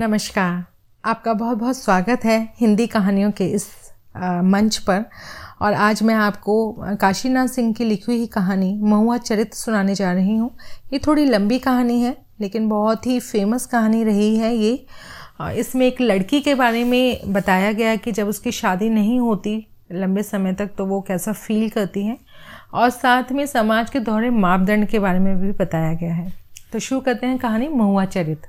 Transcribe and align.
नमस्कार। 0.00 0.62
आपका 1.04 1.32
बहुत 1.32 1.58
बहुत 1.58 1.76
स्वागत 1.76 2.24
है 2.24 2.36
हिंदी 2.56 2.86
कहानियों 2.86 3.30
के 3.30 3.44
इस 3.46 3.66
आ, 4.16 4.42
मंच 4.42 4.76
पर। 4.78 5.04
और 5.62 5.72
आज 5.72 6.02
मैं 6.02 6.14
आपको 6.14 6.54
काशीनाथ 7.00 7.46
सिंह 7.46 7.72
की 7.72 7.84
लिखी 7.84 8.04
हुई 8.06 8.26
कहानी 8.26 8.72
महुआ 8.82 9.16
चरित्र 9.18 9.56
सुनाने 9.56 9.94
जा 9.94 10.12
रही 10.12 10.36
हूँ। 10.36 10.50
ये 10.92 10.98
थोड़ी 11.06 11.24
लंबी 11.24 11.58
कहानी 11.58 12.00
है 12.02 12.16
लेकिन 12.40 12.68
बहुत 12.68 13.06
ही 13.06 13.18
फ़ेमस 13.20 13.66
कहानी 13.66 14.02
रही 14.04 14.36
है 14.36 14.54
ये। 14.56 14.72
इसमें 15.58 15.86
एक 15.86 16.00
लड़की 16.00 16.40
के 16.40 16.54
बारे 16.54 16.84
में 16.84 17.32
बताया 17.32 17.72
गया 17.72 17.94
कि 17.96 18.12
जब 18.12 18.28
उसकी 18.28 18.52
शादी 18.52 18.88
नहीं 18.90 19.18
होती 19.20 19.54
लंबे 19.92 20.22
समय 20.22 20.52
तक 20.52 20.70
तो 20.78 20.86
वो 20.86 21.00
कैसा 21.00 21.32
फील 21.32 21.68
करती 21.70 22.04
हैं। 22.06 22.16
और 22.72 22.88
साथ 22.90 23.32
में 23.32 23.44
समाज 23.46 23.90
के 23.90 24.00
दोहरे 24.00 24.30
मापदंड 24.30 24.86
के 24.88 24.98
बारे 24.98 25.18
में 25.18 25.36
भी 25.40 25.52
बताया 25.54 25.92
गया 25.94 26.14
है। 26.14 26.32
तो 26.72 26.78
शुरू 26.78 27.00
करते 27.00 27.26
हैं 27.26 27.38
कहानी 27.38 27.68
महुआ 27.68 28.04
चरित्र। 28.06 28.48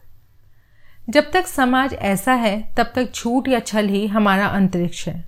जब 1.12 1.32
तक 1.32 1.48
समाज 1.48 1.94
ऐसा 1.94 2.34
है, 2.34 2.74
तब 2.78 2.92
तक 2.96 3.12
छूट 3.14 3.48
या 3.48 3.60
छल 3.60 3.88
ही 3.88 4.08
हमारा 4.08 4.48
अंतरिक्ष 4.48 5.08
है। 5.08 5.26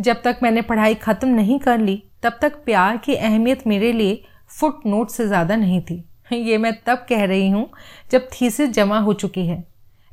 जब 0.00 0.22
तक 0.22 0.36
मैंने 0.42 0.62
पढ़ाई 0.62 0.94
ख़त्म 0.94 1.28
नहीं 1.28 1.58
कर 1.58 1.78
ली, 1.78 2.02
तब 2.22 2.38
तक 2.42 2.54
प्यार 2.64 2.96
की 2.96 3.14
अहमियत 3.14 3.66
मेरे 3.66 3.92
लिए 3.92 4.24
फुट 4.48 4.80
नोट 4.86 5.08
से 5.10 5.26
ज़्यादा 5.26 5.56
नहीं 5.56 5.80
थी। 5.80 6.04
ये 6.32 6.58
मैं 6.58 6.72
तब 6.86 7.06
कह 7.08 7.24
रही 7.24 7.50
हूँ, 7.50 7.70
जब 8.10 8.28
थीसिस 8.28 8.70
जमा 8.70 8.98
हो 8.98 9.12
चुकी 9.12 9.46
है। 9.46 9.64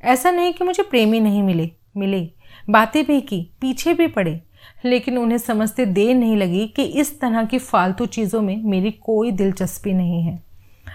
ऐसा 0.03 0.31
नहीं 0.31 0.53
कि 0.53 0.63
मुझे 0.63 0.83
प्रेमी 0.83 1.19
नहीं 1.19 1.43
मिले 1.43 1.71
मिले। 1.97 2.29
बातें 2.69 3.05
भी 3.05 3.21
की, 3.21 3.51
पीछे 3.61 3.93
भी 3.93 4.07
पड़े। 4.07 4.41
लेकिन 4.85 5.17
उन्हें 5.17 5.37
समझते 5.37 5.85
देर 5.85 6.15
नहीं 6.15 6.37
लगी 6.37 6.67
कि 6.67 6.83
इस 6.83 7.19
तरह 7.19 7.45
की 7.45 7.57
फालतू 7.57 8.05
चीज़ों 8.05 8.41
में 8.41 8.63
मेरी 8.63 8.91
कोई 8.91 9.31
दिलचस्पी 9.31 9.93
नहीं 9.93 10.21
है। 10.23 10.43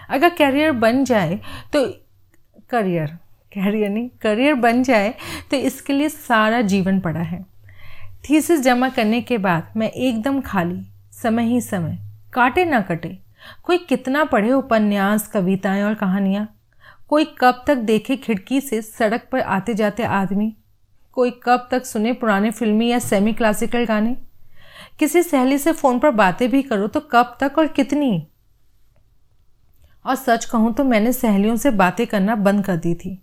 अगर 0.09 0.29
करियर 0.29 0.73
बन 0.73 1.05
जाए 1.05 1.41
तो 1.73 1.87
करियर 2.71 3.19
करियर 3.53 3.91
नहीं 3.91 4.09
करियर 4.21 4.55
बन 4.55 4.83
जाए 4.83 5.15
तो 5.51 5.57
इसके 5.57 5.93
लिए 5.93 6.09
सारा 6.09 6.61
जीवन 6.63 7.01
पड़ा 7.01 7.21
है। 7.21 7.45
थीसिस 8.31 8.61
जमा 8.61 8.89
करने 8.89 9.21
के 9.23 9.39
बाद 9.39 9.73
मैं 9.77 9.91
एकदम 9.91 10.41
खाली, 10.41 10.81
समय 11.13 11.45
ही 11.45 11.61
समय, 11.61 11.99
काटे 12.33 12.65
ना 12.65 12.81
कटे। 12.81 13.19
कोई 13.65 13.79
कितना 13.79 14.25
पढ़े 14.25 14.53
उपन्यास, 14.53 15.27
कविताएँ 15.29 15.83
और 15.83 15.95
कहानियाँ? 15.95 16.47
कोई 17.09 17.25
कब 17.39 17.63
तक 17.67 17.77
देखे 17.77 18.17
खिड़की 18.17 18.61
से 18.61 18.81
सड़क 18.83 19.29
पर 19.33 19.41
आते 19.41 19.75
जाते 19.75 20.03
आदमी? 20.03 20.55
कोई 21.13 21.31
कब 21.43 21.69
तक 21.71 21.85
सुने 21.85 22.13
पुराने 22.13 22.51
फिल्मी 22.51 22.89
या 22.89 22.99
सेमी 22.99 23.33
क्लासिकल 23.33 23.85
गाने? 23.85 24.17
किसी 24.99 25.23
सहेली 25.23 25.59
से 25.59 25.73
फ़ोन 25.73 25.99
पर 25.99 26.11
बातें 26.11 26.49
भी 26.51 26.63
करो 26.63 26.87
तो 26.87 27.01
कब 27.01 27.37
तक 27.41 27.59
और 27.59 27.67
कितनी? 27.67 28.27
और 30.07 30.15
सच 30.15 30.45
कहूँ 30.45 30.75
तो 30.75 30.85
मैंने 30.85 31.13
सहेलियों 31.13 31.57
से 31.57 31.71
बातें 31.71 32.07
करना 32.07 32.35
बंद 32.35 32.65
कर 32.65 32.77
दी 32.77 32.95
थी। 32.95 33.19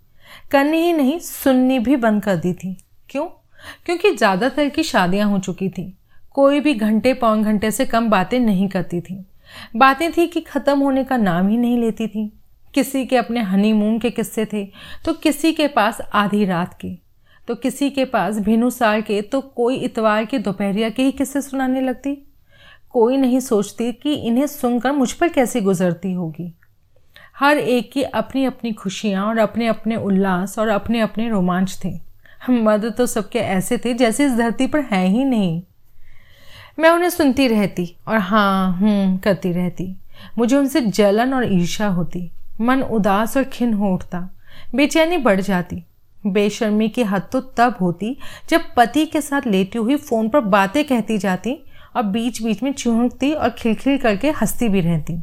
करनी 0.50 0.78
ही 0.78 0.92
नहीं, 0.92 1.18
सुननी 1.18 1.78
भी 1.78 1.96
बंद 1.96 2.22
कर 2.22 2.36
दी 2.36 2.52
थी। 2.54 2.76
क्यों? 3.08 3.26
क्योंकि 3.86 4.10
ज़्यादातर 4.10 4.68
की 4.68 4.82
शादियाँ 4.82 5.28
हो 5.30 5.38
चुकी 5.38 5.68
थी। 5.68 5.92
कोई 6.34 6.60
भी 6.60 6.74
घंटे, 6.74 7.12
पौन 7.14 7.42
घंटे 7.42 7.70
से 7.70 7.84
कम 7.86 8.08
बातें 8.10 8.38
नहीं 8.40 8.68
करती 8.68 9.00
थी। 9.00 9.24
बातें 9.76 10.10
थी 10.12 10.26
कि 10.26 10.40
ख़त्म 10.40 10.78
होने 10.78 11.04
का 11.04 11.16
नाम 11.16 11.48
ही 11.48 11.56
नहीं 11.56 11.78
लेती 11.78 12.06
थी। 12.06 12.30
किसी 12.74 13.04
के 13.06 13.16
अपने 13.16 13.40
हनीमून 13.40 13.98
के 13.98 14.10
किस्से 14.10 14.44
थे 14.44 14.64
तो 15.04 15.12
किसी 15.12 15.52
के 15.52 15.66
पास 15.68 16.00
आधी 16.14 16.44
रात 16.44 16.76
के। 16.80 16.88
तो 17.48 17.54
किसी 17.54 17.90
के 17.90 18.04
पास 18.04 18.38
भिनु 18.38 18.70
साल 18.70 19.02
के 19.02 19.20
तो 19.22 19.40
कोई 19.40 19.76
इतवार 19.76 20.24
के 20.24 20.38
दोपहरिया 20.38 20.90
के 20.90 21.02
ही 21.02 21.12
किस्से 21.12 21.40
सुनाने 21.42 21.80
लगती। 21.80 22.14
कोई 22.90 23.16
नहीं 23.16 23.40
सोचती 23.40 23.92
कि 23.92 24.14
इन्हें 24.14 24.46
सुनकर 24.46 24.92
मुझ 24.92 25.12
पर 25.12 25.28
कैसी 25.28 25.60
गुजरती 25.60 26.12
होगी। 26.12 26.52
हर 27.38 27.58
एक 27.58 27.92
की 27.92 28.02
अपनी 28.02 28.44
अपनी 28.44 28.72
खुशियाँ 28.72 29.26
और 29.26 29.38
अपने 29.38 29.66
अपने 29.66 29.96
उल्लास 29.96 30.58
और 30.58 30.68
अपने 30.68 31.00
अपने 31.00 31.28
रोमांच 31.28 31.78
थे। 31.84 31.88
हम 32.46 32.62
मर्द 32.62 32.94
तो 32.98 33.06
सबके 33.06 33.38
ऐसे 33.38 33.78
थे 33.78 33.94
जैसे 33.94 34.26
इस 34.26 34.32
धरती 34.32 34.66
पर 34.66 34.80
हैं 34.80 35.06
ही 35.08 35.24
नहीं। 35.24 35.62
मैं 36.78 36.90
उन्हें 36.90 37.10
सुनती 37.10 37.48
रहती 37.48 37.96
और 38.08 38.18
हाँ 38.18 38.72
हूँ 38.72 39.18
करती 39.18 39.52
रहती। 39.52 39.96
मुझे 40.38 40.56
उनसे 40.56 40.80
जलन 40.80 41.34
और 41.34 41.52
ईर्षा 41.52 41.88
होती। 41.88 42.30
मन 42.60 42.82
उदास 42.82 43.36
और 43.36 43.44
खिन 43.44 43.74
हो 43.74 43.94
उठता। 43.94 44.28
बेचैनी 44.74 45.16
बढ़ 45.16 45.40
जाती। 45.40 45.82
बेशर्मी 46.26 46.88
की 46.88 47.02
हद 47.02 47.28
तो 47.32 47.40
तब 47.40 47.76
होती 47.80 48.16
जब 48.48 48.60
पति 48.76 49.06
के 49.06 49.20
साथ 49.20 49.46
लेटी 49.46 49.78
हुई 49.78 49.96
फ़ोन 49.96 50.28
पर 50.28 50.40
बातें 50.40 50.84
कहती 50.84 51.18
जाती 51.18 51.58
और 51.96 52.02
बीच 52.02 52.42
बीच 52.42 52.62
में 52.62 52.72
चूहकती 52.72 53.32
और 53.32 53.50
खिलखिल 53.50 53.98
करके 53.98 54.30
हंसती 54.30 54.68
भी 54.68 54.80
रहती। 54.80 55.18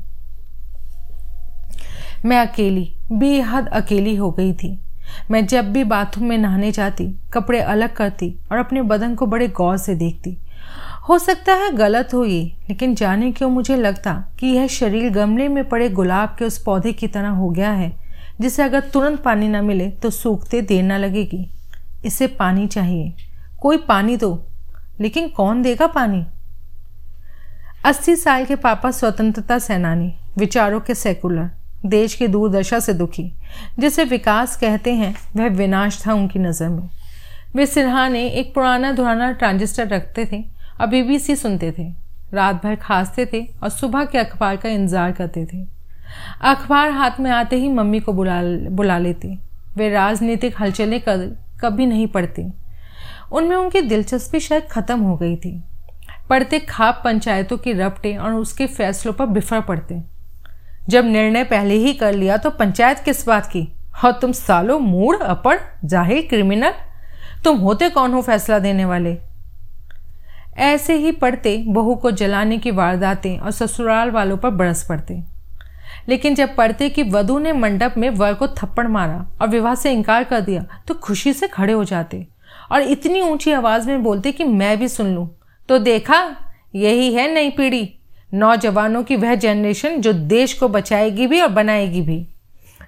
मैं 2.26 2.38
अकेली, 2.38 2.92
बेहद 3.12 3.68
अकेली 3.68 4.16
हो 4.16 4.32
गई 4.32 4.54
थी। 4.54 4.80
मैं 5.32 5.46
जब 5.46 5.72
भी 5.74 5.84
बाथरूम 5.84 6.26
में 6.26 6.38
नहाने 6.38 6.72
जाती, 6.72 7.08
कपड़े 7.34 7.60
अलग 7.60 7.94
करती 7.94 8.34
और 8.52 8.58
अपने 8.58 8.82
बदन 8.82 9.16
को 9.16 9.26
बड़े 9.26 9.48
गौर 9.48 9.78
से 9.78 9.96
देखती। 9.96 10.38
हो 11.10 11.18
सकता 11.20 11.54
है 11.54 11.72
गलत 11.72 12.14
हो 12.14 12.24
ये, 12.26 12.44
लेकिन 12.70 12.94
जाने 12.96 13.32
क्यों 13.32 13.50
मुझे 13.50 13.76
लगता 13.76 14.14
कि 14.40 14.48
यह 14.48 14.68
शरीर 14.68 15.10
गमले 15.10 15.48
में 15.48 15.68
पड़े 15.70 15.90
गुलाब 15.90 16.36
के 16.40 16.46
उस 16.46 16.62
पौधे 16.64 16.94
की 16.94 17.08
तरह 17.08 17.30
हो 17.30 17.50
गया 17.50 17.72
है, 17.72 17.92
जिसे 18.42 18.64
अगर 18.64 18.80
तुरंत 18.80 19.20
पानी 19.20 19.48
ना 19.48 19.62
मिले 19.62 19.90
तो 19.90 20.10
सूखते 20.10 20.62
देर 20.62 20.84
ना 20.84 20.98
लगेगी। 20.98 21.50
इसे 22.06 22.28
पानी 22.28 22.68
चाहिए। 22.68 23.14
कोई 23.62 23.78
पानी 23.78 24.16
दो, 24.18 24.46
लेकिन 25.02 25.28
कौन 25.28 25.62
देगा 25.62 25.88
पानी? 25.88 26.26
अस्सी 27.86 28.16
साल 28.16 28.46
के 28.46 28.56
पापा 28.56 28.92
स्वतंत्रता 28.92 29.60
सेनानी, 29.60 30.14
विचारों 30.38 30.80
के 30.80 30.96
सेकुलर। 30.96 31.50
देश 31.86 32.14
की 32.16 32.28
दूरदशा 32.28 32.80
से 32.80 32.94
दुखी, 32.94 33.32
जिसे 33.80 34.04
विकास 34.04 34.56
कहते 34.58 34.94
हैं, 34.94 35.16
वह 35.36 35.48
विनाश 35.48 36.02
था 36.06 36.14
उनकी 36.14 36.40
नज़र 36.40 36.70
में। 36.70 36.90
वे 37.56 37.66
सिरहाने 37.66 38.28
एक 38.30 38.54
पुराना 38.56 38.92
धुराना 38.92 39.32
ट्रांजिस्टर 39.32 39.88
रखते 39.88 40.26
थे 40.26 40.44
और 40.82 40.88
बीबीसी 40.88 41.36
सुनते 41.36 41.72
थे। 41.72 41.92
रात 42.34 42.64
भर 42.64 42.76
खांसते 42.76 43.26
थे 43.26 43.42
और 43.64 43.70
सुबह 43.70 44.06
के 44.06 44.18
अखबार 44.18 44.56
का 44.58 44.70
इंतज़ार 44.70 45.12
करते 45.12 45.46
थे। 45.46 45.66
अखबार 46.44 46.92
हाथ 46.92 47.20
में 47.20 47.30
आते 47.32 47.56
ही 47.56 47.70
मम्मी 47.70 48.00
को 48.00 48.14
बुला 48.14 48.42
बुला 48.70 48.98
लेती। 48.98 49.38
वे 49.78 49.90
राजनीतिक 49.90 50.62
हलचलें 50.62 51.00
कर 51.02 51.26
कभी 51.62 51.86
नहीं 51.86 52.08
पढ़ती। 52.08 52.52
उनमें 53.32 53.56
उनकी 53.56 53.82
दिलचस्पी 53.82 54.40
शायद 54.40 54.64
ख़त्म 54.64 55.00
हो 55.00 55.16
गई 55.18 55.36
थी। 55.36 55.52
पढ़ते 56.30 56.60
खाप 56.60 57.02
पंचायतों 57.04 57.58
की 57.58 57.74
रपटे 57.74 58.16
और 58.18 58.34
उसके 58.34 58.66
फैसलों 58.68 59.14
पर 59.14 59.26
बिफर 59.26 59.62
पड़ते। 59.62 60.02
जब 60.84 61.06
निर्णय 61.06 61.44
पहले 61.44 61.74
ही 61.76 61.94
कर 61.94 62.14
लिया 62.14 62.38
तो 62.38 62.50
पंचायत 62.50 63.00
किस 63.00 63.26
बात 63.28 63.46
की? 63.48 63.68
और 64.06 64.12
तुम 64.12 64.32
सालों 64.32 64.80
मूड 64.80 65.22
अपड़ 65.22 65.58
ज़ाहिर 65.86 66.26
क्रिमिनल। 66.30 66.74
तुम 67.44 67.58
होते 67.58 67.90
कौन 67.90 68.14
हो 68.14 68.22
फैसला 68.22 68.60
देने 68.60 68.86
वाले? 68.86 69.18
ऐसे 70.60 70.96
ही 70.96 71.12
पढ़ते, 71.12 71.58
बहू 71.68 71.96
को 71.96 72.12
जलाने 72.12 72.58
की 72.58 72.72
वारदातें 72.72 73.38
और 73.38 73.52
ससुराल 73.52 74.12
वालों 74.12 74.38
पर 74.38 74.50
बरस 74.52 74.86
पड़ते। 74.90 75.22
लेकिन 76.10 76.36
जब 76.36 76.56
पढ़ते 76.56 76.90
कि 76.90 77.04
वधु 77.04 77.38
ने 77.40 77.52
मंडप 77.54 77.94
में 77.98 78.10
वर 78.10 78.34
को 78.34 78.48
थप्पड़ 78.50 78.88
मारा 78.88 79.26
और 79.42 79.48
विवाह 79.48 79.76
से 79.76 79.92
इनकार 79.92 80.24
कर 80.24 80.42
दिया 80.42 80.66
तो 80.88 80.94
खुशी 80.94 81.34
से 81.34 81.48
खड़े 81.48 81.74
हो 81.74 81.84
जाते। 81.84 82.26
और 82.72 82.82
इतनी 82.82 83.22
ऊँची 83.22 83.52
आवाज़ 83.52 83.88
में 83.88 84.04
बोलते 84.04 84.32
कि 84.32 84.44
मैं 84.44 84.78
भी 84.80 84.88
सुन 84.88 85.14
लूँ। 85.16 85.30
तो 85.70 85.78
देखा, 85.80 86.36
यही 86.76 87.14
है 87.14 87.34
नई 87.34 87.50
पीढ़ी। 87.50 87.90
नौजवानों 88.34 89.04
की 89.04 89.16
वह 89.16 89.36
जनरेशन 89.36 90.02
जो 90.02 90.14
देश 90.14 90.54
को 90.54 90.68
बचाएगी 90.68 91.28
भी 91.28 91.42
और 91.42 91.50
बनाएगी 91.50 92.02
भी। 92.02 92.28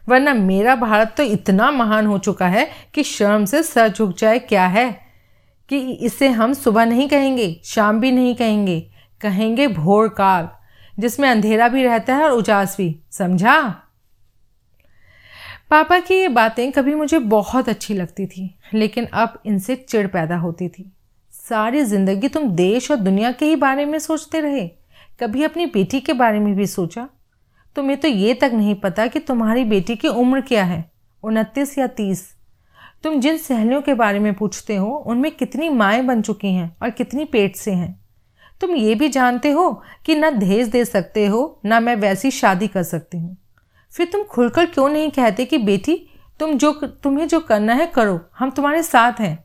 वरना 0.10 0.34
मेरा 0.34 0.76
भारत 0.76 1.14
तो 1.18 1.24
इतना 1.24 1.72
महान 1.72 2.06
हो 2.06 2.18
चुका 2.18 2.48
है 2.48 2.72
कि 2.94 3.04
शर्म 3.04 3.46
से 3.46 3.64
सर 3.64 3.90
झुक 3.90 4.18
जाए 4.18 4.40
क्या 4.40 4.68
है? 4.68 5.06
कि 5.70 5.92
इसे 5.92 6.30
हम 6.30 6.54
सुबह 6.54 6.86
नहीं 6.86 7.10
कहेंगे, 7.10 7.62
शाम 7.64 8.00
भी 8.00 8.12
नहीं 8.12 8.36
कहेंगे। 8.36 8.92
कहेंगे 9.22 9.68
भोर 9.68 10.08
काल, 10.08 10.50
जिसमें 11.00 11.30
अंधेरा 11.30 11.68
भी 11.68 11.84
रहता 11.84 12.16
है 12.16 12.24
और 12.24 12.32
उजास 12.32 12.78
भी। 12.78 13.00
समझा? 13.12 13.76
पापा 15.70 16.00
की 16.00 16.14
ये 16.14 16.28
बातें 16.28 16.72
कभी 16.72 16.96
मुझे 16.96 17.20
बहुत 17.20 17.70
अच्छी 17.70 17.94
लगती 17.94 18.26
थी, 18.26 18.56
लेकिन 18.74 19.06
अब 19.06 19.42
इनसे 19.46 19.76
चिड़ 19.76 20.08
पैदा 20.08 20.38
होती 20.38 20.70
थी। 20.70 20.92
सारी 21.32 21.84
ज़िंदगी 21.84 22.28
तुम 22.28 22.50
देश 22.50 22.92
और 22.92 22.98
दुनिया 22.98 23.32
के 23.32 23.46
ही 23.46 23.56
बारे 23.56 23.86
में 23.86 24.00
सोचते 24.00 24.40
रहे। 24.40 24.85
कभी 25.20 25.44
अपनी 25.44 25.66
बेटी 25.66 26.00
के 26.00 26.14
बारे 26.14 26.40
में 26.40 26.56
भी 26.56 26.68
सोचा? 26.68 27.10
तुम्हें 27.76 28.00
तो 28.00 28.08
ये 28.08 28.34
तक 28.34 28.52
नहीं 28.54 28.76
पता 28.76 29.08
कि 29.08 29.20
तुम्हारी 29.20 29.64
बेटी 29.64 29.96
की 29.96 30.08
उम्र 30.08 30.42
क्या 30.42 30.64
है, 30.64 30.92
उनतीस 31.24 31.78
या 31.78 31.88
तीस। 31.88 32.36
तुम 33.04 33.20
जिन 33.20 33.38
सहेलियों 33.38 33.82
के 33.82 33.94
बारे 33.94 34.20
में 34.20 34.34
पूछते 34.34 34.76
हो, 34.76 34.88
उनमें 34.88 35.32
कितनी 35.32 35.70
माएँ 35.70 36.02
बन 36.02 36.22
चुकी 36.22 36.48
हैं 36.48 36.78
और 36.82 36.90
कितनी 36.90 37.26
पेट 37.26 37.56
से 37.56 37.72
हैं। 37.72 38.06
तुम 38.62 38.72
ये 38.72 38.96
भी 38.96 39.10
जानते 39.10 39.52
हो 39.52 39.84
कि 40.06 40.16
ना 40.16 40.30
दहेज 40.30 40.68
दे 40.68 40.86
सकते 40.86 41.28
हो, 41.28 41.62
ना 41.66 41.80
मैं 41.80 41.96
वैसी 41.96 42.32
शादी 42.32 42.68
कर 42.68 42.84
सकती 42.84 43.18
हूँ। 43.18 43.38
फिर 43.92 44.08
तुम 44.12 44.24
खुलकर 44.24 44.66
क्यों 44.66 44.90
नहीं 44.90 45.12
कहते 45.12 45.46
कि, 45.46 45.58
बेटी, 45.58 46.08
तुम 46.40 46.54
जो, 46.54 46.72
तुम्हें 46.72 47.28
जो 47.28 47.40
करना 47.40 47.74
है 47.74 47.88
करो, 47.88 48.20
हम 48.40 48.50
तुम्हारे 48.50 48.84
साथ 48.84 49.14
हैं। 49.20 49.45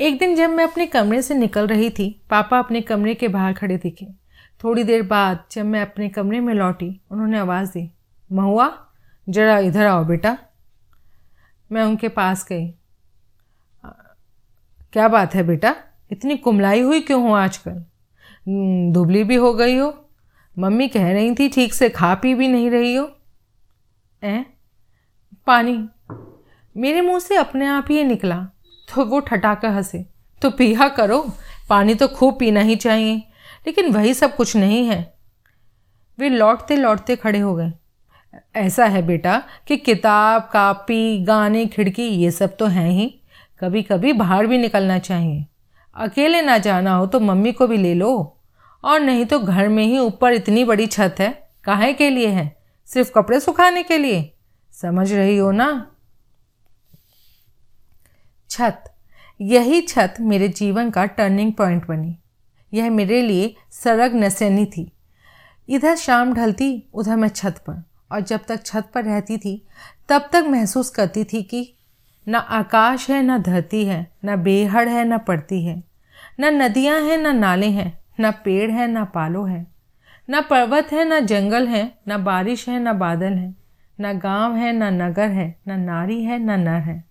एक 0.00 0.18
दिन 0.18 0.34
जब 0.36 0.50
मैं 0.50 0.64
अपने 0.64 0.86
कमरे 0.86 1.22
से 1.22 1.34
निकल 1.34 1.66
रही 1.66 1.90
थी 1.90 2.22
पापा 2.30 2.58
अपने 2.58 2.80
कमरे 2.80 3.14
के 3.14 3.28
बाहर 3.28 3.52
खड़े 3.52 3.76
दिखे। 3.76 4.06
थोड़ी 4.64 4.84
देर 4.84 5.02
बाद 5.02 5.44
जब 5.50 5.64
मैं 5.64 5.82
अपने 5.82 6.08
कमरे 6.08 6.40
में 6.40 6.54
लौटी 6.54 7.00
उन्होंने 7.10 7.38
आवाज़ 7.38 7.70
दी 7.70 7.92
महुआ 8.32 8.86
जरा 9.28 9.58
इधर 9.58 9.86
आओ 9.86 10.04
बेटा। 10.04 10.38
मैं 11.72 11.82
उनके 11.82 12.08
पास 12.08 12.46
गई। 12.48 12.74
क्या 14.92 15.08
बात 15.08 15.34
है 15.34 15.42
बेटा? 15.42 15.76
इतनी 16.12 16.36
कुमलाई 16.36 16.80
हुई 16.80 17.00
क्यों 17.00 17.22
हो 17.22 17.34
आजकल? 17.34 17.84
हम्म, 18.48 18.92
दुबली 18.92 19.24
भी 19.24 19.34
हो 19.34 19.54
गई 19.54 19.76
हो। 19.76 20.08
मम्मी 20.58 20.88
कह 20.88 21.12
रही 21.12 21.34
थी 21.34 21.48
ठीक 21.48 21.74
से 21.74 21.88
खा 21.88 22.14
पी 22.14 22.34
भी 22.34 22.48
नहीं 22.48 22.70
रही 22.70 22.94
हो। 22.94 23.10
ए 24.22 24.44
पानी। 25.46 25.88
मेरे 26.76 27.00
मुँह 27.00 27.18
से 27.18 27.36
अपने 27.36 27.66
आप 27.66 27.86
ही 27.90 28.04
निकला। 28.04 28.48
तो 28.94 29.04
वो 29.04 29.20
ठटाकर 29.20 29.68
हंसे। 29.68 30.06
तो 30.42 30.50
पिया 30.50 30.88
करो, 30.88 31.30
पानी 31.68 31.94
तो 31.94 32.08
खूब 32.08 32.38
पीना 32.38 32.60
ही 32.60 32.76
चाहिए, 32.76 33.14
लेकिन 33.66 33.92
वही 33.92 34.14
सब 34.14 34.36
कुछ 34.36 34.56
नहीं 34.56 34.86
है। 34.86 35.14
वे 36.18 36.28
लौटते 36.28 36.76
लौटते 36.76 37.16
खड़े 37.16 37.38
हो 37.38 37.54
गए। 37.54 37.72
ऐसा 38.56 38.84
है 38.84 39.02
बेटा 39.02 39.42
कि 39.66 39.76
किताब, 39.76 40.50
कापी, 40.52 41.24
गाने, 41.24 41.66
खिड़की, 41.66 42.02
ये 42.02 42.30
सब 42.30 42.56
तो 42.56 42.66
हैं 42.66 42.90
ही। 42.90 43.20
कभी 43.60 43.82
कभी 43.82 44.12
बाहर 44.12 44.46
भी 44.46 44.58
निकलना 44.58 44.98
चाहिए। 44.98 45.46
अकेले 45.96 46.42
ना 46.42 46.58
जाना 46.58 46.94
हो 46.94 47.06
तो 47.06 47.20
मम्मी 47.20 47.52
को 47.52 47.66
भी 47.66 47.76
ले 47.76 47.94
लो। 47.94 48.36
और 48.84 49.00
नहीं 49.00 49.24
तो 49.24 49.38
घर 49.38 49.68
में 49.68 49.84
ही 49.84 49.98
ऊपर 49.98 50.32
इतनी 50.32 50.64
बड़ी 50.64 50.86
छत 50.86 51.16
है, 51.18 51.50
काहे 51.64 51.92
के 51.92 52.10
लिए 52.10 52.28
है? 52.28 52.56
सिर्फ़ 52.86 53.12
कपड़े 53.12 53.40
सुखाने 53.40 53.82
के 53.82 53.98
लिए? 53.98 54.34
समझ 54.72 55.12
रही 55.12 55.36
हो 55.36 55.50
ना? 55.50 55.92
छत। 58.50 58.84
यही 59.40 59.80
छत 59.80 60.14
मेरे 60.20 60.48
जीवन 60.48 60.90
का 60.90 61.04
टर्निंग 61.04 61.52
पॉइंट 61.52 61.86
बनी। 61.86 62.18
यह 62.74 62.90
मेरे 62.90 63.22
लिए 63.22 63.56
सरग 63.70 64.14
नसैनी 64.14 64.66
थी। 64.66 64.92
इधर 65.68 65.96
शाम 65.96 66.34
ढलती, 66.34 66.88
उधर 66.94 67.16
मैं 67.16 67.28
छत 67.28 67.58
पर। 67.58 67.84
और 68.12 68.20
जब 68.20 68.40
तक 68.48 68.66
छत 68.66 68.90
पर 68.94 69.04
रहती 69.04 69.38
थी, 69.38 69.66
तब 70.08 70.28
तक 70.32 70.44
महसूस 70.48 70.90
करती 70.90 71.24
थी 71.24 71.42
कि 71.42 71.74
न 72.28 72.34
आकाश 72.34 73.10
है, 73.10 73.22
न 73.22 73.38
धरती 73.38 73.84
है, 73.84 74.12
न 74.24 74.36
बेहड़ 74.36 74.88
है, 74.88 75.04
न 75.04 75.18
पड़ती 75.18 75.64
है। 75.64 75.82
न 76.40 76.62
नदियाँ 76.62 77.00
हैं, 77.00 77.18
न 77.18 77.36
नाले 77.36 77.66
हैं, 77.66 78.04
न 78.20 78.30
पेड़ 78.30 78.70
है, 78.70 78.88
न 78.88 79.04
पालो 79.04 79.44
है। 79.44 79.66
न 80.30 80.40
पर्वत 80.40 80.88
है, 80.92 81.04
न 81.04 81.26
जंगल 81.26 81.68
है, 81.68 81.98
न 82.08 82.24
बारिश 82.24 82.68
है, 82.68 82.80
न 82.80 82.92
बादल 82.98 83.32
है। 83.32 83.54
न 84.00 84.18
गाँव 84.18 84.56
है, 84.56 84.72
न 84.72 85.02
नगर 85.02 85.28
है, 85.28 85.60
न 85.68 85.80
नारी 85.80 86.24
है, 86.24 86.38
न 86.38 86.50
नर 86.50 86.80
है। 86.80 87.09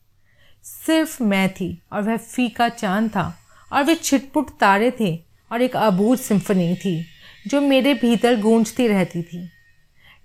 सिर्फ़ 0.64 1.24
मैं 1.24 1.50
थी 1.54 1.82
और 1.92 2.02
वह 2.02 2.18
फीका 2.18 2.70
चाँद 2.70 3.10
था 3.10 3.38
और 3.74 3.84
वे 3.84 3.96
छिटपुट 3.96 4.50
तारे 4.60 4.92
थे 5.00 5.16
और 5.52 5.62
एक 5.62 5.76
अबूझ 5.76 6.20
सिम्फनी 6.20 6.76
थी, 6.76 7.06
जो 7.48 7.62
मेरे 7.62 7.94
भीतर 7.94 8.40
गूंजती 8.40 8.88
रहती 8.88 9.22
थी। 9.24 9.50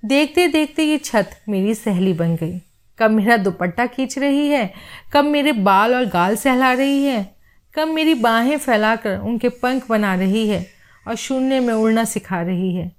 देखते 0.04 0.46
देखते 0.48 0.84
ये 0.84 0.98
छत 0.98 1.30
मेरी 1.48 1.74
सहेली 1.74 2.12
बन 2.12 2.34
गई। 2.36 2.58
कब 2.98 3.10
मेरा 3.10 3.36
दुपट्टा 3.36 3.86
खींच 3.86 4.18
रही 4.18 4.48
है, 4.48 4.72
कब 5.12 5.24
मेरे 5.24 5.52
बाल 5.52 5.94
और 5.94 6.04
गाल 6.04 6.36
सहला 6.36 6.72
रही 6.72 7.04
है, 7.04 7.34
कब 7.74 7.88
मेरी 7.88 8.14
बाहें 8.14 8.56
फैलाकर 8.58 9.18
उनके 9.18 9.48
पंख 9.48 9.88
बना 9.88 10.14
रही 10.14 10.48
है 10.48 10.66
और 11.08 11.14
शून्य 11.14 11.60
में 11.60 11.74
उड़ना 11.74 12.04
सिखा 12.04 12.42
रही 12.42 12.74
है। 12.74 12.90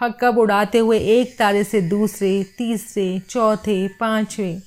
हक 0.00 0.18
कब 0.20 0.38
उड़ाते 0.38 0.78
हुए 0.78 0.98
एक 0.98 1.36
तारे 1.38 1.64
से 1.64 1.80
दूसरे, 1.80 2.44
तीसरे, 2.58 3.18
चौथे, 3.18 3.88
पाँचवें 3.88 4.60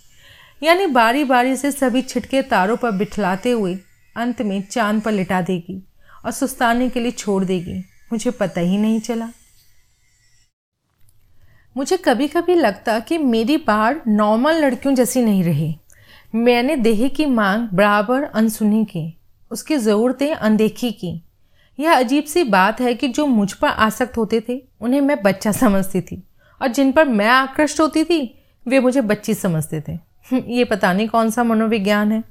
यानी 0.66 0.86
बारी 0.86 1.24
बारी 1.24 1.56
से 1.56 1.72
सभी 1.72 2.02
छिटके 2.02 2.42
तारों 2.42 2.78
पर 2.78 2.92
बिठलाते 2.92 3.52
हुए 3.52 3.80
अंत 4.16 4.42
में 4.42 4.62
चाँद 4.62 5.02
पर 5.02 5.12
लिटा 5.12 5.42
देगी 5.42 5.88
और 6.26 6.32
सुस्ताने 6.32 6.90
के 6.90 7.00
लिए 7.00 7.12
छोड़ 7.12 7.44
देगी। 7.44 7.80
मुझे 8.12 8.32
पता 8.32 8.62
ही 8.62 8.78
नहीं 8.78 9.00
चला। 9.00 9.30
मुझे 11.78 11.98
कभी 11.98 12.28
कभी 12.28 12.56
लगता 12.56 13.00
कि 13.00 13.18
मेरी 13.18 13.58
बाढ़ 13.58 13.98
नॉर्मल 14.08 14.56
लड़कियों 14.56 14.96
जैसी 14.96 15.22
नहीं 15.22 15.44
रही। 15.44 15.80
मैंने 16.36 16.76
देह 16.76 17.08
की 17.08 17.26
मांग 17.26 17.68
बराबर 17.74 18.24
अनसुनी 18.24 18.86
की, 18.86 19.18
उसकी 19.52 19.78
ज़रूरतें 19.78 20.36
अनदेखी 20.36 20.92
की। 20.92 21.24
यह 21.80 21.98
अजीब 21.98 22.24
सी 22.24 22.44
बात 22.44 22.82
है 22.82 22.94
कि 22.94 23.08
जो 23.08 23.26
मुझ 23.26 23.54
पर 23.54 23.68
आसक्त 23.68 24.18
होते 24.18 24.44
थे, 24.50 24.62
उन्हें 24.82 25.02
मैं 25.02 25.24
बच्चा 25.24 25.52
समझती 25.52 26.02
थी 26.02 26.24
और 26.62 26.68
जिन 26.68 26.92
पर 26.92 27.08
मैं 27.08 27.28
आकृष्ट 27.28 27.80
होती 27.80 28.04
थी, 28.04 28.44
वे 28.68 28.80
मुझे 28.80 29.02
बच्ची 29.02 29.34
समझते 29.34 29.84
थे। 29.88 30.15
ये 30.34 30.66
पता 30.66 30.94
नहीं 30.94 31.08
कौन 31.08 31.30
सा 31.30 31.44
मनोविज्ञान 31.44 32.12
है। 32.12 32.24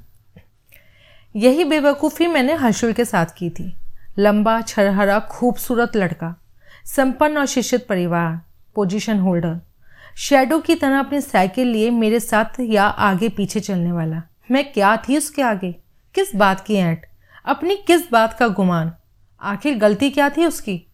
यही 1.36 1.64
बेवकूफ़ी 1.64 2.26
मैंने 2.26 2.54
हर्षुल 2.54 2.92
के 2.92 3.04
साथ 3.04 3.26
की 3.38 3.50
थी। 3.50 3.76
लंबा, 4.18 4.60
छरहरा, 4.60 5.20
खूबसूरत 5.20 5.96
लड़का, 5.96 6.40
संपन्न 6.86 7.38
और 7.38 7.46
शिक्षित 7.46 7.86
परिवार 7.86 8.40
पोजीशन 8.74 9.18
होल्डर 9.18 9.60
शेडो 10.16 10.58
की 10.58 10.74
तरह 10.74 10.98
अपनी 10.98 11.20
साइकिल 11.20 11.68
लिए 11.68 11.90
मेरे 11.90 12.20
साथ 12.20 12.60
या 12.60 12.84
आगे 12.84 13.28
पीछे 13.28 13.60
चलने 13.60 13.92
वाला। 13.92 14.22
मैं 14.50 14.72
क्या 14.72 14.96
थी 14.96 15.16
उसके 15.16 15.42
आगे? 15.42 15.72
किस 16.14 16.36
बात 16.36 16.60
की 16.60 16.74
ऐंठ? 16.74 17.06
अपनी 17.44 17.76
किस 17.76 18.12
बात 18.12 18.38
का 18.38 18.48
गुमान? 18.48 18.92
आखिर 19.40 19.78
गलती 19.78 20.10
क्या 20.10 20.30
थी 20.30 20.46
उसकी? 20.46 20.86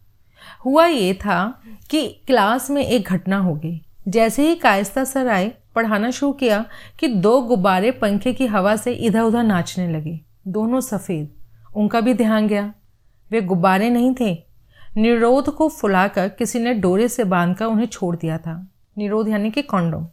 हुआ 0.65 0.85
ये 0.85 1.13
था 1.13 1.61
कि 1.89 2.07
क्लास 2.27 2.69
में 2.69 2.85
एक 2.85 3.03
घटना 3.03 3.37
हो 3.37 3.53
गई। 3.55 3.85
जैसे 4.07 4.47
ही 4.47 4.55
कायस्ता 4.55 5.03
सर 5.03 5.27
आए 5.27 5.53
पढ़ाना 5.75 6.11
शुरू 6.11 6.31
किया 6.31 6.65
कि 6.99 7.07
दो 7.07 7.41
गुब्बारे 7.41 7.91
पंखे 7.91 8.33
की 8.33 8.45
हवा 8.45 8.75
से 8.75 8.93
इधर 8.93 9.21
उधर 9.21 9.43
नाचने 9.43 9.91
लगे। 9.91 10.19
दोनों 10.47 10.81
सफ़ेद। 10.81 11.29
उनका 11.75 12.01
भी 12.01 12.13
ध्यान 12.13 12.47
गया। 12.47 12.73
वे 13.31 13.41
गुब्बारे 13.41 13.89
नहीं 13.89 14.15
थे। 14.19 14.43
निरोध 14.97 15.49
को 15.49 15.69
फुलाकर 15.69 16.29
किसी 16.29 16.59
ने 16.59 16.73
डोरे 16.73 17.07
से 17.07 17.23
बांधकर 17.23 17.65
उन्हें 17.65 17.85
छोड़ 17.85 18.15
दिया 18.15 18.37
था। 18.37 18.67
निरोध 18.97 19.29
यानी 19.29 19.51
कि 19.51 19.61
कॉन्डोम। 19.61 20.07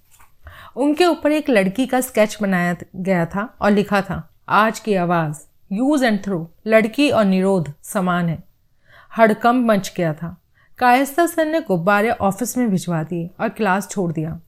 उनके 0.77 1.05
ऊपर 1.05 1.33
एक 1.33 1.51
लड़की 1.51 1.87
का 1.87 2.01
स्केच 2.01 2.39
बनाया 2.43 2.77
गया 2.97 3.27
था 3.27 3.57
और 3.61 3.71
लिखा 3.71 4.01
था, 4.01 4.35
आज 4.49 4.81
की 4.81 4.95
आवाज़। 4.95 5.37
यूज़ 5.73 6.05
एंड 6.05 6.25
थ्रू 6.25 6.49
लड़की 6.67 7.11
और 7.11 7.25
निरोध 7.25 7.73
समान 7.83 8.29
है। 8.29 8.45
हड़कंप 9.19 9.71
मच 9.71 9.95
गया 9.97 10.15
था। 10.15 10.43
कायस्ता 10.79 11.27
सर 11.27 11.47
ने 11.47 11.61
गुब्बारे 11.61 12.11
ऑफ़िस 12.11 12.59
में 12.59 12.71
भिजवा 12.71 13.03
दिए 13.03 13.31
और 13.41 13.49
क्लास 13.49 13.89
छोड़ 13.91 14.13
दिया। 14.13 14.41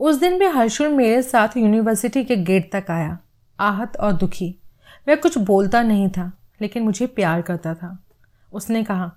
उस 0.00 0.20
दिन 0.20 0.38
भी 0.38 0.46
हर्षुल 0.46 0.88
मेरे 0.88 1.22
साथ 1.22 1.56
यूनिवर्सिटी 1.56 2.24
के 2.24 2.36
गेट 2.36 2.70
तक 2.72 2.90
आया। 2.90 3.18
आहत 3.60 3.96
और 3.96 4.12
दुखी। 4.12 4.56
वह 5.08 5.14
कुछ 5.14 5.38
बोलता 5.38 5.82
नहीं 5.82 6.08
था, 6.08 6.32
लेकिन 6.62 6.82
मुझे 6.82 7.06
प्यार 7.06 7.42
करता 7.42 7.74
था। 7.74 7.98
उसने 8.52 8.84
कहा, 8.84 9.12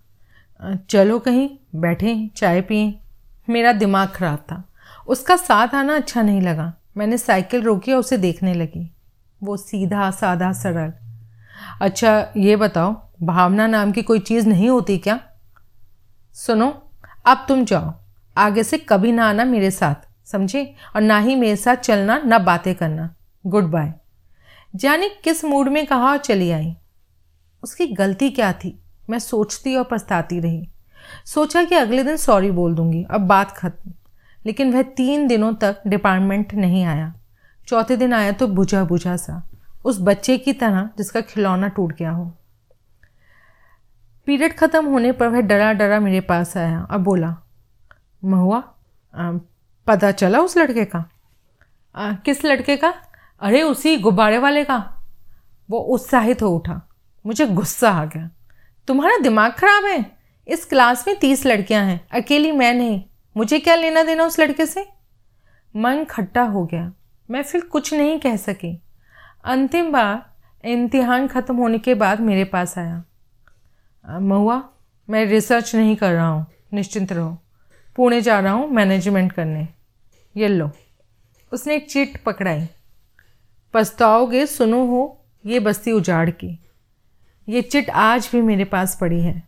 चलो 0.90 1.20
कहीं, 1.20 1.50
बैठें, 1.76 2.30
चाय 2.30 2.62
पिए। 2.62 3.00
मेरा 3.50 3.72
दिमाग 3.72 4.10
ख़राब 4.10 4.38
था। 4.38 4.64
उसका 5.08 5.36
साथ 5.36 5.68
आना 5.68 5.96
अच्छा 5.96 6.22
नहीं 6.22 6.42
लगा। 6.42 6.74
मैंने 6.98 7.18
साइकिल 7.18 7.62
रोकी 7.62 7.94
और 7.94 8.00
उसे 8.00 8.18
देखने 8.18 8.54
लगी। 8.54 8.92
वो 9.44 9.58
सीधा 9.58 10.12
साधा 10.12 10.52
सरल। 10.54 10.94
अच्छा 11.82 12.34
ये 12.38 12.56
बताओ, 12.56 13.08
भावना 13.24 13.68
नाम 13.68 13.92
की 13.92 14.02
कोई 14.02 14.20
चीज़ 14.20 14.48
नहीं 14.48 14.70
होती 14.70 14.98
क्या? 14.98 15.20
सुनो, 16.34 16.92
अब 17.26 17.46
तुम 17.48 17.66
जाओ। 17.66 17.94
आगे 18.38 18.64
से 18.64 18.78
कभी 18.78 19.12
ना 19.12 19.30
आना 19.30 19.46
मेरे 19.46 19.72
साथ। 19.72 20.09
समझे? 20.32 20.76
और 20.96 21.02
ना 21.02 21.20
ही 21.20 21.36
मेरे 21.36 21.56
साथ 21.56 21.76
चलना, 21.76 22.18
ना 22.18 22.40
बातें 22.40 22.76
करना। 22.76 23.16
गुड 23.46 23.64
बाय 23.64 23.94
जाने 24.76 25.10
किस 25.10 25.46
मूड 25.46 25.68
में 25.68 25.86
कहा 25.86 26.12
और 26.12 26.18
चली 26.18 26.52
आई? 26.52 26.76
उसकी 27.64 27.88
गलती 27.88 28.30
क्या 28.30 28.54
थी? 28.54 28.80
मैं 29.10 29.20
सोचती 29.20 29.76
और 29.76 29.88
पछताती 29.92 30.40
रही। 30.40 30.70
सोचा 31.26 31.64
कि 31.64 31.76
अगले 31.76 32.04
दिन 32.04 32.16
सॉरी 32.16 32.52
बोल 32.52 32.76
दूँगी, 32.76 33.06
अब 33.12 33.22
बात 33.22 33.52
खत्म। 33.52 33.94
लेकिन 34.46 34.74
वह 34.74 34.82
तीन 34.82 35.28
दिनों 35.28 35.54
तक 35.54 35.82
डिपार्टमेंट 35.88 36.54
नहीं 36.54 36.84
आया। 36.84 37.14
चौथे 37.68 37.98
दिन 37.98 38.14
आया 38.14 38.32
तो 38.32 38.48
बुझा 38.48 38.84
बुझा 38.84 39.18
सा। 39.18 39.50
उस 39.86 39.98
बच्चे 40.02 40.38
की 40.38 40.54
तरह, 40.54 40.90
जिसका 40.98 41.22
खिलौना 41.22 41.68
टूट 41.68 41.96
गया 41.98 42.12
हो। 42.12 42.34
पीरियड 44.26 44.58
ख़त्म 44.58 44.86
होने 44.86 45.12
पर 45.12 45.28
वह 45.28 45.42
डरा 45.42 45.74
डरा 45.74 46.00
मेरे 46.00 46.22
पास 46.22 46.58
आया 46.58 46.82
और 46.82 46.98
बोला, 46.98 47.36
महुआ 48.26 48.64
पता 49.90 50.12
चला 50.12 50.40
उस 50.40 50.58
लड़के 50.58 50.86
का? 50.86 51.10
आ, 51.96 52.14
किस 52.14 52.46
लड़के 52.46 52.78
का? 52.78 52.94
अरे 53.42 53.62
उसी 53.62 53.98
गुब्बारे 53.98 54.38
वाले 54.38 54.64
का। 54.64 55.08
वो 55.70 55.80
उत्साहित 55.80 56.42
हो 56.42 56.50
उठा। 56.50 56.90
मुझे 57.26 57.48
गुस्सा 57.48 57.92
आ 57.92 58.06
गया। 58.06 58.30
तुम्हारा 58.88 59.18
दिमाग 59.18 59.52
खराब 59.52 59.86
है? 59.86 60.18
इस 60.48 60.66
क्लास 60.66 61.08
में 61.08 61.20
तीस 61.20 61.46
लड़कियाँ 61.46 61.86
हैं। 61.86 62.08
अकेली 62.12 62.52
मैं 62.52 62.74
नहीं। 62.74 63.04
मुझे 63.38 63.60
क्या 63.60 63.76
लेना 63.76 64.04
देना 64.04 64.24
उस 64.24 64.40
लड़के 64.40 64.66
से? 64.66 64.90
मन 65.76 66.04
खट्टा 66.04 66.44
हो 66.44 66.66
गया। 66.66 66.94
मैं 67.32 67.44
फिर 67.44 67.62
कुछ 67.62 67.94
नहीं 67.94 68.20
कह 68.20 68.36
सकी। 68.36 68.84
अंतिम 69.44 69.92
बार 69.92 70.34
इम्तिहान 70.68 71.28
ख़त्म 71.28 71.56
होने 71.56 71.80
के 71.80 71.96
बाद 71.96 72.20
मेरे 72.20 72.44
पास 72.44 72.78
आया। 72.78 73.04
महुआ 74.20 74.64
मैं 75.10 75.26
रिसर्च 75.26 75.76
नहीं 75.76 75.96
कर 75.96 76.14
रहा 76.14 76.28
हूँ। 76.28 76.46
निश्चिंत 76.74 77.12
रहो। 77.12 77.38
पुणे 77.96 78.22
जा 78.22 78.40
रहा 78.40 78.54
हूँ 78.54 78.70
मैनेजमेंट 78.70 79.32
करने। 79.32 79.68
लो 80.38 80.72
उसने 81.52 81.76
एक 81.76 81.92
चिट 81.92 82.24
पकड़ाई। 82.24 82.68
पछताओगे, 83.74 84.46
सुनो 84.46 84.86
हो, 84.86 85.26
ये 85.46 85.60
बस्ती 85.60 85.92
उजाड़ 85.92 86.30
की। 86.30 86.60
ये 87.50 87.62
चिट 87.62 87.90
आज 87.90 88.30
भी 88.32 88.42
मेरे 88.42 88.66
पास 88.66 88.98
पड़ी 89.02 89.22
है। 89.22 89.44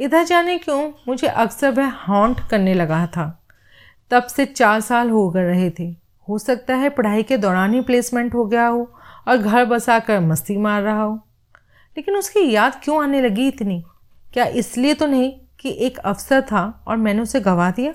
इधर 0.00 0.24
जाने 0.24 0.58
क्यों? 0.58 0.92
मुझे 1.08 1.26
अक्सर 1.26 1.70
वह 1.70 1.90
हॉन्ट 1.90 2.40
करने 2.50 2.74
लगा 2.74 3.06
था। 3.06 3.46
तब 4.10 4.22
से 4.22 4.46
चार 4.46 4.80
साल 4.80 5.10
हो 5.10 5.30
गए 5.30 5.42
रहे 5.42 5.70
थे। 5.70 5.96
हो 6.28 6.38
सकता 6.38 6.74
है 6.74 6.88
पढ़ाई 6.88 7.22
के 7.22 7.36
दौरान 7.36 7.74
ही 7.74 7.80
प्लेसमेंट 7.80 8.34
हो 8.34 8.44
गया 8.44 8.66
हो 8.66 8.94
और 9.28 9.36
घर 9.36 9.64
बसा 9.64 9.98
कर 9.98 10.20
मस्ती 10.20 10.56
मार 10.56 10.82
रहा 10.82 11.02
हो। 11.02 11.28
लेकिन 11.96 12.16
उसकी 12.16 12.52
याद 12.52 12.80
क्यों 12.84 13.02
आने 13.02 13.20
लगी 13.20 13.48
इतनी? 13.48 13.84
क्या 14.32 14.44
इसलिए 14.44 14.94
तो 14.94 15.06
नहीं 15.06 15.40
कि 15.60 15.76
एक 15.78 15.98
अवसर 15.98 16.42
था 16.42 16.84
और 16.88 16.96
मैंने 16.96 17.22
उसे 17.22 17.40
गवा 17.40 17.70
दिया? 17.70 17.94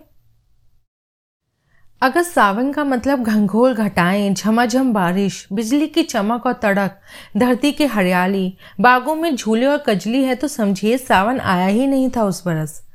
अगर 2.03 2.21
सावन 2.21 2.71
का 2.71 2.83
मतलब 2.83 3.23
घंघोल 3.23 3.73
घटाएँ, 3.73 4.33
झमाझम 4.33 4.93
बारिश, 4.93 5.47
बिजली 5.53 5.87
की 5.87 6.03
चमक 6.03 6.45
और 6.45 6.53
तड़क, 6.53 7.01
धरती 7.37 7.71
की 7.71 7.85
हरियाली, 7.85 8.57
बागों 8.81 9.15
में 9.15 9.35
झूले 9.35 9.65
और 9.65 9.83
कजली 9.87 10.23
है 10.23 10.35
तो 10.35 10.47
समझिए 10.47 10.97
सावन 10.97 11.39
आया 11.39 11.67
ही 11.67 11.87
नहीं 11.87 12.09
था 12.09 12.23
उस 12.23 12.47
बरस। 12.47 12.87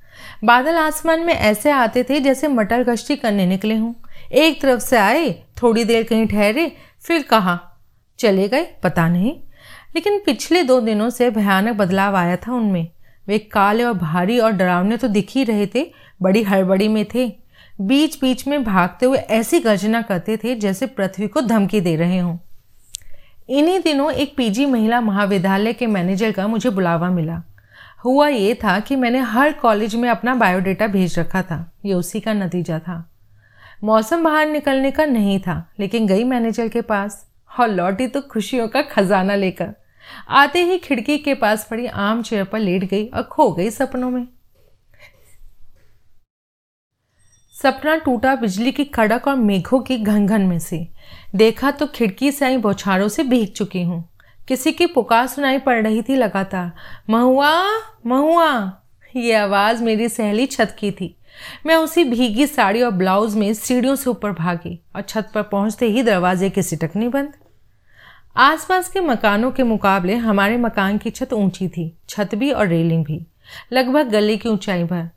बादल 0.45 0.75
आसमान 0.75 1.21
में 1.21 1.35
ऐसे 1.35 1.71
आते 1.71 2.05
थे 2.05 2.21
जैसे 2.21 2.49
मटर 2.49 2.85
गश्ती 2.85 3.17
करने 3.17 3.47
निकले 3.47 3.77
हों। 3.77 3.93
एक 4.33 4.63
तरफ़ 4.63 4.81
से 4.81 4.97
आए, 4.97 5.31
थोड़ी 5.31 5.85
देर 5.85 6.03
कहीं 6.03 6.27
ठहरे, 6.27 6.77
फिर 7.01 7.23
कहा, 7.23 7.61
चले 8.19 8.49
गए, 8.49 8.67
पता 8.83 9.09
नहीं। 9.09 9.33
लेकिन 9.95 10.23
पिछले 10.27 10.63
दो 10.63 10.81
दिनों 10.81 11.11
से 11.11 11.31
भयानक 11.31 11.77
बदलाव 11.77 12.17
आया 12.17 12.37
था 12.37 12.55
उनमें। 12.55 12.89
वे 13.29 13.39
काले 13.39 13.85
और 13.85 13.93
भारी 13.93 14.39
और 14.39 14.53
डरावने 14.53 14.97
तो 14.97 15.09
दिख 15.09 15.27
ही 15.31 15.45
रहे 15.45 15.67
थे, 15.67 15.93
बड़ी 16.23 16.43
हड़बड़ी 16.43 16.89
में 16.89 17.07
थे। 17.15 17.48
बीच 17.81 18.21
बीच 18.21 18.47
में 18.47 18.65
भागते 18.65 19.07
हुए 19.07 19.19
ऐसी 19.19 19.61
गर्जना 19.61 20.03
करते 20.03 20.37
थे 20.37 20.55
जैसे 20.55 20.87
पृथ्वी 20.87 21.29
को 21.29 21.41
धमकी 21.41 21.81
दे 21.81 21.97
रहे 21.97 22.19
हों। 22.19 22.39
इन्हीं 23.49 23.81
दिनों 23.81 24.13
एक 24.13 24.37
पीजी 24.37 24.67
महिला 24.67 25.01
महाविद्यालय 25.01 25.73
के 25.73 25.87
मैनेजर 25.87 26.33
का 26.33 26.47
मुझे 26.47 26.71
बुलावा 26.71 27.11
मिला। 27.11 27.43
हुआ 28.05 28.29
ये 28.29 28.55
था 28.55 28.81
कि 28.81 28.97
मैंने 28.97 29.19
हर 29.19 29.53
कॉलेज 29.53 29.95
में 29.95 30.09
अपना 30.09 30.35
बायोडेटा 30.35 30.87
भेज 30.87 31.19
रखा 31.19 31.43
था। 31.43 31.73
ये 31.85 31.95
उसी 31.95 32.21
का 32.21 32.33
नतीजा 32.33 32.79
था। 32.79 33.11
मौसम 33.85 34.25
बाहर 34.25 34.47
निकलने 34.47 34.91
का 34.91 35.05
नहीं 35.05 35.41
था, 35.41 35.71
लेकिन 35.81 36.07
गई 36.07 36.25
मैनेजर 36.25 36.69
के 36.69 36.81
पास। 36.81 37.31
और 37.61 37.69
लौटी 37.69 38.07
तो 38.07 38.21
खुशियों 38.21 38.69
का 38.69 38.83
खजाना 38.83 39.35
लेकर। 39.35 39.75
आते 40.29 40.65
ही 40.65 40.79
खिड़की 40.79 41.19
के 41.19 41.35
पास 41.35 41.67
पड़ी 41.71 41.87
आम 41.87 42.23
चेयर 42.23 42.45
पर 42.45 42.59
लेट 42.59 42.85
गई 42.85 43.07
और 43.07 43.23
खो 43.23 43.53
गई 43.53 43.71
सपनों 43.71 44.11
में। 44.11 44.29
सपना 47.63 47.97
टूटा 47.97 48.35
बिजली 48.37 48.73
की 48.73 48.85
कड़क 48.85 49.29
और 49.29 49.37
मेघों 49.37 49.81
की 49.81 49.99
घनघन 49.99 50.41
में 50.41 50.59
से। 50.59 50.89
देखा 51.35 51.71
तो 51.71 51.87
खिड़की 51.87 52.33
से 52.33 52.45
आई 52.45 52.57
बौछारों 52.57 53.09
से 53.09 53.23
भीग 53.23 53.49
चुकी 53.49 53.83
हूँ। 53.83 54.09
किसी 54.49 54.73
की 54.73 54.87
पुकार 54.87 55.27
सुनाई 55.27 55.59
पड़ 55.59 55.83
रही 55.83 56.03
थी 56.03 56.17
लगातार। 56.17 56.73
महुआ 57.11 57.63
महुआ, 58.07 58.73
ये 59.17 59.35
आवाज़ 59.35 59.83
मेरी 59.83 60.09
सहेली 60.09 60.47
छत 60.47 60.77
की 60.79 60.91
थी। 60.91 61.15
मैं 61.67 61.77
उसी 61.77 62.05
भीगी 62.05 62.47
साड़ी 62.47 62.83
और 62.83 62.91
ब्लाउज 62.91 63.35
में 63.35 63.55
सीढ़ियों 63.55 63.97
से 63.97 64.11
ऊपर 64.11 64.33
भागी 64.33 64.79
और 64.97 65.03
छत 65.03 65.31
पर 65.35 65.43
पहुँचते 65.43 65.87
ही 65.87 66.03
दरवाजे 66.03 66.51
की 66.51 66.63
सिटकनी 66.63 67.09
बंद। 67.09 67.33
आसपास 68.37 68.89
के 68.89 69.01
मकानों 69.01 69.51
के 69.51 69.63
मुकाबले 69.63 70.15
हमारे 70.15 70.57
मकान 70.57 70.99
की 70.99 71.11
छत 71.11 71.33
ऊँची 71.33 71.69
थी, 71.69 71.97
छत 72.09 72.35
भी 72.35 72.51
और 72.51 72.67
रेलिंग 72.67 73.05
भी। 73.05 73.27
लगभग 73.73 74.09
गले 74.09 74.37
की 74.37 74.49
ऊंचाई 74.49 74.85
भर 74.85 75.09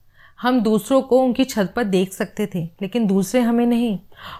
हम 0.41 0.59
दूसरों 0.61 1.01
को 1.01 1.21
उनकी 1.23 1.43
छत 1.43 1.71
पर 1.75 1.83
देख 1.83 2.13
सकते 2.13 2.45
थे, 2.45 2.63
लेकिन 2.81 3.05
दूसरे 3.07 3.41
हमें 3.41 3.65
नहीं। 3.65 3.97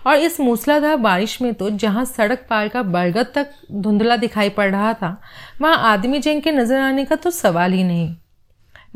और 0.08 0.16
इस 0.16 0.40
मूसलाधार 0.40 0.96
बारिश 0.98 1.42
में 1.42 1.54
तो 1.54 1.70
जहाँ 1.70 2.06
सड़क 2.06 2.46
पार 2.50 2.68
का 2.68 2.84
बरगद 2.84 3.32
तक 3.36 3.52
धुंधला 3.74 4.16
दिखाई 4.18 4.50
पड़ 4.50 4.70
रहा 4.72 4.94
था, 4.94 5.22
वहाँ 5.62 5.78
आदमी 5.92 6.20
जंग 6.20 6.42
के 6.42 6.52
नज़र 6.52 6.80
आने 6.80 7.06
का 7.06 7.16
तो 7.16 7.32
सवाल 7.32 7.74
ही 7.74 7.84
नहीं। 7.84 8.16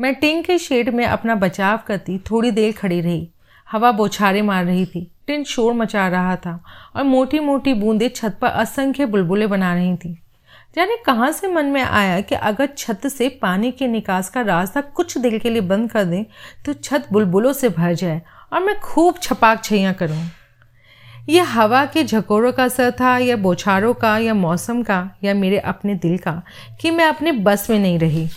मैं 0.00 0.14
टिन 0.14 0.42
के 0.42 0.58
शेड 0.58 0.88
में 0.88 1.04
अपना 1.06 1.34
बचाव 1.36 1.80
करती 1.86 2.18
थोड़ी 2.30 2.50
देर 2.50 2.72
खड़ी 2.72 3.00
रही। 3.00 3.28
हवा 3.68 3.92
बौछारे 3.92 4.42
मार 4.42 4.64
रही 4.64 4.84
थी, 4.86 5.10
टिन 5.26 5.44
शोर 5.44 5.72
मचा 5.74 6.08
रहा 6.08 6.36
था, 6.36 6.62
और 6.96 7.04
मोटी 7.04 7.38
मोटी 7.40 7.74
बूंदें 7.74 8.08
छत 8.08 8.38
पर 8.40 8.48
असंख्य 8.48 9.06
बुलबुलें 9.06 9.48
बना 9.50 9.74
रही 9.74 9.96
थी। 9.96 10.18
जाने 10.76 10.96
कहाँ 10.96 11.30
से 11.32 11.48
मन 11.48 11.66
में 11.66 11.82
आया 11.82 12.20
कि 12.20 12.34
अगर 12.34 12.68
छत 12.78 13.06
से 13.06 13.28
पानी 13.42 13.70
के 13.72 13.86
निकास 13.86 14.28
का 14.30 14.40
रास्ता 14.40 14.80
कुछ 14.80 15.16
देर 15.18 15.38
के 15.38 15.50
लिए 15.50 15.60
बंद 15.60 15.90
कर 15.90 16.04
दें 16.04 16.24
तो 16.66 16.72
छत 16.72 17.08
बुलबुलों 17.12 17.52
से 17.52 17.68
भर 17.68 17.94
जाए 17.94 18.20
और 18.52 18.62
मैं 18.62 18.78
खूब 18.80 19.18
छपाक 19.22 19.62
छैया 19.64 19.92
करूँ। 19.92 20.22
यह 21.28 21.44
हवा 21.50 21.84
के 21.84 22.02
झकोरों 22.04 22.52
का 22.52 22.64
असर 22.64 22.90
था, 22.90 23.16
या 23.18 23.36
बौछारों 23.36 23.94
का, 23.94 24.16
या 24.18 24.34
मौसम 24.34 24.82
का, 24.82 24.98
या 25.24 25.34
मेरे 25.34 25.58
अपने 25.58 25.94
दिल 25.94 26.18
का 26.18 26.42
कि 26.80 26.90
मैं 26.90 27.04
अपने 27.04 27.32
बस 27.32 27.68
में 27.70 27.78
नहीं 27.78 27.98
रही। 27.98 28.28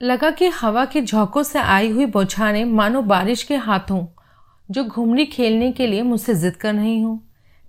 लगा 0.00 0.30
कि 0.30 0.48
हवा 0.48 0.84
के 0.84 1.02
झोंकों 1.02 1.42
से 1.42 1.58
आई 1.58 1.90
हुई 1.90 2.06
बौछारें 2.06 2.64
मानो 2.64 3.02
बारिश 3.02 3.42
के 3.42 3.56
हाथों, 3.56 4.04
जो 4.70 4.84
घुमरी 4.84 5.26
खेलने 5.26 5.70
के 5.72 5.86
लिए 5.86 6.02
मुझसे 6.02 6.34
जिद 6.34 6.56
कर 6.56 6.74
रही 6.74 7.00
हूँ। 7.00 7.20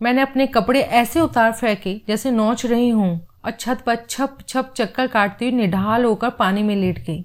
मैंने 0.02 0.22
अपने 0.22 0.46
कपड़े 0.48 0.80
ऐसे 0.82 1.20
उतार 1.20 1.52
फेंके 1.52 1.96
जैसे 2.08 2.32
नोच 2.32 2.66
रही 2.66 2.90
हूँ 2.90 3.28
और 3.46 3.52
छत 3.52 3.84
पर 3.86 3.96
छप 4.10 4.38
छप 4.48 4.74
चक्कर 4.78 5.08
काटती 5.08 5.46
हुई 5.46 5.56
निढाल 5.56 6.06
होकर 6.06 6.30
पानी 6.32 6.64
में 6.64 6.76
लेट 6.76 7.00
गई। 7.00 7.24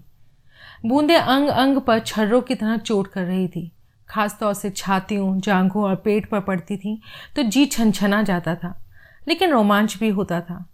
बूंदे 0.87 1.15
अंग 1.15 1.49
अंग 1.49 1.81
पर 1.81 1.99
छर्रों 2.01 2.41
की 2.43 2.55
तरह 2.55 2.77
चोट 2.79 3.09
कर 3.09 3.25
रही 3.25 3.49
थी। 3.49 3.71
खासतौर 4.09 4.55
से 4.55 4.71
छातियों 4.71 5.39
जांघों 5.41 5.83
और 5.85 5.95
पेट 5.97 6.29
पर 6.31 6.41
पड़ती 6.41 6.77
थी 6.77 7.01
तो 7.37 7.43
जी 7.45 7.65
छनछना 7.67 8.23
जाता 8.23 8.55
था, 8.55 8.75
लेकिन 9.29 9.51
रोमांच 9.51 9.97
भी 9.97 10.09
होता 10.11 10.41
था। 10.41 10.65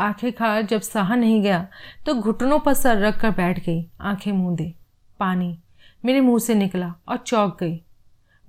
आखिरकार 0.00 0.62
जब 0.62 0.80
सहा 0.80 1.14
नहीं 1.16 1.42
गया 1.42 1.66
तो 2.06 2.14
घुटनों 2.14 2.58
पर 2.58 2.74
सर 2.74 2.98
रख 2.98 3.20
कर 3.20 3.30
बैठ 3.32 3.64
गई 3.66 3.84
आँखें 4.02 4.32
मूंदे। 4.32 4.74
पानी 5.20 5.56
मेरे 6.04 6.20
मुँह 6.20 6.38
से 6.38 6.54
निकला 6.54 6.94
और 7.08 7.16
चौक 7.18 7.56
गई। 7.60 7.80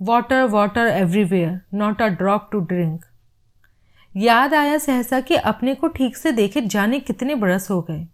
Water 0.02 0.42
water 0.42 0.86
everywhere 0.86 1.60
not 1.74 2.02
a 2.02 2.06
drop 2.06 2.48
to 2.52 2.60
drink 2.60 3.04
याद 4.16 4.54
आया 4.54 4.78
सहसा 4.78 5.20
कि 5.20 5.34
अपने 5.34 5.74
को 5.74 5.88
ठीक 5.88 6.16
से 6.16 6.32
देखे 6.32 6.60
जाने 6.60 7.00
कितने 7.00 7.34
बरस 7.34 7.70
हो 7.70 7.82
गए। 7.82 8.06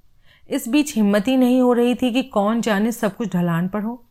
इस 0.51 0.69
बीच 0.69 0.97
हिम्मत 0.97 1.29
ही 1.29 1.37
नहीं 1.37 1.61
हो 1.61 1.73
रही 1.73 1.95
थी 1.95 2.13
कि 2.13 2.23
कौन 2.23 2.61
जाने 2.61 2.93
सब 2.93 3.17
कुछ 3.17 3.33
ढलान 3.33 3.69
पर 3.69 3.83
हो। 3.83 4.05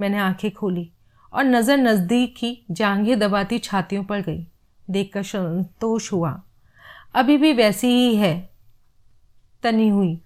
मैंने 0.00 0.18
आँखें 0.18 0.50
खोली 0.50 0.92
और 1.32 1.44
नज़र 1.44 1.76
नज़दीक 1.76 2.36
की, 2.36 2.66
जांघें 2.70 3.18
दबाती 3.18 3.58
छातियों 3.58 4.04
पर 4.04 4.20
गई। 4.20 4.46
देखकर 4.90 5.22
संतोष 5.22 6.12
हुआ। 6.12 6.42
अभी 7.14 7.36
भी 7.36 7.52
वैसी 7.52 7.86
ही 7.86 8.16
है। 8.16 8.50
तनी 9.62 9.88
हुई। 9.88 10.20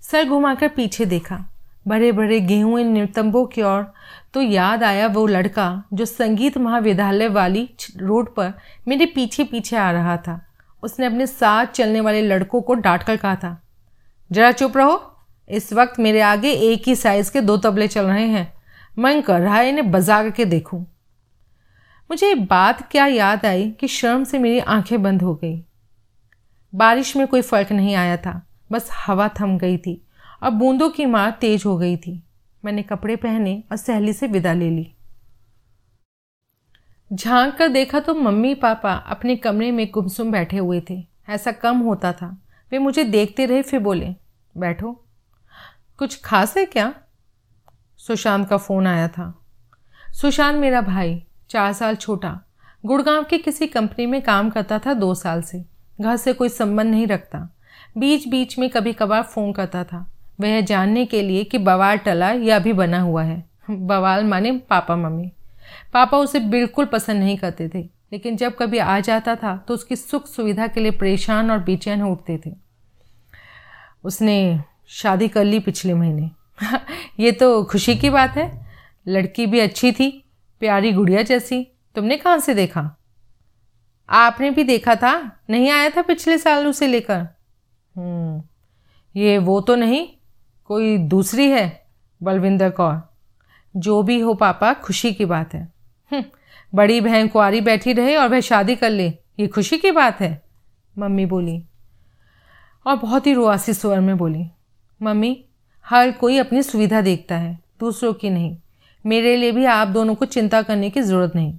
सर 0.00 0.28
घुमाकर 0.28 0.68
पीछे 0.68 1.06
देखा। 1.06 1.47
बड़े 1.88 2.10
बड़े 2.12 2.40
गेहूँ 2.40 2.80
नितंबों 2.82 3.44
की 3.46 3.62
ओर। 3.62 3.92
तो 4.34 4.42
याद 4.42 4.82
आया 4.84 5.06
वो 5.06 5.26
लड़का 5.26 5.84
जो 5.92 6.04
संगीत 6.04 6.58
महाविद्यालय 6.58 7.28
वाली 7.28 7.68
रोड 7.96 8.34
पर 8.34 8.52
मेरे 8.88 9.06
पीछे 9.06 9.44
पीछे 9.44 9.76
आ 9.76 9.90
रहा 9.92 10.16
था। 10.16 10.40
उसने 10.82 11.06
अपने 11.06 11.26
साथ 11.26 11.66
चलने 11.66 12.00
वाले 12.00 12.22
लड़कों 12.22 12.60
को 12.60 12.74
डांट 12.76 13.02
कर 13.02 13.16
कहा 13.16 13.34
था, 13.36 13.60
जरा 14.30 14.52
चुप 14.52 14.76
रहो, 14.76 15.00
इस 15.50 15.72
वक्त 15.72 15.98
मेरे 16.00 16.20
आगे 16.20 16.50
एक 16.50 16.88
ही 16.88 16.94
साइज़ 16.96 17.32
के 17.32 17.40
दो 17.40 17.56
तबले 17.56 17.88
चल 17.88 18.06
रहे 18.06 18.26
हैं। 18.26 18.52
मन 18.98 19.20
कर 19.20 19.40
रहा 19.40 19.56
है 19.56 19.68
इन्हें 19.68 19.90
बजा 19.90 20.28
के 20.30 20.44
देखूँ। 20.44 20.80
मुझे 22.10 22.34
बात 22.34 22.82
क्या 22.90 23.06
याद 23.06 23.46
आई 23.46 23.70
कि 23.70 23.88
शर्म 23.88 24.24
से 24.24 24.38
मेरी 24.38 24.58
आँखें 24.58 25.02
बंद 25.02 25.22
हो 25.22 25.34
गई। 25.34 25.64
बारिश 26.72 27.16
में 27.16 27.26
कोई 27.26 27.42
फ़र्क 27.42 27.72
नहीं 27.72 27.94
आया 27.94 28.16
था, 28.16 28.40
बस 28.72 28.90
हवा 29.06 29.28
थम 29.40 29.56
गई 29.58 29.76
थी। 29.76 30.02
और 30.42 30.50
बूंदों 30.50 30.90
की 30.90 31.06
मार 31.06 31.30
तेज 31.30 31.64
हो 31.66 31.78
गई 31.78 31.96
थी। 31.96 32.22
मैंने 32.64 32.82
कपड़े 32.82 33.16
पहने 33.16 33.64
और 33.70 33.76
सहेली 33.76 34.12
से 34.12 34.26
विदा 34.26 34.52
ले 34.52 34.70
ली। 34.70 34.94
झाँक 37.12 37.56
कर 37.56 37.68
देखा 37.68 38.00
तो 38.00 38.14
मम्मी 38.14 38.54
पापा 38.54 38.92
अपने 38.92 39.36
कमरे 39.36 39.70
में 39.70 39.90
गुमसुम 39.90 40.32
बैठे 40.32 40.58
हुए 40.58 40.82
थे। 40.90 41.06
ऐसा 41.28 41.52
कम 41.52 41.78
होता 41.78 42.12
था। 42.12 42.42
वे 42.72 42.78
मुझे 42.78 43.04
देखते 43.04 43.46
रहे, 43.46 43.62
फिर 43.62 43.80
बोले, 43.80 44.14
बैठो। 44.56 45.04
कुछ 45.98 46.22
खास 46.22 46.56
है 46.56 46.64
क्या? 46.64 46.94
सुशांत 47.96 48.48
का 48.48 48.56
फ़ोन 48.56 48.86
आया 48.86 49.08
था। 49.08 49.46
सुशांत 50.12 50.56
मेरा 50.56 50.80
भाई, 50.80 51.24
चार 51.48 51.72
साल 51.72 51.94
छोटा। 51.96 52.40
गुड़गांव 52.86 53.24
की 53.24 53.38
किसी 53.38 53.66
कंपनी 53.66 54.06
में 54.06 54.22
काम 54.22 54.50
करता 54.50 54.78
था 54.78 54.94
दो 54.94 55.14
साल 55.14 55.42
से। 55.42 55.64
घर 56.00 56.16
से 56.16 56.32
कोई 56.32 56.48
संबंध 56.48 56.90
नहीं 56.90 57.06
रखता। 57.06 57.56
बीच 57.98 58.28
बीच 58.28 58.58
में 58.58 58.70
कभी 58.70 58.92
कभार 58.92 59.22
फ़ोन 59.22 59.52
करता 59.52 59.84
था। 59.84 60.12
वह 60.40 60.60
जानने 60.60 61.06
के 61.06 61.22
लिए 61.22 61.44
कि 61.44 61.58
बवाल 61.58 61.98
टला 61.98 62.30
या 62.32 62.56
अभी 62.56 62.72
बना 62.72 63.00
हुआ 63.00 63.22
है। 63.22 63.50
बवाल 63.70 64.24
माने 64.24 64.52
पापा 64.52 64.96
मम्मी। 64.96 65.32
पापा 65.92 66.18
उसे 66.18 66.40
बिल्कुल 66.40 66.84
पसंद 66.84 67.20
नहीं 67.20 67.36
करते 67.36 67.68
थे 67.68 67.80
लेकिन 68.12 68.36
जब 68.36 68.56
कभी 68.58 68.78
आ 68.78 69.00
जाता 69.00 69.36
था 69.36 69.56
तो 69.56 69.74
उसकी 69.74 69.96
सुख 69.96 70.26
सुविधा 70.26 70.66
के 70.66 70.80
लिए 70.80 70.90
परेशान 70.90 71.50
और 71.50 71.58
बेचैन 71.58 72.02
उठते 72.02 72.40
थे। 72.46 72.54
उसने 74.04 74.60
शादी 74.88 75.28
कर 75.28 75.44
ली 75.44 75.58
पिछले 75.58 75.94
महीने। 75.94 76.30
ये 77.20 77.32
तो 77.32 77.64
खुशी 77.64 77.96
की 77.96 78.10
बात 78.10 78.36
है। 78.36 78.66
लड़की 79.08 79.46
भी 79.46 79.60
अच्छी 79.60 79.92
थी 79.92 80.24
प्यारी 80.60 80.92
गुड़िया 80.92 81.22
जैसी। 81.22 81.72
तुमने 81.94 82.16
कहाँ 82.16 82.38
से 82.38 82.54
देखा? 82.54 82.96
आपने 84.10 84.50
भी 84.50 84.64
देखा 84.64 84.94
था? 84.94 85.40
नहीं 85.50 85.70
आया 85.70 85.90
था 85.90 86.02
पिछले 86.02 86.38
साल 86.38 86.66
उसे 86.66 86.86
लेकर? 86.86 87.18
हम्म, 87.96 88.42
ये 89.20 89.38
वो 89.38 89.60
तो 89.60 89.76
नहीं। 89.76 90.08
कोई 90.68 90.98
दूसरी 90.98 91.50
है 91.50 91.86
बलविंदर 92.22 92.70
कौर? 92.70 93.14
जो 93.76 94.02
भी 94.02 94.20
हो 94.20 94.34
पापा 94.34 94.74
खुशी 94.74 95.12
की 95.12 95.24
बात 95.24 95.54
है। 95.54 95.72
हम्म, 96.12 96.24
बड़ी 96.74 97.00
बहन 97.00 97.28
कुआरी 97.28 97.60
बैठी 97.60 97.92
रहे 97.92 98.16
और 98.16 98.28
वह 98.28 98.40
शादी 98.40 98.76
कर 98.76 98.90
ले। 98.90 99.08
ये 99.40 99.46
खुशी 99.46 99.78
की 99.78 99.90
बात 99.90 100.20
है? 100.20 100.42
मम्मी 100.98 101.26
बोली। 101.26 101.64
और 102.86 102.96
बहुत 102.96 103.26
ही 103.26 103.32
रुआसी 103.32 103.72
स्वर 103.72 104.00
में 104.00 104.16
बोली। 104.16 104.46
मम्मी 105.02 105.44
हर 105.86 106.12
कोई 106.12 106.38
अपनी 106.38 106.62
सुविधा 106.62 107.00
देखता 107.00 107.36
है 107.36 107.58
दूसरों 107.80 108.14
की 108.14 108.30
नहीं। 108.30 108.56
मेरे 109.06 109.36
लिए 109.36 109.52
भी 109.52 109.64
आप 109.64 109.88
दोनों 109.88 110.14
को 110.14 110.24
चिंता 110.24 110.62
करने 110.62 110.90
की 110.90 111.02
ज़रूरत 111.02 111.32
नहीं। 111.36 111.58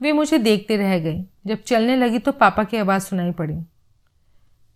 वे 0.00 0.12
मुझे 0.12 0.38
देखते 0.38 0.76
रह 0.76 0.98
गए। 0.98 1.24
जब 1.46 1.62
चलने 1.62 1.96
लगी 1.96 2.18
तो 2.18 2.32
पापा 2.32 2.64
की 2.64 2.76
आवाज़ 2.76 3.02
सुनाई 3.02 3.30
पड़ी। 3.30 3.58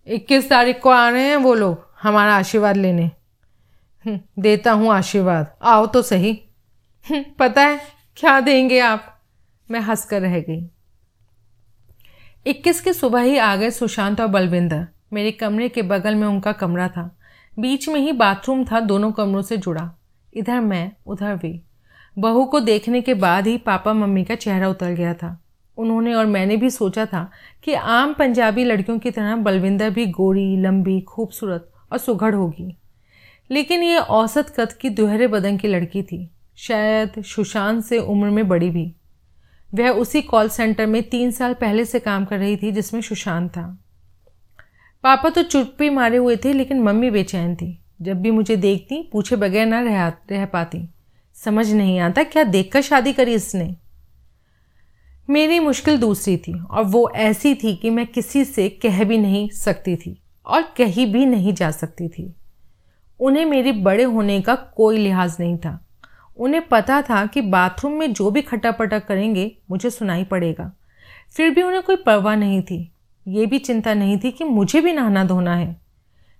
इक्कीस 0.06 0.50
तारीख 0.50 0.80
को 0.82 0.90
आ 0.90 1.08
रहे 1.08 1.28
हैं 1.28 1.36
वो 1.36 1.54
लोग। 1.54 1.89
हमारा 2.02 2.36
आशीर्वाद 2.36 2.76
लेने। 2.76 3.10
हम्म, 4.06 4.20
देता 4.38 4.72
हूँ 4.72 4.92
आशीर्वाद। 4.92 5.56
आओ 5.62 5.86
तो 5.86 6.02
सही। 6.02 6.40
हम्म, 7.10 7.24
पता 7.38 7.62
है 7.62 7.80
क्या 8.16 8.40
देंगे 8.40 8.80
आप? 8.80 9.20
मैं 9.70 9.80
हंस 9.80 10.04
कर 10.04 10.20
रह 10.20 10.40
गई। 10.40 10.70
इक्कीस 12.46 12.80
की 12.80 12.92
सुबह 12.92 13.20
ही 13.20 13.38
आ 13.38 13.56
गए 13.56 13.70
सुशांत 13.70 14.20
और 14.20 14.26
बलविंदर। 14.26 14.86
मेरे 15.12 15.30
कमरे 15.30 15.68
के 15.68 15.82
बगल 15.82 16.14
में 16.14 16.28
उनका 16.28 16.52
कमरा 16.52 16.88
था। 16.88 17.18
बीच 17.58 17.88
में 17.88 18.00
ही 18.00 18.12
बाथरूम 18.12 18.64
था 18.64 18.80
दोनों 18.80 19.12
कमरों 19.12 19.42
से 19.42 19.56
जुड़ा। 19.56 19.94
इधर 20.34 20.60
मैं 20.60 20.92
उधर 21.06 21.34
वे। 21.34 21.60
बहू 22.18 22.44
को 22.44 22.60
देखने 22.60 23.00
के 23.00 23.14
बाद 23.14 23.46
ही 23.46 23.58
पापा 23.58 23.92
मम्मी 23.92 24.24
का 24.24 24.34
चेहरा 24.34 24.68
उतर 24.68 24.90
गया 24.90 25.14
था। 25.14 25.42
उन्होंने 25.76 26.14
और 26.14 26.26
मैंने 26.26 26.56
भी 26.56 26.70
सोचा 26.70 27.06
था 27.06 27.30
कि 27.62 27.74
आम 27.74 28.14
पंजाबी 28.14 28.64
लड़कियों 28.64 28.98
की 28.98 29.10
तरह 29.10 29.36
बलविंदर 29.36 29.90
भी 29.90 30.06
गोरी 30.06 30.56
लंबी 30.56 31.00
खूबसूरत 31.00 31.69
और 31.92 31.98
सुघड़ 31.98 32.34
होगी। 32.34 32.76
लेकिन 33.50 33.82
ये 33.82 33.98
औसत 33.98 34.54
कद 34.56 34.72
की 34.72 34.90
दोहरे 34.90 35.26
बदन 35.26 35.56
की 35.56 35.68
लड़की 35.68 36.02
थी। 36.02 36.30
शायद 36.56 37.22
सुशांत 37.22 37.84
से 37.84 37.98
उम्र 37.98 38.30
में 38.30 38.48
बड़ी 38.48 38.70
भी। 38.70 38.94
वह 39.74 39.90
उसी 39.90 40.22
कॉल 40.22 40.48
सेंटर 40.48 40.86
में 40.86 41.02
तीन 41.02 41.30
साल 41.30 41.54
पहले 41.54 41.84
से 41.84 41.98
काम 41.98 42.24
कर 42.24 42.38
रही 42.38 42.56
थी 42.56 42.72
जिसमें 42.72 43.00
सुशांत 43.00 43.50
था। 43.50 43.78
पापा 45.02 45.28
तो 45.28 45.42
चुप्पी 45.42 45.90
मारे 45.90 46.16
हुए 46.16 46.36
थे, 46.36 46.52
लेकिन 46.52 46.82
मम्मी 46.82 47.10
बेचैन 47.10 47.56
थी। 47.56 47.78
जब 48.02 48.22
भी 48.22 48.30
मुझे 48.30 48.56
देखती, 48.56 49.10
पूछे 49.12 49.36
बगैर 49.36 49.66
ना 49.66 49.80
रह 49.80 50.08
रह 50.08 50.46
पाती। 50.46 50.88
समझ 51.34 51.70
नहीं 51.70 51.98
आता, 51.98 52.22
क्या 52.22 52.42
देखकर 52.42 52.82
शादी 52.82 53.12
करी 53.12 53.34
इसने? 53.34 53.76
मेरी 55.30 55.58
मुश्किल 55.58 55.96
दूसरी 55.96 56.36
थी, 56.36 56.60
और 56.60 56.84
वो 56.84 57.10
ऐसी 57.14 57.54
थी 57.54 57.76
कि 57.76 57.90
मैं 57.90 58.06
किसी 58.06 58.44
से 58.44 58.68
कह 58.68 59.04
भी 59.04 59.18
नहीं 59.18 59.48
सकती 59.48 59.96
थी। 59.96 60.22
और 60.46 60.62
कहीं 60.62 61.12
भी 61.12 61.26
नहीं 61.26 61.52
जा 61.52 61.70
सकती 61.70 62.08
थी। 62.08 62.34
उन्हें 63.20 63.44
मेरे 63.44 63.72
बड़े 63.72 64.04
होने 64.04 64.40
का 64.40 64.54
कोई 64.54 64.98
लिहाज 64.98 65.36
नहीं 65.40 65.56
था। 65.56 65.86
उन्हें 66.36 66.68
पता 66.68 67.02
था 67.02 67.26
कि 67.26 67.40
बाथरूम 67.40 67.92
में 67.92 68.12
जो 68.12 68.30
भी 68.30 68.42
खटापटा 68.42 68.98
करेंगे, 68.98 69.56
मुझे 69.70 69.90
सुनाई 69.90 70.24
पड़ेगा। 70.24 70.72
फिर 71.32 71.50
भी 71.50 71.62
उन्हें 71.62 71.82
कोई 71.82 71.96
परवाह 71.96 72.36
नहीं 72.36 72.62
थी। 72.62 72.92
ये 73.28 73.46
भी 73.46 73.58
चिंता 73.58 73.94
नहीं 73.94 74.18
थी 74.24 74.30
कि 74.30 74.44
मुझे 74.44 74.80
भी 74.80 74.92
नहाना 74.92 75.24
धोना 75.24 75.56
है। 75.56 75.80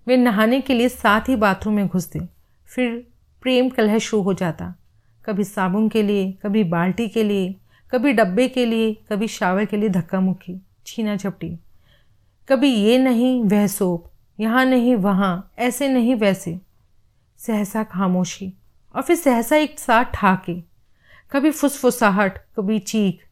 वे 0.07 0.17
नहाने 0.17 0.61
के 0.61 0.75
लिए 0.75 0.89
साथ 0.89 1.21
ही 1.29 1.37
बाथरूम 1.37 1.75
में 1.75 1.87
घुसते। 1.87 2.21
फिर 2.65 3.07
प्रेम 3.43 3.69
कलह 3.69 3.99
शुरू 3.99 4.23
हो 4.23 4.35
जाता। 4.35 4.75
कभी 5.25 5.45
साबुन 5.45 5.89
के 5.89 6.03
लिए, 6.03 6.33
कभी 6.33 6.65
बाल्टी 6.65 7.09
के 7.09 7.25
लिए, 7.25 7.57
कभी 7.91 8.13
डब्बे 8.13 8.49
के 8.49 8.67
लिए, 8.67 8.95
कभी 8.95 9.29
शावर 9.29 9.65
के 9.65 9.77
लिए 9.77 9.89
धक्का 9.89 10.21
मुक्की 10.21 10.63
छीना 10.87 11.17
झपटी 11.17 11.59
कभी 12.51 12.69
ये 12.69 12.99
नहीं, 12.99 13.45
वह 13.45 13.67
सोप 13.67 14.13
यहाँ 14.41 14.65
नहीं, 14.65 14.97
वहाँ। 14.97 15.53
ऐसे 15.59 15.89
नहीं, 15.89 16.15
वैसे। 16.15 16.61
सहसा 17.39 17.85
खामोशी। 17.85 18.55
और 18.97 19.03
फिर 19.03 19.17
सहसा 19.17 19.57
एक 19.57 19.81
साथ 19.81 20.05
ठाके। 20.05 20.61
कभी 21.33 21.51
फुसफुसाहट, 21.51 22.39
कभी 22.39 22.79
चीख। 22.79 23.29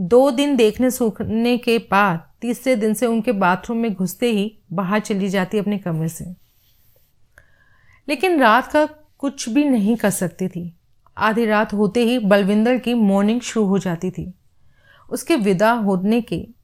दो 0.00 0.30
दिन 0.30 0.56
देखने 0.56 0.90
सूखने 0.90 1.58
के 1.58 1.78
बाद, 1.78 2.28
तीसरे 2.40 2.76
दिन 2.76 2.94
से 2.94 3.06
उनके 3.06 3.32
बाथरूम 3.32 3.78
में 3.78 3.94
घुसते 3.94 4.30
ही 4.30 4.58
बाहर 4.72 4.98
चली 4.98 5.28
जाती 5.28 5.58
अपने 5.58 5.78
कमरे 5.78 6.08
से। 6.08 6.24
लेकिन 8.08 8.40
रात 8.40 8.72
का 8.72 8.86
कुछ 9.18 9.48
भी 9.48 9.64
नहीं 9.64 9.96
कर 9.96 10.10
सकती 10.10 10.48
थी। 10.48 10.76
आधी 11.18 11.46
रात 11.46 11.74
होते 11.74 12.04
ही 12.04 12.18
बलविंदर 12.18 12.78
की 12.78 12.94
मॉर्निंग 12.94 13.40
शुरू 13.40 13.66
हो 13.66 13.78
जाती 13.78 14.10
थी। 14.10 14.34
उसके 15.10 15.36
विदा 15.36 15.72
होने 15.72 16.20
के 16.20 16.55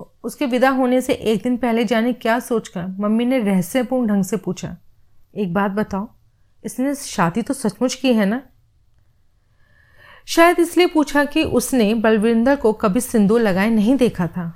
उसके 0.00 0.46
विदा 0.46 0.68
होने 0.70 1.00
से 1.00 1.12
एक 1.12 1.42
दिन 1.42 1.56
पहले 1.56 1.84
जाने 1.84 2.12
क्या 2.12 2.38
सोचकर 2.40 2.86
मम्मी 3.00 3.24
ने 3.24 3.38
रहस्यपूर्ण 3.38 4.06
ढंग 4.08 4.24
से 4.24 4.36
पूछा, 4.36 4.76
एक 5.34 5.52
बात 5.54 5.70
बताओ, 5.70 6.08
इसने 6.64 6.94
शादी 6.94 7.42
तो 7.42 7.54
सचमुच 7.54 7.94
की 7.94 8.12
है 8.14 8.26
ना? 8.26 8.42
शायद 10.26 10.58
इसलिए 10.58 10.86
पूछा 10.86 11.24
कि 11.24 11.42
उसने 11.44 11.92
बलविंदर 11.94 12.56
को 12.56 12.72
कभी 12.72 13.00
सिंदूर 13.00 13.40
लगाए 13.40 13.70
नहीं 13.70 13.96
देखा 13.96 14.26
था। 14.26 14.52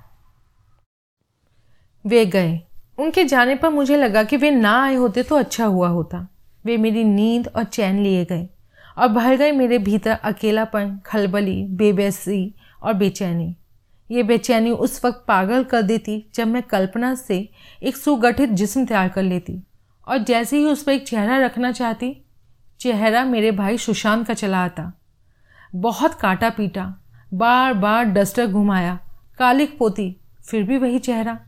वे 2.05 2.25
गए। 2.27 2.61
उनके 2.99 3.25
जाने 3.25 3.55
पर 3.55 3.71
मुझे 3.71 3.97
लगा 3.97 4.23
कि 4.23 4.37
वे 4.37 4.51
ना 4.51 4.73
आए 4.83 4.95
होते 4.95 5.23
तो 5.23 5.37
अच्छा 5.37 5.65
हुआ 5.67 5.89
होता। 5.89 6.27
वे 6.65 6.77
मेरी 6.77 7.05
नींद 7.05 7.49
और 7.49 7.65
चैन 7.65 7.99
लिए 7.99 8.25
गए 8.25 8.49
और 8.97 9.09
भर 9.09 9.37
गए 9.37 9.53
मेरे 9.53 9.79
भीतर 9.79 10.11
अकेलापन, 10.11 10.99
खलबली, 11.07 11.63
बेबसी 11.67 12.55
और 12.83 12.95
बेचैनी। 12.95 13.55
ये 14.11 14.23
बेचैनी 14.23 14.71
उस 14.71 15.05
वक्त 15.05 15.25
पागल 15.29 15.65
कर 15.65 15.83
देती 15.83 16.25
जब 16.35 16.47
मैं 16.47 16.63
कल्पना 16.63 17.15
से 17.15 17.49
एक 17.83 17.97
सुगठित 17.97 18.51
जिस्म 18.51 18.85
तैयार 18.85 19.09
कर 19.09 19.23
लेती। 19.23 19.63
और 20.07 20.19
जैसे 20.19 20.59
ही 20.59 20.65
उस 20.65 20.83
पर 20.83 20.93
एक 20.93 21.07
चेहरा 21.09 21.39
रखना 21.39 21.73
चाहती, 21.73 22.15
चेहरा 22.81 23.25
मेरे 23.25 23.51
भाई 23.53 23.79
सुशांत 23.79 24.27
का 24.27 24.35
चला 24.35 24.59
आता। 24.59 24.93
बहुत 25.73 26.15
काटा 26.15 26.51
पीटा 26.51 26.85
बार 27.33 27.75
बार 27.75 28.05
डस्टर 28.05 28.47
घुमाया 28.47 28.99
कालिक 29.39 29.77
पोती, 29.79 30.15
फिर 30.45 30.63
भी 30.63 30.79
वही 30.79 30.99
चेहरा। 30.99 31.39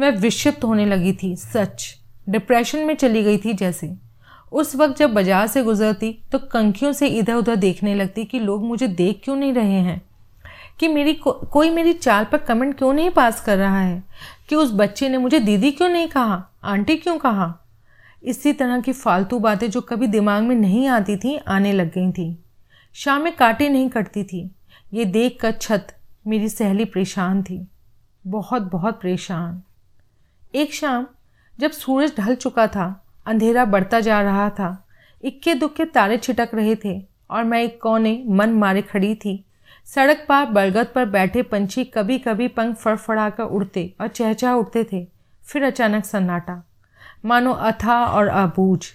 मैं 0.00 0.10
विक्षिप्त 0.12 0.64
होने 0.64 0.86
लगी 0.86 1.12
थी, 1.12 1.34
सच। 1.36 1.94
डिप्रेशन 2.28 2.78
में 2.78 2.94
चली 2.96 3.22
गई 3.22 3.38
थी 3.38 3.52
जैसे। 3.54 3.92
उस 4.52 4.74
वक्त 4.76 4.96
जब 4.96 5.12
बाज़ार 5.14 5.46
से 5.46 5.62
गुजरती 5.62 6.12
तो 6.32 6.38
कंखियों 6.48 6.92
से 6.92 7.06
इधर 7.08 7.34
उधर 7.34 7.56
देखने 7.56 7.94
लगती 7.94 8.24
कि 8.24 8.38
लोग 8.40 8.64
मुझे 8.64 8.88
देख 8.88 9.20
क्यों 9.24 9.36
नहीं 9.36 9.52
रहे 9.52 9.80
हैं। 9.80 10.00
कि 10.80 10.88
मेरी 10.88 11.14
को, 11.14 11.32
कोई 11.32 11.70
मेरी 11.70 11.92
चाल 11.92 12.24
पर 12.24 12.38
कमेंट 12.38 12.78
क्यों 12.78 12.92
नहीं 12.92 13.10
पास 13.10 13.44
कर 13.44 13.58
रहा 13.58 13.80
है? 13.80 14.04
कि 14.48 14.56
उस 14.56 14.70
बच्चे 14.74 15.08
ने 15.08 15.18
मुझे 15.18 15.40
दीदी 15.40 15.70
क्यों 15.70 15.88
नहीं 15.88 16.08
कहा? 16.08 16.48
आंटी 16.62 16.96
क्यों 16.96 17.18
कहा? 17.18 17.58
इसी 18.22 18.52
तरह 18.52 18.80
की 18.80 18.92
फालतू 18.92 19.38
बातें 19.38 19.70
जो 19.70 19.80
कभी 19.80 20.06
दिमाग 20.06 20.42
में 20.42 20.56
नहीं 20.56 20.88
आती 20.88 21.16
थी 21.16 21.36
आने 21.36 21.72
लग 21.72 21.92
गई 21.92 22.12
थी। 22.12 22.44
शाम 22.94 23.22
में 23.22 23.36
काटे 23.36 23.68
नहीं 23.68 23.88
कटती 23.88 24.24
थी। 24.24 24.50
ये 24.94 25.04
देख 25.04 25.38
कर 25.40 25.52
छत 25.52 25.96
मेरी 26.26 26.48
सहेली 26.48 26.84
परेशान 26.84 27.42
थी। 27.42 27.68
बहुत 28.26 28.62
बहुत 28.62 28.94
परेशान। 28.94 29.62
एक 30.54 30.74
शाम 30.74 31.06
जब 31.58 31.70
सूरज 31.70 32.12
ढल 32.18 32.34
चुका 32.34 32.66
था 32.66 33.04
अंधेरा 33.26 33.64
बढ़ता 33.64 34.00
जा 34.00 34.22
रहा 34.22 34.50
था 34.50 34.86
इक्के 35.24 35.54
दुक्के 35.54 35.84
तारे 35.84 36.16
छिटक 36.16 36.48
रहे 36.54 36.76
थे 36.84 37.06
और 37.30 37.44
मैं 37.44 37.62
एक 37.62 37.82
कोने 37.82 38.24
मन 38.26 38.50
मारे 38.50 38.82
खड़ी 38.82 39.14
थी। 39.14 39.44
सड़क 39.86 40.24
पार 40.28 40.46
बरगद 40.46 40.86
पर 40.94 41.04
बैठे 41.04 41.42
पंछी 41.42 41.84
कभी 41.84 42.18
कभी 42.18 42.48
पंख 42.48 42.76
फड़फड़ा 42.76 43.28
कर 43.30 43.42
उड़ते 43.42 43.94
और 44.00 44.08
चहचहा 44.08 44.54
उठते 44.54 44.84
थे। 44.92 45.06
फिर 45.44 45.62
अचानक 45.62 46.04
सन्नाटा। 46.04 46.62
मानो 47.24 47.52
अथा 47.52 48.04
और 48.06 48.28
अबूझ। 48.28 48.86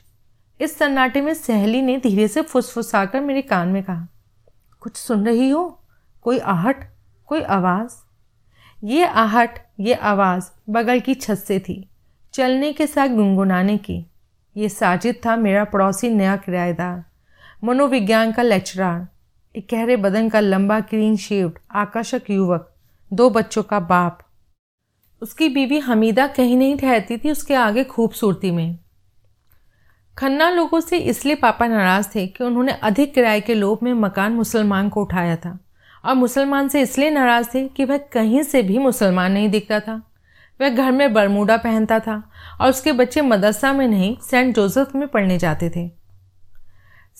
इस 0.60 0.78
सन्नाटे 0.78 1.22
में 1.22 1.34
सहेली 1.34 1.82
ने 1.82 1.98
धीरे 1.98 2.28
से 2.28 2.42
फुसफुसाकर 2.42 3.22
मेरे 3.22 3.42
कान 3.42 3.68
में 3.68 3.84
कहा, 3.84 4.08
कुछ 4.82 4.98
सुन 4.98 5.26
रही 5.26 5.50
हो? 5.50 5.80
कोई 6.22 6.40
आहट? 6.40 6.84
कोई 7.26 7.42
आवाज़? 7.42 7.94
ये 8.84 9.06
आहट, 9.06 9.60
ये 9.80 9.94
आवाज़ 9.94 10.50
बगल 10.70 11.00
की 11.00 11.14
छत 11.14 11.36
से 11.38 11.60
थी, 11.60 11.90
चलने 12.34 12.74
के 12.74 12.88
साथ 12.88 13.08
गुनगुनाने 13.08 13.78
की। 13.78 14.06
ये 14.56 14.70
साजिद 14.70 15.22
था 15.26 15.36
मेरा 15.36 15.64
पड़ोसी 15.64 16.10
नया 16.10 16.36
किराएदार, 16.36 17.04
मनोविज्ञान 17.64 18.32
का 18.32 18.44
लेक्चरार। 18.44 19.08
एक 19.56 19.68
गहरे 19.72 19.96
बदन 19.96 20.30
का 20.30 20.40
लंबा 20.40 20.80
क्लीन 20.80 21.18
शेव्ड 21.18 21.54
आकर्षक 21.72 22.22
युवक, 22.30 22.76
दो 23.14 23.30
बच्चों 23.30 23.64
का 23.64 23.80
बाप। 23.80 24.20
उसकी 25.22 25.50
बीवी 25.50 25.80
हमीदा 25.80 26.28
कहीं 26.28 26.58
नहीं 26.58 26.78
ठहरती 26.78 27.18
थी, 27.18 27.32
उसके 27.32 27.56
आगे 27.56 27.84
खूबसूरती 27.84 28.52
में। 28.52 28.80
खन्ना 30.18 30.50
लोगों 30.50 30.80
से 30.80 30.98
इसलिए 30.98 31.36
पापा 31.36 31.68
नाराज़ 31.68 32.10
थे 32.16 32.28
कि 32.28 32.44
उन्होंने 32.44 32.72
अधिक 32.72 33.14
किराए 33.14 33.42
के 33.42 33.54
लोभ 33.54 33.80
में 33.84 33.94
मकान 33.94 34.32
मुसलमान 34.32 34.90
को 34.90 35.02
उठाया 35.02 35.36
था। 35.36 35.60
और 36.06 36.14
मुसलमान 36.14 36.68
से 36.68 36.82
इसलिए 36.82 37.10
नाराज़ 37.10 37.48
थे 37.54 37.68
कि 37.68 37.86
वह 37.86 37.98
कहीं 37.98 38.44
से 38.44 38.64
भी 38.64 38.78
मुसलमान 38.78 39.32
नहीं 39.32 39.50
दिखता 39.50 39.80
था। 39.80 40.12
वह 40.62 40.70
घर 40.70 40.92
में 40.92 41.14
बरमूडा 41.14 41.58
पहनता 41.58 42.00
था 42.00 42.32
और 42.62 42.70
उसके 42.70 42.92
बच्चे 42.92 43.22
मदरसा 43.22 43.74
में 43.74 43.88
नहीं, 43.88 44.18
सेंट 44.22 44.56
जोसेफ 44.56 44.96
में 44.96 45.08
पढ़ने 45.08 45.38
जाते 45.38 45.70
थे। 45.70 45.99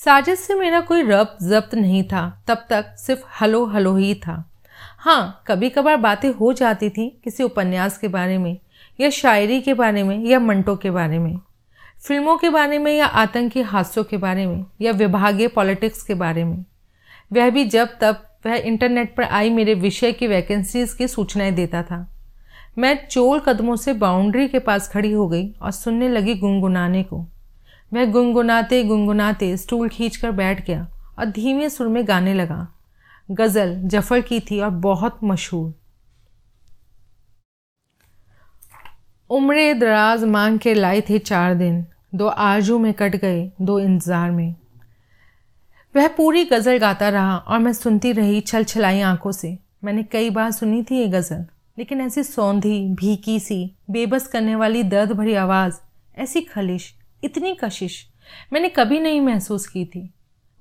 साजिद 0.06 0.36
से 0.36 0.56
मेरा 0.56 0.82
कोई 0.82 1.02
रब 1.02 1.38
जब्त 1.44 1.76
नहीं 1.76 2.04
था, 2.04 2.44
तब 2.48 2.66
तक 2.70 2.96
सिर्फ़ 2.98 3.22
हलो 3.42 3.66
हलो 3.66 3.96
ही 3.96 4.16
था। 4.16 4.52
हाँ 5.00 5.44
कभी 5.48 5.70
कभार 5.70 5.98
बातें 5.98 6.30
हो 6.30 6.54
जाती 6.54 6.90
थी 6.90 7.22
किसी 7.24 7.44
उपन्यास 7.44 7.98
के 7.98 8.08
बारे 8.08 8.38
में, 8.38 8.58
या 9.00 9.10
शायरी 9.10 9.62
के 9.62 9.74
बारे 9.74 10.04
में, 10.04 10.26
या 10.26 10.40
मंटो 10.40 10.76
के 10.76 10.92
बारे 10.92 11.20
में। 11.20 11.40
फ़िल्मों 12.08 12.38
के 12.38 12.50
बारे 12.50 12.78
में, 12.78 12.98
या 12.98 13.06
आतंकी 13.06 13.62
हादसों 13.62 14.04
के 14.04 14.18
बारे 14.18 14.46
में, 14.46 14.66
या 14.82 14.92
विभागीय 14.92 15.48
पॉलिटिक्स 15.48 16.02
के 16.02 16.14
बारे 16.14 16.44
में। 16.44 16.66
वह 17.34 17.50
भी 17.50 17.66
जब 17.66 17.90
तब 18.02 18.38
वह 18.46 18.56
इंटरनेट 18.56 19.16
पर 19.16 19.24
आई 19.24 19.50
मेरे 19.50 19.74
विषय 19.74 20.12
की 20.12 20.28
वैकेंसीज 20.28 20.94
की 20.94 21.08
सूचनाएँ 21.08 21.52
देता 21.52 21.84
था। 21.84 22.16
मैं 22.78 23.08
चोल 23.08 23.40
कदमों 23.40 23.76
से 23.76 23.94
बाउंड्री 23.94 24.48
के 24.48 24.60
पास 24.60 24.90
खड़ी 24.90 25.12
हो 25.12 25.28
गई 25.28 25.56
और 25.62 25.72
सुनने 25.72 26.10
लगी 26.10 26.36
गुनगुनाने 26.36 27.04
को। 27.04 27.26
वह 27.92 28.06
गुनगुनाते 28.06 28.84
गुनगुनाते 28.84 29.56
स्टूल 29.58 29.90
खींचकर 29.90 30.32
बैठ 30.32 30.66
गया 30.68 30.88
और 31.20 31.26
धीमे 31.26 31.70
सुर 31.70 31.88
में 31.88 32.08
गाने 32.08 32.34
लगा। 32.34 32.68
गज़ल 33.30 33.76
जफ़र 33.86 34.22
की 34.22 34.40
थी 34.42 34.60
और 34.60 34.70
बहुत 34.70 35.20
मशहूर। 35.24 35.74
उम्र 39.30 39.74
दराज 39.74 40.24
मांग 40.26 40.60
के 40.60 40.74
लाए 40.74 41.02
थे 41.02 41.20
चार 41.20 41.54
दिन। 41.56 41.86
दो 42.16 42.28
आरज़ू 42.28 42.78
में 42.80 42.94
कट 42.94 43.16
गए, 43.16 43.52
दो 43.62 43.80
इंतज़ार 43.80 44.32
में। 44.32 44.56
वह 45.96 46.08
पूरी 46.08 46.44
गज़ल 46.46 46.78
गाता 46.78 47.10
रहा 47.10 47.38
और 47.38 47.60
मैं 47.60 47.74
सुनती 47.74 48.12
रही 48.12 48.40
छल 48.42 48.64
छलाई 48.64 49.02
आँखों 49.02 49.32
से। 49.32 49.58
मैंने 49.84 50.04
कई 50.04 50.30
बार 50.30 50.52
सुनी 50.52 50.82
थी 50.84 50.98
ये 50.98 51.08
गज़ल, 51.08 51.46
लेकिन 51.78 52.02
ऐसी 52.02 52.24
सौंधी, 52.24 52.80
भीकी 52.96 53.40
सी, 53.40 53.76
बेबस 53.90 54.28
करने 54.28 54.56
वाली 54.56 54.84
दर्द 54.86 55.12
भरी 55.12 55.34
आवाज़, 55.36 55.80
ऐसी 56.18 56.42
खलिश। 56.44 56.94
इतनी 57.24 57.56
कशिश। 57.56 58.08
मैंने 58.54 58.70
कभी 58.70 59.00
नहीं 59.00 59.22
महसूस 59.22 59.68
की 59.68 59.86
थी। 59.86 60.10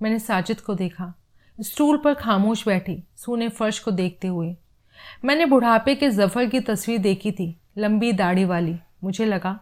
मैंने 0.02 0.18
साजिद 0.18 0.60
को 0.60 0.74
देखा। 0.74 1.12
स्टूल 1.58 1.96
पर 1.96 2.14
खामोश 2.14 2.66
बैठी, 2.66 3.02
सूने 3.16 3.48
फर्श 3.48 3.78
को 3.78 3.90
देखते 3.90 4.28
हुए। 4.28 4.56
मैंने 5.24 5.46
बुढ़ापे 5.46 5.94
के 5.94 6.10
जफ़र 6.10 6.46
की 6.46 6.60
तस्वीर 6.60 6.98
देखी 6.98 7.32
थी, 7.32 7.56
लंबी 7.78 8.12
दाढ़ी 8.12 8.44
वाली। 8.44 8.76
मुझे 9.04 9.24
लगा, 9.24 9.58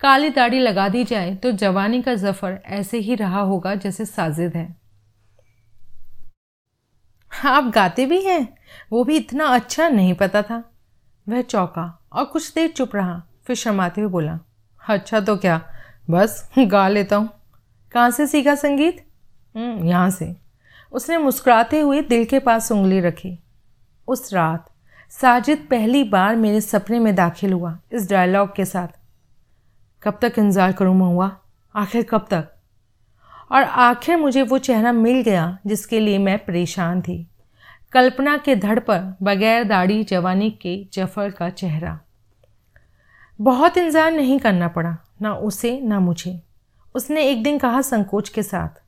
काली 0.00 0.30
दाढ़ी 0.30 0.58
लगा 0.58 0.88
दी 0.88 1.04
जाए 1.04 1.34
तो 1.34 1.50
जवानी 1.52 2.02
का 2.02 2.14
जफ़र 2.14 2.60
ऐसे 2.66 2.98
ही 2.98 3.14
रहा 3.14 3.40
होगा 3.40 3.74
जैसे 3.74 4.04
साजिद 4.04 4.56
है। 4.56 4.76
आप 7.32 7.70
गाते 7.74 8.06
भी 8.06 8.20
हैं? 8.22 8.48
वो 8.92 9.04
भी 9.04 9.16
इतना 9.16 9.44
अच्छा 9.44 9.88
नहीं 9.88 10.14
पता 10.14 10.42
था। 10.42 10.62
वह 11.26 11.42
चौका 11.42 11.84
और 12.12 12.24
कुछ 12.24 12.52
देर 12.54 12.68
चुप 12.68 12.96
रहा, 12.96 13.22
फिर 13.44 13.56
शर्माते 13.56 14.00
हुए 14.00 14.10
बोला 14.10 14.38
अच्छा 14.80 15.20
तो 15.20 15.36
क्या? 15.36 15.60
बस 16.10 16.50
गा 16.58 16.88
लेता 16.88 17.16
हूँ। 17.16 17.28
कहाँ 17.92 18.10
से 18.10 18.26
सीखा 18.26 18.54
संगीत? 18.54 19.04
हम्म, 19.54 19.84
यहाँ 19.86 20.10
से। 20.10 20.34
उसने 20.92 21.18
मुस्कुराते 21.18 21.80
हुए 21.80 22.00
दिल 22.02 22.24
के 22.24 22.38
पास 22.38 22.70
उंगली 22.72 23.00
रखी। 23.00 23.38
उस 24.08 24.32
रात 24.34 24.70
साजिद 25.12 25.66
पहली 25.70 26.02
बार 26.04 26.36
मेरे 26.36 26.60
सपने 26.60 26.98
में 26.98 27.14
दाखिल 27.14 27.52
हुआ 27.52 27.78
इस 27.92 28.08
डायलॉग 28.10 28.54
के 28.56 28.64
साथ। 28.64 28.88
कब 30.02 30.18
तक 30.22 30.38
इंतज़ार 30.38 30.72
करूँ 30.72 30.94
महुआ? 30.96 31.30
आखिर 31.74 32.02
कब 32.02 32.26
तक? 32.30 32.48
और 33.52 33.62
आखिर 33.62 34.16
मुझे 34.16 34.42
वो 34.42 34.58
चेहरा 34.58 34.92
मिल 34.92 35.20
गया 35.22 35.58
जिसके 35.66 36.00
लिए 36.00 36.18
मैं 36.18 36.38
परेशान 36.38 37.02
थी। 37.02 37.26
कल्पना 37.92 38.36
के 38.36 38.56
धड़ 38.56 38.78
पर 38.78 39.14
बगैर 39.22 39.64
दाढ़ी 39.64 40.02
जवानी 40.04 40.50
के 40.62 40.76
जफ़र 40.92 41.30
का 41.30 41.48
चेहरा। 41.50 41.98
बहुत 43.38 43.76
इंतज़ार 43.76 44.12
नहीं 44.12 44.38
करना 44.38 44.68
पड़ा। 44.68 44.96
ना 45.22 45.34
उसे 45.34 45.80
ना 45.80 46.00
मुझे। 46.00 46.40
उसने 46.94 47.26
एक 47.28 47.42
दिन 47.42 47.58
कहा 47.58 47.80
संकोच 47.82 48.28
के 48.28 48.42
साथ 48.42 48.80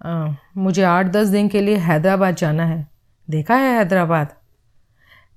आ, 0.00 0.34
मुझे 0.56 0.82
आठ 0.82 1.06
दस 1.06 1.28
दिन 1.28 1.48
के 1.48 1.60
लिए 1.60 1.76
हैदराबाद 1.76 2.36
जाना 2.36 2.64
है। 2.64 2.86
देखा 3.28 3.56
है 3.56 3.76
हैदराबाद? 3.76 4.34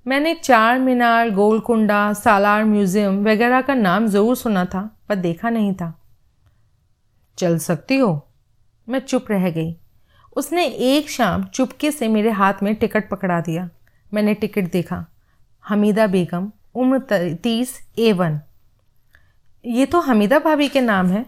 मैंने 0.05 0.33
चार 0.33 0.79
मीनार 0.79 1.29
गोलकुंडा 1.29 2.13
सालार 2.13 2.63
म्यूज़ियम 2.65 3.23
वगैरह 3.23 3.61
का 3.61 3.73
नाम 3.73 4.07
ज़रूर 4.07 4.35
सुना 4.35 4.65
था 4.65 4.81
पर 5.09 5.15
देखा 5.15 5.49
नहीं 5.49 5.73
था। 5.73 5.93
चल 7.37 7.57
सकती 7.57 7.97
हो? 7.97 8.27
मैं 8.87 8.99
चुप 8.99 9.31
रह 9.31 9.49
गई। 9.51 9.75
उसने 10.35 10.65
एक 10.65 11.09
शाम 11.09 11.43
चुपके 11.43 11.91
से 11.91 12.07
मेरे 12.07 12.31
हाथ 12.31 12.63
में 12.63 12.73
टिकट 12.75 13.09
पकड़ा 13.09 13.39
दिया। 13.41 13.69
मैंने 14.11 14.33
टिकट 14.33 14.71
देखा। 14.71 15.05
हमीदा 15.65 16.07
बेगम 16.07 16.51
उम्र 16.75 17.35
तीस 17.43 17.79
ए 17.99 18.11
वन। 18.13 18.39
ये 19.67 19.85
तो 19.85 19.99
हमीदा 19.99 20.39
भाभी 20.39 20.67
के 20.67 20.81
नाम 20.81 21.07
है। 21.07 21.25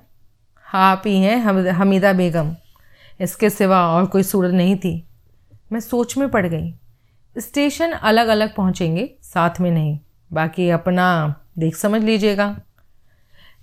आप 0.74 1.04
ही 1.06 1.18
हैं 1.18 1.38
हमीदा 1.72 2.14
बेगम। 2.14 2.56
इसके 3.22 3.50
सिवा 3.50 3.88
और 3.88 4.06
कोई 4.06 4.24
सूरत 4.24 4.52
नहीं 4.52 4.76
थी। 4.76 5.08
मैं 5.72 5.80
सोच 5.80 6.18
में 6.18 6.30
पड़ 6.30 6.46
गई। 6.48 6.74
स्टेशन 7.38 7.92
अलग 7.92 8.28
अलग 8.28 8.56
पहुँचेंगे, 8.56 9.10
साथ 9.22 9.60
में 9.62 9.72
नहीं। 9.72 10.00
बाकी 10.34 10.70
अपना, 10.70 11.36
देख 11.58 11.76
समझ 11.76 12.04
लीजिएगा। 12.04 12.60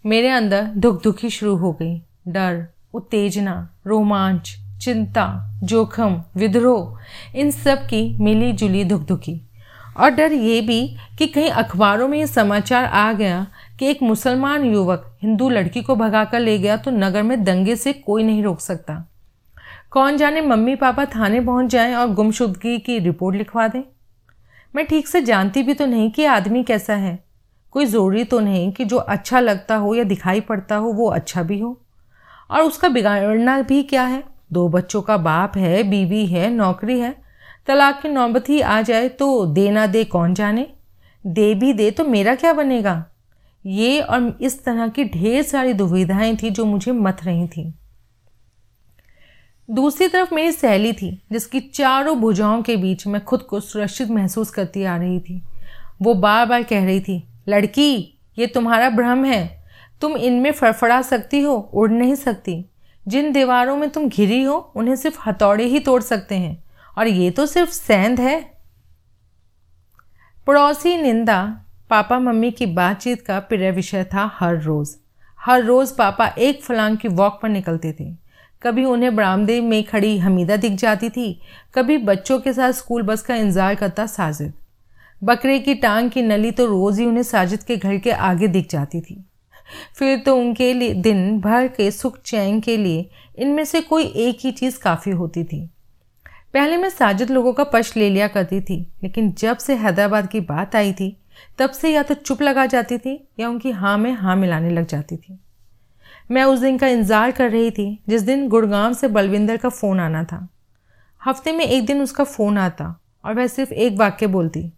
मेरे 0.07 0.31
अंदर 0.31 0.63
दुख 0.63 1.03
दुखी 1.03 1.31
शुरू 1.31 1.57
हो 1.57 1.73
गई। 1.73 2.03
डर, 2.29 2.67
उत्तेजना, 2.95 3.71
रोमांच, 3.87 4.57
चिंता, 4.83 5.59
जोखम, 5.63 6.23
विद्रोह, 6.37 6.99
इन 7.39 7.51
सब 7.51 7.79
की 7.87 8.17
मिली 8.21 8.53
जुली 8.53 8.85
दुख 8.85 9.03
दुखी 9.03 9.43
और 9.97 10.11
डर 10.11 10.33
ये 10.33 10.61
भी 10.61 10.97
कि 11.19 11.27
कहीं 11.27 11.51
अखबारों 11.51 12.09
में 12.09 12.19
ये 12.19 12.27
समाचार 12.27 12.85
आ 12.85 13.13
गया 13.13 13.47
कि 13.81 13.87
एक 13.87 14.03
मुसलमान 14.03 14.65
युवक 14.65 15.19
हिंदू 15.23 15.49
लड़की 15.49 15.83
को 15.83 15.97
भगाकर 15.97 16.41
ले 16.41 16.59
गया 16.59 16.77
तो 16.77 16.91
नगर 16.91 17.23
में 17.23 17.45
दंगे 17.45 17.77
से 17.77 17.93
कोई 17.93 18.23
नहीं 18.23 18.43
रोक 18.43 18.61
सकता। 18.61 19.05
कौन 19.91 20.17
जाने 20.17 20.41
मम्मी 20.41 20.75
पापा 20.77 21.05
थाने 21.05 21.41
पहुँच 21.41 21.67
जाएँ 21.67 21.95
और 21.95 22.13
गुमशुदगी 22.13 22.79
की 22.79 22.99
रिपोर्ट 22.99 23.37
लिखवा 23.37 23.69
दें? 23.69 23.83
मैं 24.75 24.87
ठीक 24.87 25.09
से 25.09 25.21
जानती 25.21 25.63
भी 25.63 25.75
तो 25.75 25.87
नहीं 25.87 26.11
कि 26.11 26.25
आदमी 26.25 26.63
कैसा 26.63 26.95
है। 26.95 27.19
कोई 27.71 27.87
ज़रूरी 27.87 28.25
तो 28.25 28.41
नहीं 28.41 28.73
कि 28.73 28.85
जो 28.85 28.97
अच्छा 28.97 29.41
लगता 29.41 29.77
हो 29.77 29.95
या 29.95 30.05
दिखाई 30.05 30.41
पड़ता 30.41 30.77
हो 30.77 30.93
वो 30.93 31.09
अच्छा 31.09 31.43
भी 31.43 31.61
हो। 31.61 31.81
और 32.51 32.63
उसका 32.63 32.89
बिगाड़ना 32.89 33.61
भी 33.63 33.83
क्या 33.83 34.03
है? 34.03 34.23
दो 34.53 34.69
बच्चों 34.69 35.03
का 35.03 35.17
बाप 35.17 35.57
है, 35.57 35.83
बीवी 35.83 36.27
है, 36.27 36.51
नौकरी 36.51 36.99
है। 37.01 37.15
तलाक 37.67 38.01
की 38.03 38.09
नौबत 38.09 38.49
ही 38.49 38.61
आ 38.61 38.83
जाए 38.83 39.09
तो 39.09 39.47
दे 39.47 39.71
ना 39.71 39.87
दे 39.87 40.05
कौन 40.05 40.35
जाने? 40.35 40.67
दे 41.27 41.55
भी 41.55 41.73
दे 41.73 41.91
तो 41.91 42.05
मेरा 42.05 42.35
क्या 42.35 42.53
बनेगा? 42.53 43.05
ये 43.67 44.01
और 44.01 44.39
इस 44.41 44.65
तरह 44.65 44.89
की 44.89 45.05
ढेर 45.05 45.43
सारी 45.43 45.73
दुविधाएँ 45.73 46.37
थी 46.37 46.51
जो 46.51 46.65
मुझे 46.65 46.93
मत 46.93 47.19
रही 47.25 47.49
थी। 47.49 47.75
दूसरी 49.71 50.09
तरफ़ 50.09 50.35
मेरी 50.35 50.53
सहेली 50.53 50.93
थी, 50.93 51.23
जिसकी 51.33 51.61
चारों 51.61 52.21
भुजाओं 52.21 52.63
के 52.63 52.77
बीच 52.77 53.07
मैं 53.07 53.25
खुद 53.25 53.41
को 53.41 53.61
सुरक्षित 53.61 54.11
महसूस 54.11 54.51
करती 54.51 54.85
आ 54.85 54.97
रही 54.97 55.21
थी। 55.21 55.43
वो 56.03 56.15
बार 56.15 56.47
बार 56.47 56.63
कह 56.63 56.85
रही 56.85 57.01
थी, 57.01 57.29
लड़की, 57.49 58.19
ये 58.39 58.47
तुम्हारा 58.47 58.91
भ्रम 58.91 59.25
है। 59.25 59.65
तुम 60.01 60.17
इनमें 60.17 60.53
फड़फड़ा 60.53 61.03
सकती 61.03 61.41
हो, 61.41 61.71
उड़ 61.75 61.91
नहीं 61.91 62.15
सकती। 62.15 62.67
जिन 63.09 63.33
दीवारों 63.33 63.77
में 63.77 63.91
तुम 63.91 64.09
घिरी 64.09 64.43
हो, 64.43 64.73
उन्हें 64.77 64.97
सिर्फ़ 64.97 65.29
हथौड़े 65.29 65.65
ही 65.65 65.81
तोड़ 65.81 66.03
सकते 66.03 66.35
हैं। 66.35 66.65
और 66.99 67.07
ये 67.07 67.31
तो 67.31 67.47
सिर्फ़ 67.47 67.71
सेंध 67.71 68.21
है। 68.21 68.53
पड़ोसी 70.47 70.97
निंदा 70.97 71.63
पापा 71.91 72.19
मम्मी 72.19 72.51
की 72.51 72.67
बातचीत 72.67 73.21
का 73.23 73.39
प्रिय 73.41 73.71
विषय 73.71 74.05
था 74.05 74.31
हर 74.35 74.61
रोज़। 74.63 74.95
हर 75.39 75.63
रोज़ 75.65 75.95
पापा 75.95 76.27
एक 76.29 76.63
फलांग 76.63 76.97
की 76.99 77.09
वॉक 77.09 77.39
पर 77.43 77.49
निकलते 77.49 77.93
थे। 78.01 78.05
कभी 78.63 78.85
उन्हें 78.85 79.15
बरामदे 79.17 79.61
में 79.61 79.83
खड़ी 79.85 80.17
हमीदा 80.19 80.57
दिख 80.57 80.73
जाती 80.73 81.09
थी, 81.09 81.41
कभी 81.75 81.99
बच्चों 81.99 82.39
के 82.39 82.53
साथ 82.53 82.73
स्कूल 82.73 83.03
बस 83.03 83.23
का 83.23 83.35
इंतज़ार 83.35 83.75
करता 83.75 84.07
साजिद। 84.07 84.53
बकरे 85.23 85.59
की 85.59 85.75
टांग 85.75 86.11
की 86.11 86.23
नली 86.23 86.51
तो 86.51 86.67
रोज़ 86.67 87.01
ही 87.01 87.07
उन्हें 87.07 87.23
साजिद 87.23 87.63
के 87.63 87.77
घर 87.77 87.99
के 87.99 88.11
आगे 88.11 88.49
दिख 88.49 88.69
जाती 88.71 89.01
थी। 89.01 89.25
फिर 89.95 90.19
तो 90.19 90.37
उनके 90.37 90.73
लिए 90.75 90.95
दिन 90.95 91.41
भर 91.41 91.69
के 91.69 91.91
सुख 91.91 92.19
चैन 92.21 92.61
के 92.61 92.77
लिए 92.77 93.09
इनमें 93.39 93.65
से 93.65 93.81
कोई 93.81 94.05
एक 94.05 94.39
ही 94.41 94.51
चीज़ 94.53 94.79
काफ़ी 94.79 95.13
होती 95.13 95.45
थी। 95.45 95.61
पहले 96.55 96.77
मैं 96.77 96.91
साजिद 96.91 97.31
लोगों 97.31 97.53
का 97.53 97.65
पश 97.65 97.97
ले 97.97 98.11
लिया 98.11 98.29
करती 98.29 98.61
थी, 98.61 98.81
लेकिन 99.03 99.33
जब 99.33 99.57
से 99.57 99.75
हैदराबाद 99.75 100.29
की 100.29 100.41
बात 100.43 100.77
आई 100.77 100.93
थी 100.93 101.17
तब 101.59 101.71
से 101.71 101.91
या 101.91 102.03
तो 102.03 102.15
चुप 102.15 102.43
लगा 102.43 102.67
जाती 102.67 102.99
थी 102.99 103.19
या 103.41 103.49
उनकी 103.49 103.71
हाँ 103.71 103.97
में 103.99 104.13
हाँ 104.13 104.37
मिलाने 104.37 104.71
लग 104.71 104.87
जाती 104.87 105.17
थी। 105.17 105.39
मैं 106.31 106.45
उस 106.45 106.59
दिन 106.59 106.79
का 106.79 106.87
इंतज़ार 106.89 107.31
कर 107.31 107.51
रही 107.51 107.71
थी 107.71 107.99
जिस 108.09 108.23
दिन 108.23 108.49
गुड़गांव 108.49 108.95
से 108.95 109.09
बलविंदर 109.09 109.57
का 109.57 109.69
फ़ोन 109.69 110.01
आना 110.01 110.23
था। 110.25 110.47
हफ़्ते 111.23 111.53
में 111.53 111.65
एक 111.65 111.87
दिन 111.87 112.03
उसका 112.03 112.25
फ़ोन 112.25 112.59
आता 112.59 112.95
और 113.25 113.35
वह 113.35 113.47
सिर्फ़ 113.47 113.73
एक 113.73 113.97
वाक्य 113.99 114.27
बोलती, 114.27 114.71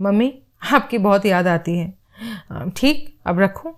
मम्मी, 0.00 0.32
आपकी 0.72 0.98
बहुत 0.98 1.26
याद 1.26 1.46
आती 1.46 1.76
है। 1.78 2.70
ठीक, 2.70 3.18
अब 3.26 3.40
रखूँ। 3.40 3.72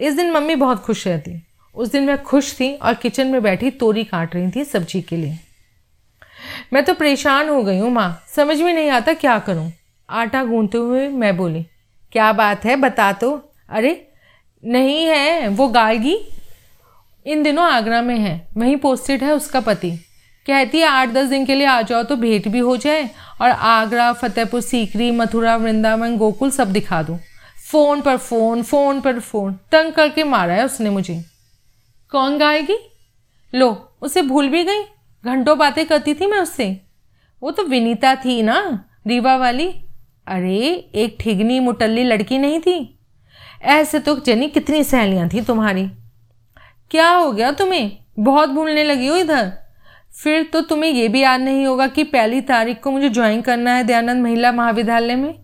इस 0.00 0.16
दिन 0.16 0.30
मम्मी 0.32 0.54
बहुत 0.56 0.82
खुश 0.82 1.06
रहती। 1.08 1.40
उस 1.76 1.90
दिन 1.92 2.04
मैं 2.04 2.22
खुश 2.22 2.52
थी 2.54 2.74
और 2.74 2.94
किचन 2.94 3.26
में 3.26 3.42
बैठी 3.42 3.70
तोरी 3.70 4.04
काट 4.04 4.34
रही 4.34 4.50
थी 4.50 4.64
सब्ज़ी 4.64 5.00
के 5.02 5.16
लिए। 5.16 5.38
मैं 6.72 6.84
तो 6.84 6.94
परेशान 6.94 7.48
हो 7.48 7.62
गई 7.62 7.78
हूँ, 7.78 7.90
माँ। 7.90 8.22
समझ 8.28 8.60
में 8.60 8.72
नहीं 8.72 8.90
आता 8.90 9.12
क्या 9.14 9.38
करूँ। 9.38 9.70
आटा 10.10 10.44
गूंथते 10.44 10.78
हुए 10.78 11.08
मैं 11.08 11.36
बोली, 11.36 11.62
क्या 12.12 12.32
बात 12.32 12.64
है, 12.64 12.76
बता 12.76 13.12
तो। 13.12 13.52
अरे, 13.68 14.08
नहीं 14.64 15.04
है, 15.04 15.48
वो 15.48 15.68
गायगी 15.68 16.18
इन 17.26 17.42
दिनों 17.42 17.64
आगरा 17.64 18.02
में 18.02 18.18
है, 18.18 18.48
वहीं 18.56 18.76
पोस्टेड 18.76 19.24
है 19.24 19.32
उसका 19.32 19.60
पति। 19.60 19.90
कहती 20.46 20.78
है, 20.78 20.86
आठ 20.86 21.08
दस 21.08 21.26
दिन 21.26 21.46
के 21.46 21.54
लिए 21.54 21.66
आ 21.66 21.82
जाओ 21.82 22.02
तो 22.02 22.16
भेंट 22.16 22.48
भी 22.48 22.58
हो 22.58 22.76
जाए 22.76 23.10
और 23.40 23.50
आगरा, 23.50 24.12
फतेहपुर, 24.12 24.60
सीकरी, 24.60 25.10
मथुरा, 25.10 25.56
वृंदावन, 25.56 26.16
गोकुल 26.16 26.50
सब 26.50 26.72
दिखा 26.72 27.02
दूँ। 27.02 27.18
फ़ोन 27.70 28.00
पर 28.00 28.16
फ़ोन 28.16 28.62
फ़ोन 28.62 29.00
पर 29.00 29.20
फ़ोन, 29.20 29.52
तंग 29.52 29.92
करके 29.92 30.24
मारा 30.24 30.54
है 30.54 30.64
उसने 30.64 30.90
मुझे। 30.90 31.24
कौन 32.10 32.38
गाएगी? 32.38 32.78
लो, 33.54 33.96
उसे 34.02 34.22
भूल 34.22 34.48
भी 34.48 34.64
गई? 34.64 34.82
घंटों 35.24 35.58
बातें 35.58 35.86
करती 35.86 36.14
थी 36.14 36.26
मैं 36.26 36.38
उससे। 36.38 36.80
वो 37.42 37.50
तो 37.50 37.62
विनीता 37.62 38.14
थी 38.14 38.42
ना, 38.42 38.84
रीवा 39.06 39.36
वाली। 39.36 39.83
अरे, 40.26 40.90
एक 40.94 41.16
ठिगनी 41.20 41.60
मुटल्ली 41.60 42.04
लड़की 42.04 42.38
नहीं 42.38 42.60
थी? 42.60 42.98
ऐसे 43.62 43.98
तो 43.98 44.16
जनी 44.16 44.48
कितनी 44.48 44.84
सहेलियाँ 44.84 45.28
थी 45.28 45.40
तुम्हारी। 45.40 45.86
क्या 46.90 47.08
हो 47.10 47.32
गया 47.32 47.50
तुम्हें? 47.52 47.90
बहुत 48.18 48.48
भूलने 48.48 48.84
लगी 48.84 49.06
हो 49.06 49.16
इधर। 49.16 49.52
फिर 50.22 50.42
तो 50.52 50.60
तुम्हें 50.60 50.90
यह 50.90 51.08
भी 51.08 51.22
याद 51.22 51.40
नहीं 51.40 51.66
होगा 51.66 51.86
कि 51.86 52.04
पहली 52.04 52.40
तारीख 52.40 52.80
को 52.82 52.90
मुझे 52.90 53.08
ज्वाइन 53.08 53.40
करना 53.42 53.74
है 53.74 53.84
दयानंद 53.84 54.22
महिला 54.22 54.52
महाविद्यालय 54.52 55.16
में? 55.16 55.34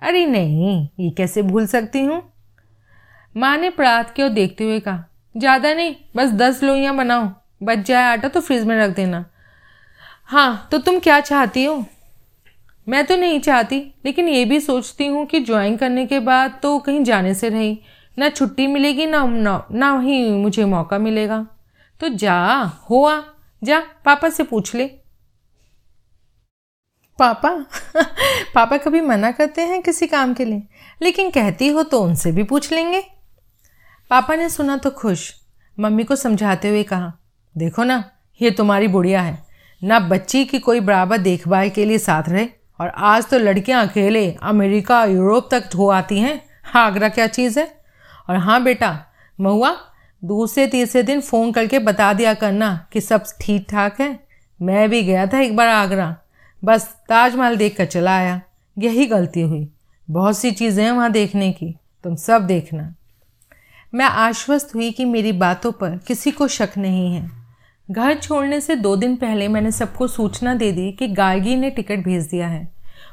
अरे 0.00 0.26
नहीं, 0.26 0.88
ये 1.00 1.10
कैसे 1.10 1.42
भूल 1.42 1.66
सकती 1.66 2.00
हूँ? 2.00 2.22
माँ 3.36 3.56
ने 3.58 3.70
प्रात 3.70 4.14
की 4.14 4.22
ओर 4.22 4.28
देखते 4.28 4.64
हुए 4.64 4.80
कहा, 4.80 5.04
ज़्यादा 5.36 5.74
नहीं, 5.74 5.94
बस 6.16 6.30
दस 6.30 6.62
लोइयाँ 6.62 6.96
बनाओ। 6.96 7.28
बच 7.62 7.78
जाए 7.78 8.04
आटा 8.04 8.28
तो 8.28 8.40
फ्रिज 8.40 8.64
में 8.64 8.76
रख 8.78 8.96
देना। 8.96 9.24
हाँ 10.24 10.68
तो 10.70 10.78
तुम 10.78 10.98
क्या 10.98 11.20
चाहती 11.20 11.64
हो? 11.64 11.84
मैं 12.88 13.06
तो 13.06 13.16
नहीं 13.16 13.40
चाहती, 13.40 13.94
लेकिन 14.04 14.28
ये 14.28 14.44
भी 14.44 14.60
सोचती 14.60 15.06
हूँ 15.06 15.26
कि 15.26 15.40
ज्वाइन 15.40 15.76
करने 15.76 16.06
के 16.06 16.20
बाद 16.20 16.60
तो 16.62 16.78
कहीं 16.78 17.04
जाने 17.04 17.34
से 17.34 17.48
रही। 17.48 17.80
ना 18.18 18.28
छुट्टी 18.28 18.66
मिलेगी, 18.66 19.06
ना 19.06 19.26
ना 19.26 19.68
ना 19.72 20.00
ही 20.00 20.30
मुझे 20.30 20.64
मौका 20.64 20.98
मिलेगा। 20.98 21.46
तो 22.00 22.08
जा 22.08 22.62
हो 22.62 23.04
आ 23.04 23.22
जा, 23.64 23.80
पापा 24.04 24.28
से 24.28 24.42
पूछ 24.42 24.74
ले। 24.74 24.84
पापा? 27.18 27.66
पापा 28.54 28.76
कभी 28.76 29.00
मना 29.00 29.30
करते 29.30 29.62
हैं 29.62 29.82
किसी 29.82 30.06
काम 30.06 30.34
के 30.34 30.44
लिए? 30.44 30.62
लेकिन 31.02 31.30
कहती 31.30 31.68
हो 31.68 31.82
तो 31.82 32.00
उनसे 32.00 32.32
भी 32.32 32.42
पूछ 32.42 32.72
लेंगे। 32.72 33.00
पापा 34.10 34.34
ने 34.34 34.48
सुना 34.48 34.76
तो 34.76 34.90
खुश। 34.90 35.34
मम्मी 35.80 36.04
को 36.04 36.16
समझाते 36.16 36.68
हुए 36.68 36.82
कहा, 36.82 37.12
देखो 37.56 37.84
ना, 37.84 38.10
ये 38.42 38.50
तुम्हारी 38.50 38.88
बुढ़िया 38.88 39.20
है। 39.20 39.46
ना 39.84 40.00
बच्ची 40.00 40.44
की 40.44 40.58
कोई 40.58 40.80
बराबर 40.80 41.18
देखभाल 41.18 41.70
के 41.70 41.84
लिए 41.84 41.98
साथ 41.98 42.22
रहे 42.28 42.63
और 42.80 42.88
आज 42.88 43.26
तो 43.26 43.38
लड़कियाँ 43.38 43.88
अकेले 43.88 44.36
अमेरिका, 44.42 45.04
यूरोप 45.04 45.48
तक 45.50 45.70
हो 45.76 45.88
आती 45.88 46.18
हैं। 46.18 46.44
आगरा 46.76 47.08
क्या 47.08 47.26
चीज़ 47.26 47.60
है? 47.60 47.80
और 48.30 48.36
हाँ 48.36 48.62
बेटा, 48.62 49.04
महुआ, 49.40 49.76
दूसरे 50.24 50.66
तीसरे 50.66 51.02
दिन 51.02 51.20
फ़ोन 51.20 51.52
करके 51.52 51.78
बता 51.78 52.12
दिया 52.12 52.34
करना 52.34 52.86
कि 52.92 53.00
सब 53.00 53.24
ठीक 53.40 53.66
ठाक 53.70 54.00
है। 54.00 54.20
मैं 54.62 54.90
भी 54.90 55.02
गया 55.02 55.26
था 55.26 55.40
एक 55.40 55.56
बार 55.56 55.68
आगरा। 55.68 56.16
बस 56.64 56.96
ताजमहल 57.08 57.56
देख 57.56 57.76
कर 57.76 57.84
चला 57.84 58.16
आया। 58.16 58.40
यही 58.78 59.06
गलती 59.06 59.40
हुई। 59.40 59.68
बहुत 60.10 60.38
सी 60.38 60.50
चीज़ें 60.50 60.84
हैं 60.84 60.92
वहाँ 60.92 61.12
देखने 61.12 61.52
की। 61.52 61.76
तुम 62.04 62.16
सब 62.16 62.46
देखना। 62.46 62.94
मैं 63.94 64.06
आश्वस्त 64.06 64.74
हुई 64.74 64.90
कि 64.90 65.04
मेरी 65.04 65.32
बातों 65.32 65.72
पर 65.72 65.96
किसी 65.96 66.30
को 66.30 66.48
शक 66.48 66.70
नहीं 66.78 67.14
है। 67.14 67.43
घर 67.88 68.14
छोड़ने 68.14 68.60
से 68.60 68.74
दो 68.76 68.94
दिन 68.96 69.16
पहले 69.16 69.46
मैंने 69.48 69.70
सबको 69.70 70.06
सूचना 70.08 70.54
दे 70.54 70.70
दी 70.72 70.90
कि 70.92 71.08
गार्गी 71.08 71.56
ने 71.56 71.70
टिकट 71.70 72.04
भेज 72.04 72.26
दिया 72.26 72.46
है। 72.48 72.68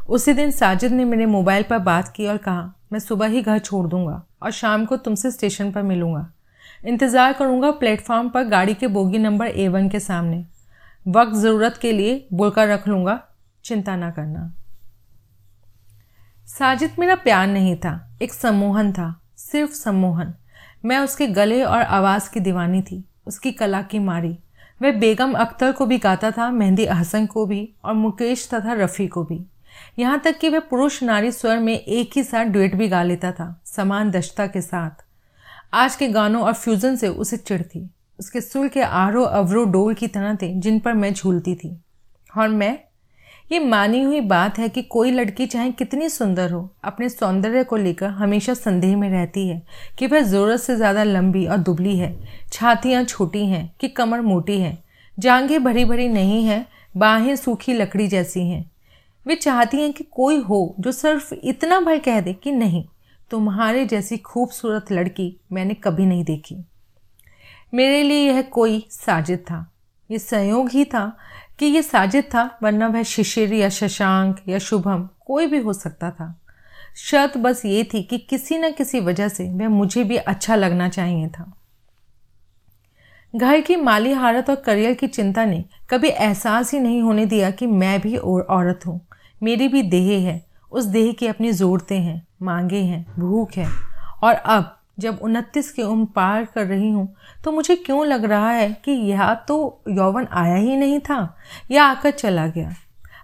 उसी 0.10 0.34
दिन 0.34 0.52
साजिद 0.52 0.92
ने 0.92 1.06
मेरे 1.06 1.26
मोबाइल 1.26 1.64
पर 1.64 1.80
बात 1.80 2.08
की 2.08 2.28
और 2.28 2.38
कहा, 2.38 2.74
मैं 2.94 3.00
सुबह 3.00 3.28
ही 3.28 3.42
घर 3.42 3.60
छोड़ 3.60 3.86
दूँगा 3.88 4.22
और 4.44 4.52
शाम 4.52 4.86
को 4.86 4.98
तुमसे 4.98 5.32
स्टेशन 5.32 5.72
पर 5.72 5.82
मिलूँगा। 5.82 6.26
इंतज़ार 6.86 7.34
करूँगा 7.34 7.72
प्लेटफॉर्म 7.72 8.30
पर 8.30 8.44
गाड़ी 8.44 8.74
के 8.74 8.88
बोगी 8.88 9.18
नंबर 9.18 9.48
ए 9.48 9.68
वन 9.68 9.90
के 9.90 10.00
सामने। 10.00 10.46
वक्त 11.06 11.34
ज़रूरत 11.34 11.78
के 11.82 11.92
लिए 11.92 12.28
बोलकर 12.34 12.68
रख 12.68 12.88
लूँगा। 12.88 13.20
चिंता 13.66 13.96
ना 13.96 14.10
करना। 14.12 14.52
साजिद 16.48 16.96
मेरा 17.00 17.16
प्यार 17.16 17.48
नहीं 17.48 17.76
था, 17.76 18.18
एक 18.22 18.34
सम्मोहन 18.34 18.92
था, 18.94 19.16
सिर्फ़ 19.38 19.72
सम्मोहन। 19.72 20.34
मैं 20.86 21.00
उसके 21.00 21.28
गले 21.28 21.62
और 21.64 21.82
आवाज़ 21.82 22.30
की 22.30 22.40
दीवानी 22.40 22.82
थी, 22.82 23.04
उसकी 23.28 23.52
कला 23.52 23.82
की 23.82 24.00
मारी। 24.00 24.38
वह 24.82 24.92
बेगम 24.92 25.34
अख्तर 25.34 25.72
को 25.72 25.86
भी 25.86 25.98
गाता 25.98 26.32
था, 26.32 26.50
मेहंदी 26.52 26.86
अहसन 26.86 27.26
को 27.26 27.46
भी 27.46 27.70
और 27.86 27.94
मुकेश 27.94 28.48
तथा 28.54 28.74
रफ़ी 28.74 29.08
को 29.08 29.24
भी। 29.24 29.40
यहाँ 30.00 30.20
तक 30.20 30.38
कि 30.40 30.50
वह 30.50 30.60
पुरुष 30.60 31.02
नारी 31.04 31.32
स्वर 31.32 31.60
में 31.60 31.74
एक 31.74 32.12
ही 32.16 32.24
साथ 32.24 32.46
डुएट 32.46 32.76
भी 32.76 32.88
गा 32.88 33.04
लेता 33.04 33.32
था, 33.32 33.62
समान 33.66 34.12
दशता 34.12 34.48
के 34.48 34.62
साथ। 34.62 35.04
आज 35.74 35.96
के 35.96 36.08
गानों 36.08 36.44
और 36.44 36.54
फ्यूज़न 36.54 36.96
से 36.96 37.08
उसे 37.08 37.38
चिड़ 37.38 37.62
थी 37.62 37.90
उसके 38.20 38.42
सुर 38.42 38.68
के 38.68 38.82
आरो 38.82 39.24
अवरो 39.24 39.64
डोल 39.66 39.94
की 39.94 40.08
तरह 40.08 40.36
थे, 40.36 40.54
जिन 40.54 40.80
पर 40.80 40.94
मैं 40.94 41.14
झूलती 41.14 41.56
थी। 41.56 41.78
और 42.38 42.48
मैं 42.48 42.78
ये 43.52 43.60
मानी 43.60 44.02
हुई 44.02 44.20
बात 44.22 44.58
है 44.60 44.68
कि 44.70 44.82
कोई 44.84 45.12
लड़की 45.12 45.46
चाहे 45.46 45.72
कितनी 45.72 46.08
सुंदर 46.10 46.52
हो, 46.52 46.70
अपने 46.84 47.08
सौंदर्य 47.10 47.64
को 47.64 47.76
लेकर 47.76 48.10
हमेशा 48.10 48.54
संदेह 48.54 48.96
में 48.98 49.10
रहती 49.10 49.48
है 49.48 49.62
कि 50.00 50.08
वह 50.08 50.22
ज़रूरत 50.22 50.60
से 50.60 50.76
ज़्यादा 50.76 51.04
लंबी 51.04 51.46
और 51.46 51.58
दुबली 51.58 51.98
है, 51.98 52.16
छातियाँ 52.54 53.04
छोटी 53.04 53.46
हैं 53.46 53.74
कि 53.80 53.88
कमर 53.90 54.22
मोटी 54.22 54.60
है, 54.60 54.78
जांघें 55.18 55.64
भरी 55.64 55.84
भरी 55.86 56.08
नहीं 56.08 56.44
हैं, 56.46 56.66
बाहें 56.98 57.36
सूखी 57.36 57.74
लकड़ी 57.74 58.08
जैसी 58.08 58.48
हैं। 58.48 58.70
वे 59.26 59.36
चाहती 59.36 59.78
हैं 59.78 59.92
कि 59.94 60.04
कोई 60.12 60.38
हो 60.40 60.76
जो 60.80 60.92
सिर्फ़ 60.92 61.34
इतना 61.34 61.80
भर 61.80 62.00
कह 62.00 62.20
दे 62.22 62.34
कि 62.34 62.52
नहीं, 62.52 62.84
तुम्हारे 63.32 63.86
जैसी 63.86 64.18
खूबसूरत 64.20 64.92
लड़की 64.92 65.36
मैंने 65.52 65.74
कभी 65.74 66.06
नहीं 66.06 66.24
देखी। 66.24 66.56
मेरे 67.74 68.02
लिए 68.04 68.28
यह 68.28 68.42
कोई 68.44 68.84
साजिद 68.92 69.40
था, 69.42 69.66
ये 70.10 70.20
संयोग 70.20 70.70
ही 70.70 70.86
था 70.86 71.06
कि 71.62 71.68
ये 71.68 71.82
साजिद 71.82 72.24
था, 72.24 72.60
वरना 72.64 72.88
वह 72.88 73.04
शिशिर 73.04 73.54
या 73.54 73.70
शशांक 73.70 74.38
या 74.50 74.60
शुभम, 74.60 75.10
कोई 75.20 75.48
भी 75.48 75.60
हो 75.60 75.74
सकता 75.74 76.12
था। 76.12 76.42
शर्त 76.96 77.38
बस 77.38 77.66
ये 77.66 77.84
थी 77.84 78.04
कि 78.04 78.18
किसी 78.18 78.58
न 78.58 78.72
किसी 78.72 79.00
वजह 79.00 79.28
से 79.28 79.54
वह 79.54 79.70
मुझे 79.70 80.04
भी 80.04 80.18
अच्छा 80.18 80.56
लगना 80.56 80.90
चाहिए 80.90 81.28
था। 81.28 81.54
घर 83.36 83.62
की 83.62 83.76
माली 83.76 84.12
हालत 84.12 84.50
और 84.50 84.56
करियर 84.56 84.94
की 84.94 85.08
चिंता 85.08 85.46
ने 85.46 85.66
कभी 85.90 86.08
एहसास 86.08 86.74
ही 86.74 86.80
नहीं 86.80 87.02
होने 87.02 87.26
दिया 87.26 87.52
कि 87.52 87.68
मैं 87.68 88.02
भी 88.02 88.18
और 88.18 88.42
औरत 88.42 88.80
हूँ। 88.88 89.08
मेरी 89.44 89.68
भी 89.68 89.82
देह 89.82 90.28
है, 90.28 90.46
उस 90.72 90.86
देह 90.86 91.12
की 91.12 91.28
अपनी 91.28 91.52
ज़रूरतें 91.52 92.00
हैं, 92.00 92.28
मांगे 92.42 92.80
हैं, 92.80 93.14
भूख 93.20 93.52
है। 93.52 93.68
और 94.24 94.34
अब 94.34 94.81
जब 95.02 95.20
उनतीस 95.22 95.72
की 95.72 95.82
उम्र 95.82 96.06
पार 96.06 96.46
कर 96.46 96.66
रही 96.68 96.90
हूँ 96.92 97.16
तो 97.44 97.52
मुझे 97.52 97.76
क्यों 97.76 98.06
लग 98.08 98.26
रहा 98.26 98.52
है 98.52 98.72
कि 98.86 98.92
यह 98.92 99.34
तो 99.48 99.84
यौवन 99.90 100.28
आया 100.32 100.56
ही 100.56 100.76
नहीं 100.76 101.00
था 101.00 101.38
या 101.72 101.86
आकर 101.86 102.12
चला 102.12 102.48
गया? 102.48 102.74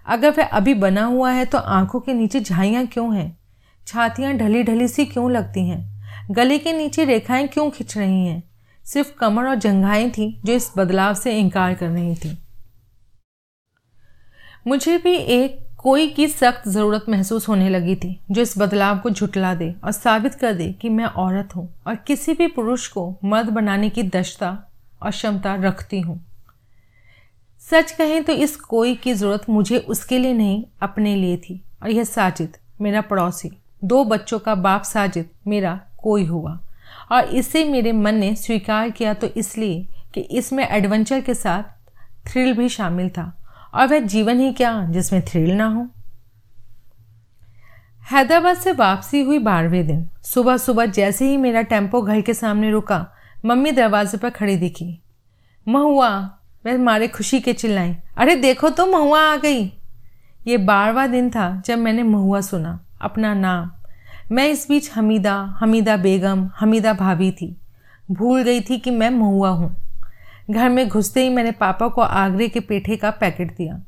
अगर 0.06 0.30
वह 0.30 0.44
अभी 0.44 0.74
बना 0.74 1.04
हुआ 1.04 1.30
है 1.30 1.44
तो 1.44 1.58
आँखों 1.58 2.00
के 2.00 2.12
नीचे 2.12 2.40
झाइयाँ 2.40 2.86
क्यों 2.86 3.14
हैं? 3.16 3.38
छातियाँ 3.86 4.34
ढली 4.34 4.62
ढली 4.62 4.88
सी 4.88 5.04
क्यों 5.04 5.30
लगती 5.30 5.68
हैं? 5.68 5.80
गले 6.30 6.58
के 6.58 6.72
नीचे 6.72 7.04
रेखाएँ 7.04 7.46
क्यों 7.48 7.70
खिंच 7.70 7.96
रही 7.98 8.26
हैं? 8.26 8.42
सिर्फ़ 8.84 9.12
कमर 9.18 9.48
और 9.48 9.54
जंघाएँ 9.54 10.10
थी 10.10 10.40
जो 10.44 10.52
इस 10.52 10.72
बदलाव 10.76 11.14
से 11.14 11.38
इनकार 11.38 11.74
कर 11.74 11.88
रही 11.88 12.14
थी। 12.14 12.38
मुझे 14.66 14.98
भी 14.98 15.14
एक 15.14 15.67
कोई 15.88 16.06
की 16.08 16.26
सख्त 16.28 16.68
ज़रूरत 16.68 17.04
महसूस 17.08 17.48
होने 17.48 17.68
लगी 17.68 17.94
थी, 17.96 18.18
जो 18.30 18.42
इस 18.42 18.52
बदलाव 18.58 18.98
को 18.98 19.10
झुटला 19.10 19.54
दे 19.54 19.70
और 19.84 19.92
साबित 19.92 20.34
कर 20.34 20.52
दे 20.54 20.66
कि 20.72 20.88
मैं 20.88 21.04
औरत 21.04 21.54
हूँ 21.56 21.68
और 21.86 21.94
किसी 22.06 22.32
भी 22.32 22.46
पुरुष 22.48 22.86
को 22.88 23.04
मर्द 23.24 23.48
बनाने 23.50 23.88
की 23.90 24.02
दक्षता 24.04 24.50
और 25.02 25.10
क्षमता 25.10 25.54
रखती 25.56 26.00
हूँ। 26.00 26.18
सच 27.62 27.92
कहें 27.92 28.22
तो 28.24 28.32
इस 28.34 28.56
कोई 28.58 28.94
की 28.94 29.14
ज़रूरत 29.14 29.48
मुझे 29.50 29.78
उसके 29.78 30.18
लिए 30.18 30.32
नहीं, 30.34 30.62
अपने 30.82 31.14
लिए 31.16 31.36
थी 31.38 31.60
और 31.82 31.90
यह 31.90 32.04
साजिद 32.04 32.56
मेरा 32.80 33.00
पड़ोसी। 33.02 33.50
दो 33.82 34.04
बच्चों 34.04 34.38
का 34.38 34.54
बाप 34.56 34.82
साजिद 34.82 35.30
मेरा 35.46 35.78
कोई 36.02 36.24
हुआ 36.26 36.58
और 37.12 37.34
इसे 37.34 37.64
मेरे 37.64 37.92
मन 37.94 38.14
ने 38.14 38.34
स्वीकार 38.36 38.90
किया 38.90 39.14
तो 39.14 39.26
इसलिए 39.36 39.86
कि 40.14 40.20
इसमें 40.20 40.66
एडवेंचर 40.66 41.20
के 41.20 41.34
साथ 41.36 41.76
थ्रिल 42.26 42.54
भी 42.54 42.68
शामिल 42.68 43.08
था। 43.10 43.32
और 43.74 43.86
वह 43.86 43.98
जीवन 43.98 44.40
ही 44.40 44.52
क्या 44.52 44.86
जिसमें 44.90 45.22
थ्रिल 45.24 45.50
ना 45.50 45.66
हो? 45.66 45.88
हैदराबाद 48.12 48.56
से 48.56 48.72
वापसी 48.72 49.22
हुई 49.22 49.38
बारहवें 49.38 49.86
दिन। 49.86 50.08
सुबह 50.22 50.56
सुबह 50.56 50.86
जैसे 50.86 51.30
ही 51.30 51.36
मेरा 51.36 51.62
टेंपो 51.62 52.02
घर 52.02 52.20
के 52.20 52.34
सामने 52.34 52.70
रुका, 52.70 53.06
मम्मी 53.44 53.72
दरवाजे 53.72 54.18
पर 54.18 54.30
खड़ी 54.30 54.56
दिखी। 54.56 55.02
महुआ, 55.68 56.30
मैं 56.66 56.78
मारे 56.78 57.08
खुशी 57.08 57.40
के 57.40 57.52
चिल्लाई। 57.52 57.96
अरे 58.16 58.36
देखो 58.36 58.68
तो 58.70 58.86
महुआ 58.86 59.20
आ 59.20 59.36
गई। 59.36 59.66
ये 60.46 60.56
बारहवा 60.56 61.06
दिन 61.06 61.30
था 61.30 61.62
जब 61.66 61.78
मैंने 61.78 62.02
महुआ 62.02 62.40
सुना, 62.40 62.80
अपना 63.00 63.34
नाम। 63.34 63.70
मैं 64.34 64.48
इस 64.48 64.68
बीच 64.68 64.92
हमीदा 64.92 65.56
हमीदा 65.60 65.96
बेगम, 65.96 66.50
हमीदा 66.60 66.92
भाभी 66.92 67.30
थी। 67.30 67.60
भूल 68.10 68.42
गई 68.42 68.60
थी 68.60 68.78
कि 68.78 68.90
मैं 68.90 69.10
महुआ 69.10 69.50
हूँ। 69.50 69.87
घर 70.50 70.68
में 70.68 70.88
घुसते 70.88 71.22
ही 71.22 71.28
मैंने 71.28 71.50
पापा 71.52 71.88
को 71.88 72.00
आगरे 72.00 72.48
के 72.48 72.60
पेठे 72.60 72.96
का 72.96 73.10
पैकेट 73.10 73.56
दिया। 73.56 73.82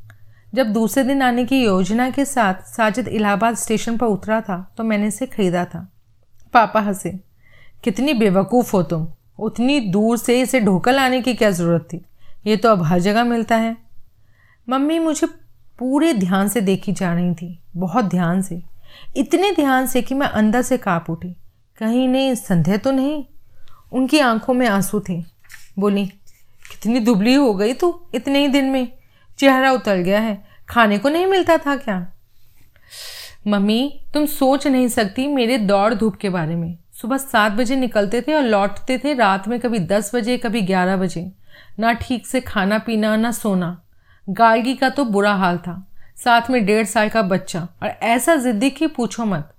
जब 0.55 0.73
दूसरे 0.73 1.05
दिन 1.05 1.23
आने 1.23 1.45
की 1.45 1.65
योजना 1.65 2.11
के 2.11 2.25
साथ 2.25 2.55
साजिद 2.55 3.09
इलाहाबाद 3.09 3.55
स्टेशन 3.55 3.97
पर 3.97 4.07
उतरा 4.07 4.41
था 4.41 4.75
तो 4.77 4.85
मैंने 4.85 5.07
इसे 5.07 5.27
खरीदा 5.27 5.65
था। 5.65 5.93
पापा 6.55 6.81
हंसे। 6.81 7.21
कितनी 7.85 8.15
बेवकूफ़ 8.15 8.77
हो 8.77 8.83
तुम। 8.83 9.09
उतनी 9.39 9.81
दूर 9.81 10.19
से 10.19 10.41
इसे 10.41 10.61
ढोकर 10.61 10.93
लाने 10.93 11.23
की 11.23 11.35
क्या 11.35 11.51
ज़रूरत 11.51 11.89
थी? 11.93 12.05
ये 12.47 12.57
तो 12.57 12.69
अब 12.69 12.83
हर 12.83 12.99
जगह 12.99 13.25
मिलता 13.25 13.57
है। 13.57 13.77
मम्मी 14.69 14.99
मुझे 14.99 15.27
पूरे 15.79 16.13
ध्यान 16.15 16.49
से 16.49 16.61
देखी 16.61 16.93
जा 16.93 17.15
रही 17.15 17.35
थी, 17.35 17.59
बहुत 17.77 18.05
ध्यान 18.05 18.43
से। 18.43 18.63
इतने 19.17 19.53
ध्यान 19.53 19.87
से 19.87 20.03
कि 20.03 20.15
मैं 20.15 20.27
अंदर 20.27 20.63
से 20.63 20.77
काँप 20.77 21.11
उठी। 21.11 21.37
कहीं 21.79 22.09
नहीं, 22.09 22.35
संदेह 22.35 22.77
तो 22.77 22.91
नहीं। 22.91 23.25
उनकी 23.93 24.19
आँखों 24.19 24.55
में 24.55 24.69
आँसू 24.69 25.01
थे। 25.01 25.25
बोली 25.79 26.13
कितनी 26.83 27.01
दुबली 27.01 27.35
हो 27.35 27.55
गई 27.55 27.73
तू 27.73 28.07
इतने 28.15 28.39
ही 28.39 28.49
दिन 28.49 28.65
में। 28.65 28.93
चेहरा 29.39 29.73
उतर 29.73 29.97
गया 29.97 30.21
है। 30.21 30.45
खाने 30.69 30.99
को 30.99 31.09
नहीं 31.09 31.27
मिलता 31.27 31.57
था 31.57 31.77
क्या? 31.77 32.13
मम्मी, 33.47 34.05
तुम 34.15 34.27
सोच 34.27 34.67
नहीं 34.67 34.89
सकती 34.89 35.27
मेरे 35.27 35.59
दौड़ 35.59 35.95
धूप 35.95 36.17
के 36.17 36.29
बारे 36.29 36.57
में। 36.57 36.79
सुबह 37.03 37.17
सात 37.17 37.53
बजे 37.53 37.77
निकलते 37.77 38.23
थे 38.23 38.35
और 38.35 38.43
लौटते 38.43 38.99
थे 38.99 39.15
रात 39.15 39.49
में 39.49 39.61
कभी 39.61 39.79
दस 39.79 40.15
बजे, 40.15 40.37
कभी 40.37 40.61
ग्यारह 40.61 40.97
बजे। 40.97 41.33
ना 41.79 41.93
ठीक 41.93 42.27
से 42.27 42.41
खाना 42.41 42.79
पीना, 42.79 43.17
ना 43.17 43.33
सोना। 43.33 43.83
गार्गी 44.29 44.75
का 44.75 44.89
तो 44.89 45.05
बुरा 45.05 45.35
हाल 45.35 45.59
था। 45.59 45.87
साथ 46.17 46.43
में 46.51 46.67
डेढ़ 46.67 46.87
साल 46.87 47.09
का 47.09 47.23
बच्चा। 47.23 47.69
और 47.83 47.89
ऐसा 47.89 48.37
जिद्दी 48.37 48.71
कि 48.71 48.87
पूछो 48.87 49.25
मत। 49.25 49.55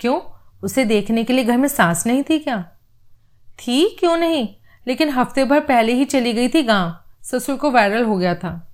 क्यों? 0.00 0.20
उसे 0.62 0.84
देखने 0.84 1.24
के 1.24 1.32
लिए 1.32 1.44
घर 1.44 1.56
में 1.56 1.68
सांस 1.68 2.06
नहीं 2.06 2.22
थी 2.30 2.38
क्या? 2.38 2.64
थी? 3.58 3.96
क्यों 4.00 4.16
नहीं? 4.16 4.48
लेकिन 4.88 5.10
हफ़्ते 5.10 5.44
भर 5.44 5.60
पहले 5.60 5.92
ही 5.92 6.04
चली 6.04 6.32
गई 6.32 6.48
थी 6.48 6.62
गाँव। 6.62 6.96
ससुर 7.22 7.56
को 7.56 7.70
वायरल 7.70 8.04
हो 8.04 8.16
गया 8.16 8.34
था। 8.34 8.68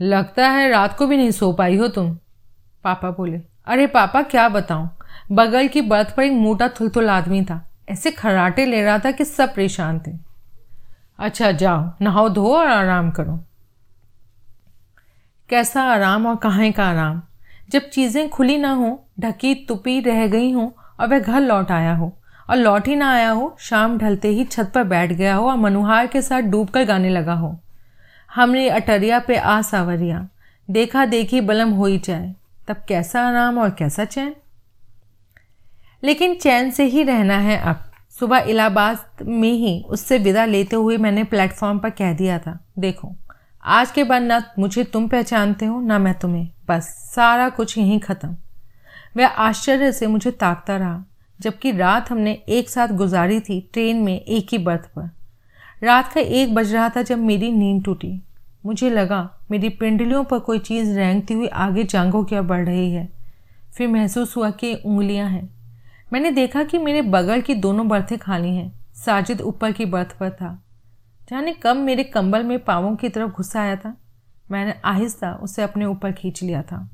लगता 0.00 0.48
है 0.48 0.68
रात 0.68 0.96
को 0.96 1.06
भी 1.06 1.16
नहीं 1.16 1.30
सो 1.30 1.52
पाई 1.52 1.76
हो 1.76 1.88
तुम, 1.88 2.18
पापा 2.84 3.10
बोले। 3.10 3.40
अरे 3.66 3.86
पापा, 3.86 4.22
क्या 4.22 4.48
बताऊँ? 4.48 4.90
बगल 5.32 5.68
की 5.68 5.80
बर्थ 5.80 6.16
पर 6.16 6.22
एक 6.22 6.32
मोटा 6.32 6.68
थुलथुल 6.68 7.10
आदमी 7.10 7.44
था। 7.44 7.70
ऐसे 7.88 8.10
खराटे 8.10 8.66
ले 8.66 8.82
रहा 8.82 8.98
था 8.98 9.10
कि 9.10 9.24
सब 9.24 9.54
परेशान 9.54 10.00
थे। 10.06 10.10
अच्छा 11.18 11.52
जाओ, 11.52 11.90
नहाओ 12.00 12.28
धो 12.28 12.56
और 12.56 12.66
आराम 12.66 13.10
करो। 13.10 13.44
कैसा 15.48 15.82
आराम 15.82 16.26
और 16.26 16.36
कहाँ 16.36 16.72
का 16.72 16.84
आराम? 16.84 17.22
जब 17.68 17.82
चीज़ें 17.82 18.28
खुली 18.30 18.58
ना 18.58 18.72
हो, 18.72 19.08
ढकी, 19.20 19.54
तुपी 19.54 20.00
रह 20.00 20.26
गई 20.26 20.52
हों 20.52 20.70
और 21.00 21.08
वह 21.08 21.18
घर 21.18 21.40
लौट 21.40 21.70
आया 21.70 21.94
हो 21.94 22.18
और 22.52 22.58
लौट 22.58 22.88
ही 22.88 22.94
ना 22.96 23.10
आया 23.12 23.30
हो, 23.30 23.56
शाम 23.60 23.96
ढलते 23.98 24.28
ही 24.28 24.44
छत 24.44 24.70
पर 24.74 24.84
बैठ 24.84 25.12
गया 25.12 25.34
हो 25.34 25.48
और 25.50 25.56
मनुहार 25.56 26.06
के 26.06 26.20
साथ 26.22 26.42
डूबकर 26.42 26.84
गाने 26.84 27.10
लगा 27.10 27.34
हो। 27.34 27.56
हमने 28.30 28.68
अटरिया 28.68 29.18
पे 29.18 29.36
आ 29.36 29.60
सावरिया 29.62 30.26
देखा 30.68 31.04
देखी 31.04 31.40
बलम 31.40 31.70
हो 31.70 31.86
ही 31.86 31.98
जाए, 31.98 32.34
तब 32.68 32.82
कैसा 32.88 33.20
आराम 33.20 33.58
और 33.58 33.70
कैसा 33.70 34.04
चैन? 34.04 34.34
लेकिन 36.02 36.34
चैन 36.34 36.70
से 36.70 36.84
ही 36.84 37.02
रहना 37.02 37.38
है 37.38 37.56
अब। 37.58 37.84
सुबह 38.20 38.38
इलाहाबाद 38.38 39.22
में 39.22 39.52
ही 39.52 39.82
उससे 39.88 40.18
विदा 40.18 40.44
लेते 40.44 40.76
हुए 40.76 40.96
मैंने 40.96 41.24
प्लेटफॉर्म 41.24 41.78
पर 41.78 41.90
कह 41.90 42.12
दिया 42.12 42.38
था, 42.38 42.58
देखो, 42.78 43.14
आज 43.64 43.90
के 43.90 44.04
बाद 44.04 44.22
ना 44.22 44.42
मुझे 44.58 44.84
तुम 44.84 45.08
पहचानते 45.08 45.66
हो, 45.66 45.80
ना 45.80 45.98
मैं 45.98 46.14
तुम्हें, 46.14 46.48
बस 46.68 46.88
सारा 47.14 47.48
कुछ 47.48 47.76
यहीं 47.78 47.98
ख़त्म। 48.00 48.36
वह 49.16 49.26
आश्चर्य 49.26 49.92
से 49.92 50.06
मुझे 50.06 50.30
ताकता 50.30 50.76
रहा। 50.76 51.04
जबकि 51.40 51.72
रात 51.72 52.10
हमने 52.10 52.32
एक 52.32 52.70
साथ 52.70 52.88
गुजारी 52.88 53.40
थी 53.40 53.70
ट्रेन 53.72 53.96
में 53.96 54.20
एक 54.20 54.46
ही 54.52 54.58
बर्थ 54.58 54.86
पर। 54.86 55.10
रात 55.82 56.12
का 56.12 56.20
एक 56.20 56.54
बज 56.54 56.74
रहा 56.74 56.88
था 56.88 57.02
जब 57.02 57.18
मेरी 57.18 57.52
नींद 57.52 57.84
टूटी। 57.84 58.22
मुझे 58.66 58.90
लगा, 58.90 59.38
मेरी 59.50 59.68
पिंडलियों 59.68 60.24
पर 60.24 60.38
कोई 60.38 60.58
चीज़ 60.58 60.98
रेंगती 60.98 61.34
हुई 61.34 61.46
आगे 61.46 61.84
जांघों 61.84 62.24
की 62.24 62.36
ओर 62.36 62.42
बढ़ 62.42 62.66
रही 62.66 62.92
है। 62.92 63.08
फिर 63.74 63.88
महसूस 63.88 64.36
हुआ 64.36 64.50
कि 64.50 64.74
उंगलियाँ 64.74 65.28
हैं। 65.28 65.50
मैंने 66.12 66.30
देखा 66.30 66.64
कि 66.64 66.78
मेरे 66.78 67.02
बगल 67.02 67.40
की 67.40 67.54
दोनों 67.54 67.88
बर्थें 67.88 68.18
खाली 68.18 68.56
हैं। 68.56 68.80
साजिद 68.94 69.40
ऊपर 69.40 69.72
की 69.72 69.84
बर्थ 69.84 70.16
पर 70.18 70.30
था। 70.30 70.62
जाने 71.30 71.52
कब 71.62 71.76
मेरे 71.76 72.04
कंबल 72.04 72.42
में 72.42 72.58
पावों 72.58 72.96
की 72.96 73.08
तरफ़ 73.08 73.30
घुसा 73.30 73.60
आया 73.60 73.76
था। 73.76 73.96
मैंने 74.50 74.74
आहिस्ता 74.84 75.32
उसे 75.32 75.62
अपने 75.62 75.84
ऊपर 75.84 76.12
खींच 76.12 76.42
लिया 76.42 76.62
था। 76.62 76.90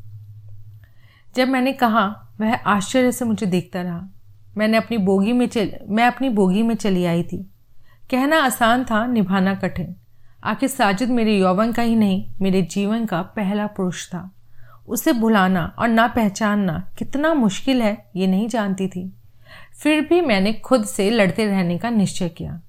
जब 1.36 1.48
मैंने 1.48 1.72
कहा, 1.72 2.28
वह 2.40 2.54
आश्चर्य 2.54 3.12
से 3.12 3.24
मुझे 3.24 3.46
देखता 3.46 3.82
रहा। 3.82 4.08
मैंने 4.58 4.76
अपनी 4.76 4.98
बोगी 4.98 5.32
में 5.32 5.46
चल, 5.46 5.70
मैं 5.88 6.06
अपनी 6.06 6.28
बोगी 6.28 6.62
में 6.62 6.74
चली 6.74 7.04
आई 7.04 7.22
थी। 7.22 7.50
कहना 8.10 8.42
आसान 8.42 8.84
था, 8.84 9.06
निभाना 9.06 9.54
कठिन। 9.54 9.96
आखिर 10.44 10.68
साजिद 10.68 11.08
मेरे 11.08 11.38
यौवन 11.38 11.72
का 11.72 11.82
ही 11.82 11.96
नहीं, 11.96 12.30
मेरे 12.40 12.62
जीवन 12.62 13.06
का 13.06 13.22
पहला 13.22 13.66
पुरुष 13.66 14.08
था। 14.08 14.30
उसे 14.88 15.12
भुलाना 15.12 15.74
और 15.78 15.88
ना 15.88 16.06
पहचानना 16.06 16.90
कितना 16.98 17.34
मुश्किल 17.34 17.82
है, 17.82 18.10
ये 18.16 18.26
नहीं 18.26 18.48
जानती 18.48 18.88
थी। 18.88 19.12
फिर 19.82 20.00
भी 20.00 20.20
मैंने 20.20 20.52
खुद 20.52 20.84
से 20.84 21.10
लड़ते 21.10 21.46
रहने 21.46 21.78
का 21.78 21.90
निश्चय 21.90 22.28
किया। 22.28 22.60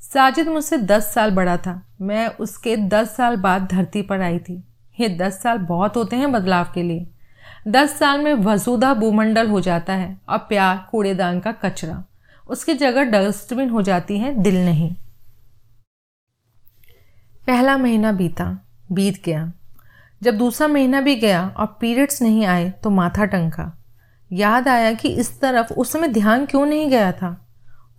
साजिद 0.00 0.48
मुझसे 0.48 0.78
दस 0.78 1.14
साल 1.14 1.30
बड़ा 1.30 1.56
था। 1.56 1.86
मैं 2.00 2.28
उसके 2.28 2.76
दस 2.76 3.16
साल 3.16 3.36
बाद 3.36 3.68
धरती 3.70 4.02
पर 4.02 4.20
आई 4.20 4.38
थी। 4.38 4.64
ये 5.00 5.08
दस 5.08 5.42
साल 5.42 5.58
बहुत 5.58 5.96
होते 5.96 6.16
हैं 6.16 6.32
बदलाव 6.32 6.66
के 6.74 6.82
लिए। 6.82 7.06
दस 7.68 7.98
साल 7.98 8.20
में 8.20 8.34
वसूधा 8.34 8.94
भूमंडल 8.94 9.48
हो 9.48 9.60
जाता 9.60 9.92
है 9.92 10.20
और 10.28 10.38
प्यार 10.38 10.88
कूड़ेदान 10.90 11.40
का 11.40 11.52
कचरा। 11.52 12.04
उसकी 12.48 12.74
जगह 12.74 13.02
डस्टबिन 13.02 13.70
हो 13.70 13.82
जाती 13.82 14.18
है, 14.18 14.34
दिल 14.34 14.64
नहीं। 14.64 14.94
पहला 17.46 17.78
महीना 17.78 18.12
बीता, 18.12 18.58
बीत 18.92 19.22
गया। 19.24 19.52
जब 20.22 20.38
दूसरा 20.38 20.68
महीना 20.68 21.00
भी 21.00 21.16
गया 21.16 21.54
और 21.56 21.66
पीरियड्स 21.80 22.22
नहीं 22.22 22.46
आए 22.46 22.70
तो 22.70 22.90
माथा 22.90 23.24
टंका। 23.24 23.84
याद 24.32 24.68
आया 24.68 24.92
कि 24.92 25.08
इस 25.08 25.40
तरफ़ 25.40 25.72
उस 25.72 25.92
समय 25.92 26.08
ध्यान 26.08 26.46
क्यों 26.46 26.66
नहीं 26.66 26.90
गया 26.90 27.12
था? 27.12 27.48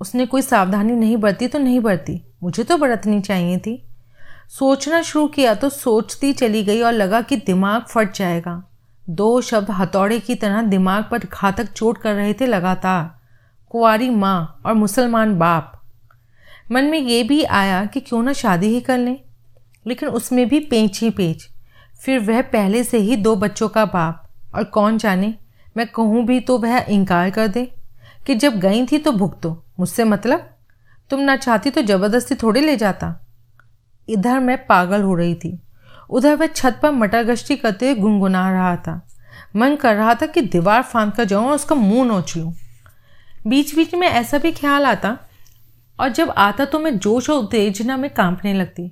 उसने 0.02 0.26
कोई 0.26 0.42
सावधानी 0.42 0.94
नहीं 0.94 1.18
बरती 1.18 1.48
तो 1.48 1.60
नहीं 1.60 1.80
बरती। 1.80 2.22
मुझे 2.44 2.64
तो 2.64 2.78
बरतनी 2.78 3.22
चाहिए 3.22 3.58
थी। 3.58 3.88
सोचना 4.50 5.02
शुरू 5.02 5.28
किया 5.28 5.56
तो 5.56 5.70
सोचती 5.70 6.34
चली 6.34 6.64
गई 6.64 6.82
और 6.82 6.94
लगा 6.94 7.22
कि 7.22 7.38
दिमाग 7.38 7.82
फट 7.82 8.14
जाएगा। 8.14 8.71
दो 9.12 9.42
शब्द 9.42 9.72
हथौड़े 9.72 10.20
की 10.20 10.36
तरह 10.36 10.62
दिमाग 10.62 11.06
पर 11.12 11.18
घातक 11.18 11.66
चोट 11.72 11.98
कर 11.98 12.14
रहे 12.14 12.34
थे 12.34 12.46
लगातार। 12.46 13.20
कुआरी 13.70 14.10
माँ 14.10 14.62
और 14.66 14.74
मुसलमान 14.74 15.38
बाप। 15.40 15.82
मन 16.72 16.84
में 16.84 17.00
ये 17.00 17.24
भी 17.24 17.44
आया 17.44 17.86
कि 17.86 18.00
क्यों 18.00 18.24
ना 18.24 18.34
शादी 18.34 18.68
ही 18.68 18.82
कर 18.82 18.98
लें। 18.98 19.18
लेकिन 19.88 20.10
उसमें 20.10 20.50
भी 20.50 20.60
पेच 20.60 21.00
ही 21.02 21.10
पेच। 21.10 21.50
फिर 22.06 22.20
वह 22.20 22.42
पहले 22.42 22.84
से 22.84 22.98
ही 22.98 23.16
दो 23.16 23.36
बच्चों 23.36 23.70
का 23.70 23.86
बाप। 23.86 24.28
और 24.56 24.64
कौन 24.64 24.98
जाने? 24.98 25.36
मैं 25.78 25.88
कहूँ 25.88 26.26
भी 26.26 26.40
तो 26.40 26.58
वह 26.58 26.86
इनकार 26.90 27.30
कर 27.30 27.48
दे 27.48 27.76
कि 28.28 28.36
जब 28.36 28.60
गई 28.60 28.86
थी 28.86 28.98
तो 28.98 29.12
भुगतो। 29.12 29.64
मुझसे 29.80 30.04
मतलब? 30.04 30.50
तुम 31.10 31.20
ना 31.20 31.36
चाहती 31.36 31.70
तो 31.70 31.82
ज़बरदस्ती 31.82 32.36
थोड़ी 32.36 32.62
ले 32.62 32.76
जाता। 32.76 33.28
इधर 34.10 34.40
मैं 34.40 34.68
पागल 34.68 35.02
हो 35.02 35.16
रही 35.16 35.36
थी। 35.36 35.60
उधर 36.12 36.36
वह 36.36 36.48
छत 36.48 36.80
पर 36.82 36.92
मटर 36.92 37.24
गश्ती 37.24 37.56
करते 37.56 37.86
हुए 37.86 37.96
गुनगुना 37.96 38.52
रहा 38.52 38.76
था। 38.76 39.02
मन 39.56 39.76
कर 39.76 39.96
रहा 39.96 40.14
था 40.16 40.26
कि 40.26 40.42
दीवार 40.42 40.82
फांद 40.82 41.14
कर 41.14 41.26
जाऊँ 41.26 41.48
और 41.48 41.56
उसका 41.56 41.76
मुँह 41.76 42.06
नोच 42.06 42.38
लूँ। 42.38 42.54
बीच 43.48 43.76
बीच 43.76 43.94
में 43.96 44.08
ऐसा 44.08 44.38
भी 44.38 44.52
ख्याल 44.52 44.86
आता 44.86 45.18
और 46.00 46.10
जब 46.10 46.30
आता 46.30 46.66
तो 46.66 46.80
मैं 46.80 46.98
जोश 46.98 47.30
और 47.30 47.38
उत्तेजना 47.38 47.98
में 47.98 48.10
कांपने 48.10 48.54
लगती। 48.54 48.92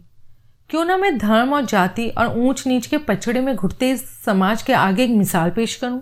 क्यों 0.69 0.86
ना 0.86 0.97
मैं 0.97 1.17
धर्म 1.17 1.53
और 1.53 1.65
जाति 1.65 2.08
और 2.10 2.38
ऊंच 2.39 2.65
नीच 2.67 2.88
के 2.88 2.97
पछड़े 2.97 3.41
में 3.41 3.55
घुटते 3.55 3.95
समाज 3.97 4.62
के 4.62 4.73
आगे 4.73 5.03
एक 5.03 5.10
मिसाल 5.10 5.49
पेश 5.49 5.75
करूँ 5.75 6.01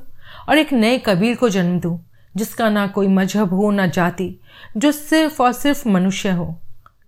और 0.50 0.58
एक 0.58 0.74
नए 0.74 0.98
कबीर 0.98 1.36
को 1.36 1.50
जन्म 1.50 1.80
दूँ, 1.80 2.00
जिसका 2.36 2.70
ना 2.70 2.88
कोई 2.88 3.08
मज़हब 3.08 3.54
हो, 3.54 3.72
ना 3.72 3.88
जाति, 3.88 4.40
जो 4.78 4.92
सिर्फ़ 4.92 5.42
और 5.44 5.54
सिर्फ़ 5.54 5.88
मनुष्य 5.90 6.30
हो। 6.30 6.56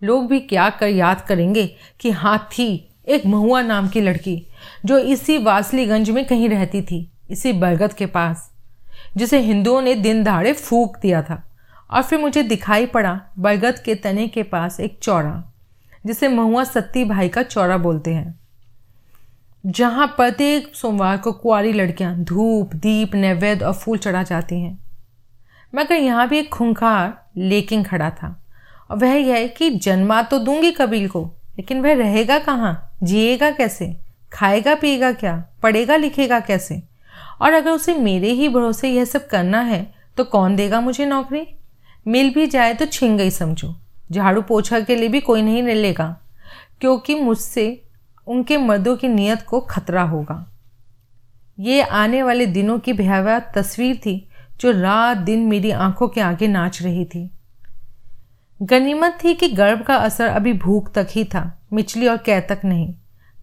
लोग 0.04 0.28
भी 0.28 0.40
क्या 0.40 0.70
कर 0.70 0.88
याद 0.88 1.22
करेंगे 1.22 1.66
कि 2.00 2.12
हाँ 2.12 2.38
थी 2.52 2.89
एक 3.10 3.26
महुआ 3.26 3.62
नाम 3.62 3.88
की 3.88 4.02
लड़की, 4.02 4.42
जो 4.86 4.98
इसी 4.98 5.38
वासलीगंज 5.38 6.10
में 6.10 6.26
कहीं 6.26 6.50
रहती 6.50 6.82
थी, 6.82 7.10
इसी 7.30 7.54
बरगद 7.54 7.94
के 7.94 8.06
पास, 8.06 8.50
जिसे 9.18 9.40
हिंदुओं 9.40 9.82
ने 9.82 9.96
दिन 9.96 10.24
दहाड़े 10.24 10.54
फूक 10.54 10.98
दिया 10.98 11.22
था। 11.22 11.44
और 11.92 12.02
फिर 12.02 12.20
मुझे 12.20 12.44
दिखाई 12.44 12.86
पड़ा 12.86 13.20
बरगद 13.40 13.80
के 13.80 13.96
तने 13.96 14.28
के 14.28 14.44
पास 14.44 14.80
एक 14.80 14.98
चौरा, 15.02 15.44
जिसे 16.06 16.28
महुआ 16.28 16.64
सत्ती 16.64 17.06
भाई 17.06 17.30
का 17.30 17.44
चौरा 17.44 17.78
बोलते 17.78 18.14
हैं, 18.14 18.40
जहाँ 19.64 20.08
प्रत्येक 20.08 20.76
सोमवार 20.76 21.18
को 21.18 21.32
कुआरी 21.32 21.72
लड़कियाँ 21.74 22.16
धूप, 22.16 22.76
दीप, 22.76 23.16
नैवेद्य 23.16 23.66
और 23.66 23.74
फूल 23.74 23.98
चढ़ा 23.98 24.24
जाती 24.24 24.60
हैं। 24.62 24.78
मगर 25.74 25.96
यहाँ 25.96 26.28
भी 26.28 26.40
एक 26.40 26.50
खूंखार 26.50 27.14
लेकिन 27.38 27.84
खड़ा 27.84 28.10
था, 28.12 28.36
और 28.92 28.98
वह 28.98 29.14
यह 29.14 29.48
कि 29.48 29.70
जन्मा 29.72 30.22
तो 30.22 30.40
दूँगी 30.40 30.72
कबील 30.72 31.08
को 31.08 31.30
लेकिन 31.60 31.82
वह 31.82 31.94
रहेगा 31.94 32.40
कहाँ? 32.40 32.96
जिएगा 33.04 33.52
कैसे? 33.52 33.96
खाएगा, 34.34 34.76
पिएगा 34.76 35.12
क्या? 35.12 35.44
पढ़ेगा, 35.64 35.96
लिखेगा 35.96 36.40
कैसे? 36.40 36.84
और 37.42 37.54
अगर 37.54 37.72
उसे 37.72 37.94
मेरे 37.94 38.32
ही 38.32 38.50
भरोसे 38.50 38.90
यह 38.90 39.06
सब 39.06 39.28
करना 39.28 39.62
है 39.62 39.94
तो 40.18 40.24
कौन 40.24 40.56
देगा 40.56 40.82
मुझे 40.82 41.06
नौकरी? 41.06 41.48
मिल 42.08 42.34
भी 42.34 42.48
जाए 42.48 42.74
तो 42.74 42.86
छिन 42.86 43.18
गई 43.18 43.30
समझो। 43.30 43.76
झाड़ू 44.12 44.42
पोछा 44.42 44.80
के 44.80 44.96
लिए 44.96 45.10
भी 45.10 45.20
कोई 45.20 45.42
नहीं 45.42 45.64
लेगा 45.64 46.18
क्योंकि 46.82 47.16
मुझसे 47.16 47.84
उनके 48.28 48.58
मर्दों 48.58 48.96
की 48.98 49.08
नीयत 49.08 49.42
को 49.42 49.60
खतरा 49.62 50.04
होगा। 50.04 50.54
ये 51.60 51.82
आने 51.82 52.24
वाले 52.24 52.46
दिनों 52.46 52.80
की 52.80 52.94
भयावह 52.94 53.40
तस्वीर 53.40 53.96
थी, 53.96 54.30
जो 54.62 54.72
रात 54.72 55.18
दिन 55.18 55.40
मेरी 55.40 55.72
आँखों 55.72 56.08
के 56.08 56.22
आगे 56.22 56.48
नाच 56.48 56.82
रही 56.82 57.06
थी। 57.06 57.30
गनीमत 58.62 59.18
थी 59.24 59.34
कि 59.34 59.48
गर्भ 59.48 59.82
का 59.82 59.96
असर 59.96 60.28
अभी 60.28 60.54
भूख 60.54 60.94
तक 60.94 61.08
ही 61.12 61.24
था, 61.24 61.62
मिचली 61.74 62.08
और 62.08 62.18
कै 62.18 62.42
तक 62.42 62.62
नहीं। 62.66 62.96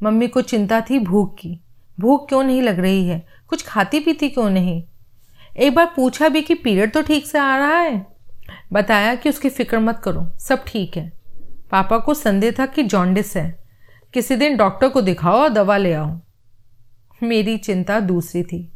मम्मी 0.02 0.28
को 0.28 0.40
चिंता 0.40 0.80
थी 0.80 0.98
भूख 0.98 1.34
की। 1.38 1.60
भूख 2.00 2.28
क्यों 2.28 2.42
नहीं 2.42 2.62
लग 2.62 2.78
रही 2.78 3.08
है? 3.08 3.26
कुछ 3.48 3.66
खाती 3.66 4.00
पीती 4.00 4.28
क्यों 4.28 4.50
नहीं? 4.50 4.82
एक 5.56 5.74
बार 5.74 5.92
पूछा 5.96 6.28
भी 6.28 6.42
कि 6.42 6.54
पीरियड 6.54 6.92
तो 6.92 7.02
ठीक 7.02 7.26
से 7.26 7.38
आ 7.38 7.56
रहा 7.56 7.78
है? 7.78 8.06
बताया 8.72 9.14
कि 9.14 9.28
उसकी 9.28 9.48
फ़िक्र 9.48 9.78
मत 9.78 9.98
करो, 9.98 10.30
सब 10.38 10.64
ठीक 10.66 10.96
है। 10.96 11.12
पापा 11.70 11.98
को 11.98 12.14
संदेह 12.14 12.54
था 12.58 12.66
कि 12.66 12.82
जॉन्डिस 12.82 13.36
है। 13.36 13.58
किसी 14.14 14.36
दिन 14.36 14.56
डॉक्टर 14.56 14.88
को 14.88 15.00
दिखाओ 15.00 15.34
और 15.34 15.48
दवा 15.48 15.76
ले 15.76 15.92
आओ। 15.92 16.20
मेरी 17.22 17.56
चिंता 17.56 18.00
दूसरी 18.00 18.42
थी। 18.42 18.72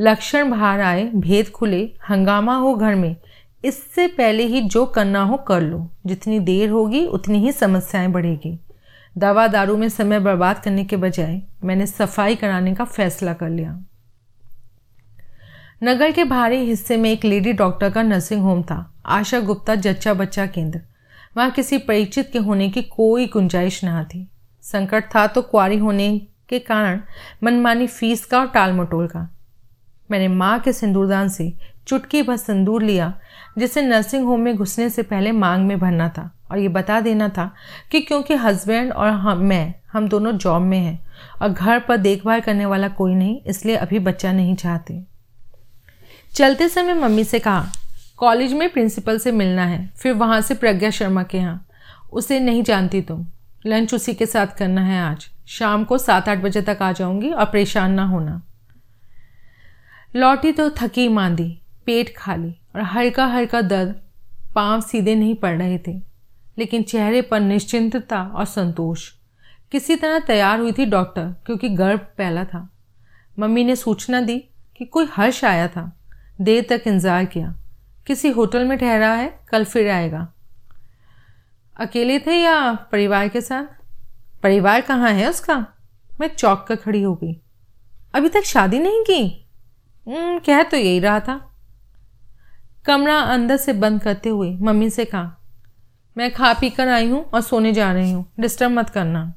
लक्षण 0.00 0.50
बाहर 0.50 0.80
आए, 0.80 1.04
भेद 1.04 1.50
खुले, 1.50 1.92
हंगामा 2.08 2.56
हो 2.56 2.74
घर 2.74 2.94
में 2.94 3.16
इससे 3.64 4.06
पहले 4.06 4.46
ही 4.46 4.60
जो 4.60 4.86
करना 4.86 5.22
हो 5.22 5.36
कर 5.36 5.60
लो। 5.60 5.90
जितनी 6.06 6.40
देर 6.40 6.70
होगी, 6.70 7.06
उतनी 7.06 7.38
ही 7.38 7.52
समस्याएँ 7.52 8.08
बढ़ेगी। 8.08 8.58
दवा 9.18 9.46
दारू 9.46 9.76
में 9.76 9.88
समय 9.88 10.20
बर्बाद 10.20 10.58
करने 10.58 10.84
के 10.84 10.96
बजाय 10.96 11.42
मैंने 11.64 11.86
सफ़ाई 11.86 12.34
कराने 12.34 12.74
का 12.74 12.84
फैसला 12.84 13.32
कर 13.32 13.48
लिया। 13.48 13.80
नगर 15.82 16.10
के 16.10 16.24
बाहरी 16.24 16.56
हिस्से 16.56 16.96
में 16.96 17.10
एक 17.10 17.24
लेडी 17.24 17.52
डॉक्टर 17.52 17.90
का 17.90 18.02
नर्सिंग 18.02 18.42
होम 18.42 18.62
था। 18.62 18.94
आशा 19.06 19.40
गुप्ता, 19.40 19.74
जच्चा 19.74 20.14
बच्चा 20.14 20.46
केंद्र। 20.46 20.80
वहाँ 21.36 21.50
किसी 21.50 21.78
परिचित 21.78 22.30
के 22.32 22.38
होने 22.38 22.68
की 22.68 22.82
कोई 22.82 23.26
गुंजाइश 23.26 23.80
न 23.84 24.04
थी। 24.04 24.28
संकट 24.62 25.04
था 25.14 25.26
तो 25.26 25.42
कुआरी 25.42 25.78
होने 25.78 26.26
के 26.48 26.58
कारण 26.58 27.00
मनमानी 27.42 27.86
फ़ीस 27.86 28.24
का 28.24 28.40
और 28.40 28.46
टाल 28.46 28.72
मटोल 28.72 29.06
का। 29.06 29.36
मैंने 30.10 30.28
माँ 30.28 30.58
के 30.60 30.72
सिंदूरदान 30.72 31.28
से 31.28 31.52
चुटकी 31.86 32.22
भर 32.22 32.36
सिंदूर 32.36 32.82
लिया 32.82 33.18
जिसे 33.58 33.82
नर्सिंग 33.82 34.24
होम 34.24 34.40
में 34.40 34.56
घुसने 34.56 34.90
से 34.90 35.02
पहले 35.02 35.32
मांग 35.32 35.66
में 35.66 35.78
भरना 35.78 36.08
था। 36.08 36.34
और 36.50 36.58
ये 36.58 36.68
बता 36.68 37.00
देना 37.00 37.28
था 37.28 37.54
कि 37.90 38.00
क्योंकि 38.00 38.34
हस्बैंड 38.34 38.92
और 38.92 39.08
हम, 39.08 39.38
मैं, 39.38 39.74
हम 39.92 40.08
दोनों 40.08 40.32
जॉब 40.32 40.62
में 40.62 40.78
हैं 40.78 41.06
और 41.42 41.48
घर 41.48 41.78
पर 41.78 41.96
देखभाल 41.96 42.40
करने 42.40 42.66
वाला 42.66 42.88
कोई 42.88 43.14
नहीं, 43.14 43.42
इसलिए 43.46 43.76
अभी 43.76 43.98
बच्चा 43.98 44.32
नहीं 44.32 44.56
चाहते। 44.56 45.02
चलते 46.34 46.68
समय 46.68 46.94
मम्मी 46.94 47.24
से 47.24 47.38
कहा, 47.38 47.66
कॉलेज 48.16 48.52
में 48.52 48.72
प्रिंसिपल 48.72 49.18
से 49.18 49.32
मिलना 49.32 49.64
है, 49.64 49.90
फिर 49.96 50.12
वहाँ 50.12 50.40
से 50.40 50.54
प्रज्ञा 50.54 50.90
शर्मा 50.90 51.22
के 51.22 51.38
यहाँ। 51.38 51.66
उसे 52.12 52.40
नहीं 52.40 52.62
जानती 52.62 53.02
तुम। 53.02 53.26
लंच 53.66 53.94
उसी 53.94 54.14
के 54.14 54.26
साथ 54.26 54.46
करना 54.46 54.80
है 54.80 55.02
आज। 55.02 55.30
शाम 55.46 55.84
को 55.84 55.98
सात 55.98 56.28
आठ 56.28 56.38
बजे 56.38 56.62
तक 56.62 56.78
आ 56.82 56.92
जाऊँगी 56.92 57.30
और 57.30 57.44
परेशान 57.44 57.92
ना 57.92 58.04
होना। 58.04 58.42
लौटी 60.16 60.52
तो 60.52 60.70
थकी 60.70 61.08
मांदी। 61.08 61.61
पेट 61.86 62.14
खाली 62.16 62.54
और 62.74 62.82
हल्का 62.82 63.26
हल्का 63.26 63.60
दर्द 63.60 64.00
पाँव 64.54 64.80
सीधे 64.80 65.14
नहीं 65.14 65.34
पड़ 65.34 65.56
रहे 65.58 65.78
थे 65.78 65.92
लेकिन 66.58 66.82
चेहरे 66.82 67.22
पर 67.22 67.40
निश्चिंतता 67.40 68.22
और 68.24 68.44
संतोष। 68.44 69.08
किसी 69.72 69.96
तरह 69.96 70.18
तैयार 70.18 70.60
हुई 70.60 70.72
थी 70.72 70.86
डॉक्टर 70.86 71.34
क्योंकि 71.46 71.68
गर्भ 71.68 72.00
पहला 72.18 72.44
था। 72.44 72.68
मम्मी 73.38 73.64
ने 73.64 73.76
सूचना 73.76 74.20
दी 74.20 74.38
कि 74.76 74.84
कोई 74.84 75.06
हर्ष 75.12 75.44
आया 75.44 75.68
था। 75.68 76.00
देर 76.40 76.66
तक 76.70 76.82
इंतज़ार 76.86 77.24
किया। 77.24 77.54
किसी 78.06 78.30
होटल 78.30 78.64
में 78.64 78.78
ठहरा 78.78 79.12
है 79.12 79.40
कल 79.48 79.64
फिर 79.64 79.88
आएगा। 79.90 80.32
अकेले 81.76 82.18
थे 82.18 82.36
या 82.36 82.72
परिवार 82.92 83.28
के 83.28 83.40
साथ? 83.40 83.64
परिवार 84.42 84.80
कहाँ 84.80 85.10
है 85.10 85.28
उसका? 85.30 85.66
मैं 86.20 86.28
चौक 86.28 86.64
कर 86.68 86.76
खड़ी 86.76 87.02
हो 87.02 87.14
गई। 87.14 87.36
अभी 88.14 88.28
तक 88.28 88.44
शादी 88.44 88.78
नहीं 88.78 89.02
की? 89.02 89.48
हम्म, 90.06 90.38
कह 90.38 90.62
तो 90.62 90.76
यही 90.76 90.98
रहा 90.98 91.20
था। 91.20 91.51
कमरा 92.84 93.18
अंदर 93.20 93.56
से 93.56 93.72
बंद 93.72 94.00
करते 94.02 94.28
हुए 94.28 94.50
मम्मी 94.60 94.90
से 94.90 95.04
कहा, 95.04 95.36
मैं 96.16 96.30
खा 96.32 96.52
पी 96.52 96.70
कर 96.70 96.88
आई 96.88 97.08
हूँ 97.08 97.24
और 97.24 97.40
सोने 97.40 97.72
जा 97.72 97.92
रही 97.92 98.10
हूँ। 98.12 98.24
डिस्टर्ब 98.40 98.72
मत 98.72 98.90
करना। 98.90 99.32